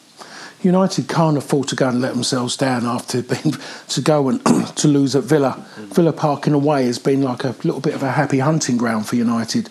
United 0.62 1.08
can't 1.08 1.38
afford 1.38 1.70
to 1.70 1.76
go 1.76 1.88
and 1.88 2.02
let 2.02 2.14
themselves 2.14 2.58
down 2.58 2.86
after 2.86 3.24
being 3.24 3.56
to 3.88 4.02
go 4.02 4.30
and 4.30 4.46
to 4.76 4.88
lose 4.88 5.16
at 5.16 5.24
Villa. 5.24 5.66
Mm. 5.78 5.96
Villa 5.96 6.14
Park 6.14 6.46
in 6.46 6.54
a 6.54 6.60
way 6.60 6.86
has 6.86 7.00
been 7.00 7.24
like 7.24 7.44
a 7.44 7.56
little 7.64 7.80
bit 7.80 7.96
of 7.96 8.04
a 8.04 8.12
happy 8.12 8.40
hunting 8.40 8.78
ground 8.78 9.08
for 9.08 9.16
United 9.16 9.70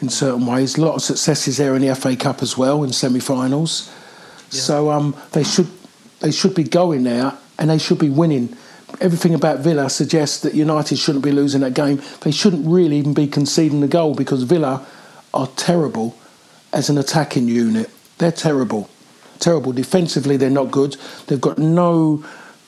in 0.00 0.08
certain 0.08 0.46
ways. 0.46 0.76
A 0.76 0.82
lot 0.82 0.94
of 0.96 1.02
successes 1.02 1.56
there 1.56 1.74
in 1.74 1.82
the 1.82 1.94
FA 1.94 2.16
Cup 2.16 2.42
as 2.42 2.56
well 2.56 2.82
in 2.82 2.92
semi-finals. 2.92 3.92
Yeah. 4.50 4.60
So 4.60 4.90
um, 4.90 5.16
they 5.32 5.44
should 5.44 5.68
they 6.20 6.30
should 6.30 6.54
be 6.54 6.64
going 6.64 7.04
there 7.04 7.36
and 7.58 7.70
they 7.70 7.78
should 7.78 7.98
be 7.98 8.10
winning. 8.10 8.56
Everything 9.00 9.34
about 9.34 9.60
Villa 9.60 9.90
suggests 9.90 10.40
that 10.40 10.54
United 10.54 10.98
shouldn't 10.98 11.24
be 11.24 11.32
losing 11.32 11.62
that 11.62 11.74
game. 11.74 12.00
They 12.20 12.30
shouldn't 12.30 12.66
really 12.66 12.96
even 12.96 13.12
be 13.12 13.26
conceding 13.26 13.80
the 13.80 13.88
goal 13.88 14.14
because 14.14 14.44
Villa 14.44 14.86
are 15.32 15.48
terrible 15.56 16.16
as 16.72 16.88
an 16.88 16.96
attacking 16.96 17.48
unit. 17.48 17.90
They're 18.18 18.32
terrible, 18.32 18.88
terrible 19.40 19.72
defensively. 19.72 20.36
They're 20.36 20.50
not 20.50 20.70
good. 20.70 20.96
They've 21.26 21.40
got 21.40 21.58
no 21.58 22.24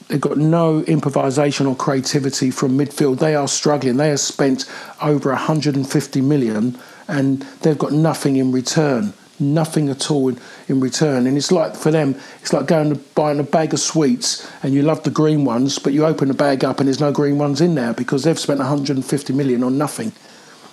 They've 0.09 0.21
got 0.21 0.39
no 0.39 0.83
improvisation 0.83 1.67
or 1.67 1.75
creativity 1.75 2.53
from 2.53 2.79
midfield. 2.79 3.19
They 3.19 3.35
are 3.35 3.49
struggling. 3.49 3.97
They 3.97 4.11
have 4.11 4.21
spent 4.21 4.65
over 5.03 5.31
150 5.31 6.21
million 6.21 6.79
and 7.09 7.43
they've 7.63 7.79
got 7.79 7.93
nothing 7.93 8.37
in 8.37 8.53
return. 8.53 9.13
Nothing 9.39 9.91
at 9.91 10.11
all 10.11 10.29
in, 10.29 10.41
in 10.69 10.81
return. 10.81 11.27
And 11.27 11.37
it's 11.37 11.53
like 11.53 11.77
for 11.77 11.91
them, 11.91 12.19
it's 12.41 12.53
like 12.53 12.67
going 12.67 12.91
to 12.91 12.97
buying 13.15 13.39
a 13.39 13.43
bag 13.43 13.75
of 13.75 13.81
sweets 13.81 14.51
and 14.63 14.73
you 14.73 14.83
love 14.83 15.03
the 15.03 15.11
green 15.11 15.45
ones, 15.45 15.79
but 15.79 15.93
you 15.93 16.07
open 16.07 16.29
the 16.29 16.35
bag 16.35 16.65
up 16.65 16.81
and 16.81 16.89
there's 16.89 17.01
no 17.01 17.13
green 17.13 17.37
ones 17.37 17.61
in 17.61 17.75
there 17.75 17.93
because 17.93 18.25
they've 18.25 18.39
spent 18.39 18.59
150 18.59 19.33
million 19.35 19.63
on 19.63 19.77
nothing. 19.77 20.13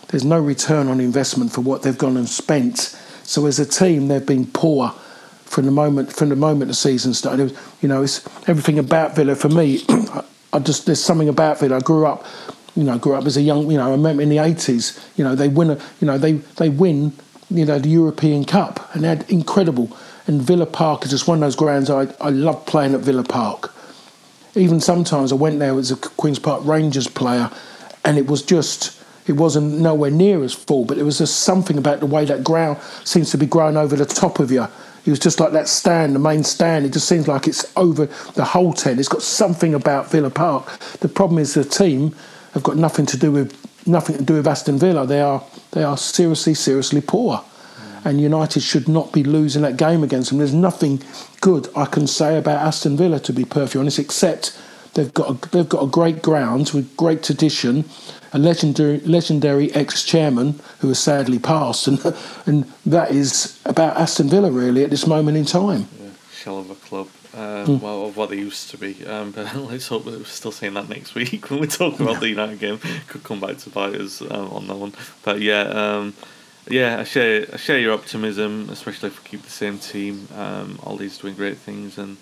There's 0.07 0.23
no 0.23 0.39
return 0.39 0.87
on 0.87 1.01
investment 1.01 1.51
for 1.51 1.61
what 1.61 1.81
they've 1.81 1.97
gone 1.97 2.17
and 2.17 2.29
spent. 2.29 2.97
So 3.23 3.45
as 3.47 3.59
a 3.59 3.65
team, 3.65 4.07
they've 4.07 4.25
been 4.25 4.45
poor 4.45 4.93
from 5.53 5.65
the 5.65 5.71
moment 5.71 6.11
from 6.11 6.29
the 6.29 6.35
moment 6.35 6.67
the 6.67 6.73
season 6.73 7.13
started. 7.13 7.55
you 7.79 7.87
know, 7.87 8.01
it's 8.01 8.25
everything 8.49 8.79
about 8.79 9.15
Villa 9.15 9.35
for 9.35 9.49
me. 9.49 9.81
I 10.53 10.59
just 10.59 10.85
there's 10.85 11.03
something 11.03 11.29
about 11.29 11.59
Villa. 11.59 11.77
I 11.77 11.79
grew 11.79 12.05
up 12.05 12.25
you 12.75 12.83
know, 12.83 12.97
grew 12.97 13.13
up 13.13 13.25
as 13.25 13.37
a 13.37 13.41
young, 13.41 13.69
you 13.69 13.77
know, 13.77 13.87
I 13.87 13.91
remember 13.91 14.23
in 14.23 14.29
the 14.29 14.39
eighties, 14.39 14.99
you 15.15 15.23
know, 15.23 15.35
they 15.35 15.47
win 15.47 15.71
a, 15.71 15.79
you 15.99 16.07
know, 16.07 16.17
they 16.17 16.33
they 16.33 16.69
win, 16.69 17.13
you 17.49 17.65
know, 17.65 17.79
the 17.79 17.89
European 17.89 18.45
Cup, 18.45 18.93
and 18.93 19.03
they 19.03 19.07
had 19.09 19.29
incredible. 19.29 19.95
And 20.25 20.41
Villa 20.41 20.65
Park 20.65 21.03
is 21.03 21.11
just 21.11 21.27
one 21.27 21.37
of 21.37 21.41
those 21.41 21.55
grounds 21.55 21.89
I 21.89 22.07
I 22.19 22.29
love 22.29 22.65
playing 22.65 22.95
at 22.95 23.01
Villa 23.01 23.23
Park. 23.23 23.73
Even 24.55 24.79
sometimes 24.79 25.31
I 25.31 25.35
went 25.35 25.59
there 25.59 25.77
as 25.77 25.91
a 25.91 25.95
Queens 25.95 26.39
Park 26.39 26.63
Rangers 26.65 27.07
player, 27.07 27.49
and 28.03 28.17
it 28.17 28.27
was 28.27 28.41
just. 28.41 28.99
It 29.25 29.37
wasn't 29.37 29.79
nowhere 29.79 30.11
near 30.11 30.43
as 30.43 30.51
full, 30.51 30.83
but 30.83 30.97
there 30.97 31.05
was 31.05 31.19
just 31.19 31.43
something 31.43 31.77
about 31.77 32.01
the 32.01 32.05
way 32.05 32.25
that 32.25 32.43
ground 32.43 32.77
seems 33.05 33.31
to 33.31 33.37
be 33.37 33.45
growing 33.45 33.77
over 33.77 33.95
the 33.95 34.05
top 34.05 34.39
of 34.39 34.51
you. 34.51 34.67
It 35.05 35.09
was 35.09 35.19
just 35.19 35.39
like 35.39 35.53
that 35.53 35.69
stand, 35.69 36.13
the 36.13 36.19
main 36.19 36.43
stand. 36.43 36.85
It 36.85 36.91
just 36.91 37.07
seems 37.07 37.25
like 37.25 37.47
it's 37.47 37.71
over 37.77 38.07
the 38.35 38.43
whole 38.43 38.73
tent. 38.73 38.99
It's 38.99 39.07
got 39.07 39.21
something 39.21 39.73
about 39.73 40.11
Villa 40.11 40.29
Park. 40.29 40.77
The 40.99 41.07
problem 41.07 41.39
is 41.39 41.53
the 41.53 41.63
team 41.63 42.13
have 42.53 42.63
got 42.63 42.77
nothing 42.77 43.05
to 43.07 43.17
do 43.17 43.31
with 43.31 43.87
nothing 43.87 44.17
to 44.17 44.23
do 44.23 44.35
with 44.35 44.47
Aston 44.47 44.79
Villa. 44.79 45.05
They 45.05 45.21
are 45.21 45.43
they 45.71 45.83
are 45.83 45.97
seriously 45.97 46.53
seriously 46.53 47.01
poor, 47.01 47.43
and 48.03 48.21
United 48.21 48.61
should 48.61 48.87
not 48.87 49.11
be 49.11 49.23
losing 49.23 49.61
that 49.63 49.77
game 49.77 50.03
against 50.03 50.29
them. 50.29 50.39
There's 50.39 50.53
nothing 50.53 51.01
good 51.41 51.69
I 51.75 51.85
can 51.85 52.07
say 52.07 52.37
about 52.37 52.65
Aston 52.65 52.97
Villa 52.97 53.19
to 53.21 53.33
be 53.33 53.45
perfectly 53.45 53.81
honest, 53.81 53.99
except 53.99 54.59
they've 54.93 55.13
got 55.13 55.29
a, 55.29 55.49
they've 55.49 55.69
got 55.69 55.83
a 55.83 55.87
great 55.87 56.21
ground 56.21 56.71
with 56.73 56.95
great 56.95 57.23
tradition 57.23 57.85
a 58.33 58.39
legendary 58.39 58.99
legendary 59.01 59.71
ex 59.73 60.03
chairman 60.03 60.59
who 60.79 60.87
has 60.89 60.99
sadly 60.99 61.39
passed, 61.39 61.87
and 61.87 61.99
and 62.45 62.65
that 62.85 63.11
is 63.11 63.59
about 63.65 63.95
Aston 63.95 64.29
Villa 64.29 64.51
really 64.51 64.83
at 64.83 64.89
this 64.89 65.07
moment 65.07 65.37
in 65.37 65.45
time. 65.45 65.87
Yeah, 66.01 66.09
shell 66.33 66.59
of 66.59 66.69
a 66.69 66.75
club. 66.75 67.07
Um, 67.35 67.65
mm. 67.65 67.81
Well, 67.81 68.05
of 68.05 68.15
what 68.15 68.29
they 68.29 68.37
used 68.37 68.69
to 68.69 68.77
be, 68.77 69.03
um, 69.05 69.31
but 69.31 69.55
let's 69.55 69.87
hope 69.87 70.05
that 70.05 70.19
we're 70.19 70.25
still 70.25 70.51
saying 70.51 70.75
that 70.75 70.87
next 70.87 71.15
week 71.15 71.49
when 71.49 71.61
we 71.61 71.67
talk 71.67 71.99
about 71.99 72.19
the 72.19 72.29
United 72.29 72.59
game. 72.59 72.79
Could 73.07 73.23
come 73.23 73.39
back 73.39 73.57
to 73.57 73.69
bite 73.71 73.95
us 73.95 74.21
um, 74.21 74.49
on 74.51 74.67
that 74.67 74.75
one, 74.75 74.93
but 75.23 75.41
yeah, 75.41 75.61
um, 75.61 76.13
yeah, 76.69 76.99
I 76.99 77.03
share 77.03 77.47
I 77.51 77.57
share 77.57 77.79
your 77.79 77.93
optimism, 77.93 78.69
especially 78.69 79.07
if 79.07 79.23
we 79.23 79.29
keep 79.29 79.41
the 79.41 79.49
same 79.49 79.79
team. 79.79 80.27
Um, 80.35 80.79
Ole's 80.83 81.17
doing 81.17 81.33
great 81.35 81.57
things, 81.57 81.97
and 81.97 82.17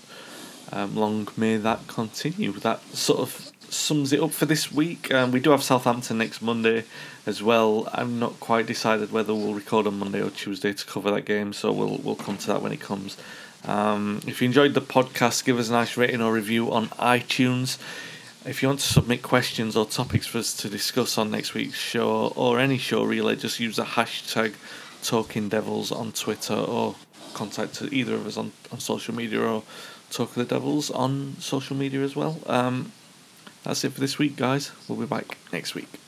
um, 0.71 0.95
long 0.95 1.27
may 1.35 1.57
that 1.57 1.87
continue. 1.87 2.53
That 2.53 2.81
sort 2.95 3.19
of 3.19 3.51
sums 3.69 4.11
it 4.13 4.21
up 4.21 4.31
for 4.31 4.45
this 4.45 4.71
week. 4.71 5.13
Um, 5.13 5.31
we 5.31 5.39
do 5.39 5.51
have 5.51 5.63
Southampton 5.63 6.17
next 6.17 6.41
Monday 6.41 6.85
as 7.25 7.41
well. 7.41 7.87
I'm 7.93 8.19
not 8.19 8.39
quite 8.39 8.65
decided 8.65 9.11
whether 9.11 9.33
we'll 9.33 9.53
record 9.53 9.87
on 9.87 9.99
Monday 9.99 10.21
or 10.21 10.29
Tuesday 10.29 10.73
to 10.73 10.85
cover 10.85 11.11
that 11.11 11.25
game, 11.25 11.53
so 11.53 11.71
we'll 11.71 11.97
we'll 11.97 12.15
come 12.15 12.37
to 12.37 12.47
that 12.47 12.61
when 12.61 12.71
it 12.71 12.79
comes. 12.79 13.17
Um, 13.65 14.21
if 14.25 14.41
you 14.41 14.45
enjoyed 14.45 14.73
the 14.73 14.81
podcast, 14.81 15.45
give 15.45 15.59
us 15.59 15.69
a 15.69 15.71
nice 15.71 15.97
rating 15.97 16.21
or 16.21 16.33
review 16.33 16.71
on 16.71 16.87
iTunes. 16.89 17.77
If 18.45 18.63
you 18.63 18.69
want 18.69 18.79
to 18.79 18.87
submit 18.87 19.21
questions 19.21 19.77
or 19.77 19.85
topics 19.85 20.25
for 20.25 20.39
us 20.39 20.55
to 20.57 20.69
discuss 20.69 21.17
on 21.17 21.29
next 21.29 21.53
week's 21.53 21.77
show 21.77 22.33
or 22.35 22.59
any 22.59 22.79
show 22.79 23.03
really, 23.03 23.35
just 23.35 23.59
use 23.59 23.75
the 23.75 23.83
hashtag 23.83 24.55
Talking 25.03 25.49
Devils 25.49 25.91
on 25.91 26.11
Twitter 26.11 26.55
or 26.55 26.95
contact 27.33 27.81
either 27.91 28.15
of 28.15 28.27
us 28.27 28.37
on, 28.37 28.51
on 28.71 28.79
social 28.79 29.13
media 29.13 29.41
or 29.41 29.63
Talk 30.09 30.29
of 30.29 30.35
the 30.35 30.45
Devils 30.45 30.89
on 30.91 31.35
social 31.39 31.75
media 31.75 32.01
as 32.01 32.15
well. 32.15 32.39
Um, 32.47 32.91
that's 33.63 33.83
it 33.83 33.93
for 33.93 33.99
this 33.99 34.17
week, 34.17 34.35
guys. 34.35 34.71
We'll 34.87 34.99
be 34.99 35.05
back 35.05 35.37
next 35.53 35.75
week. 35.75 36.00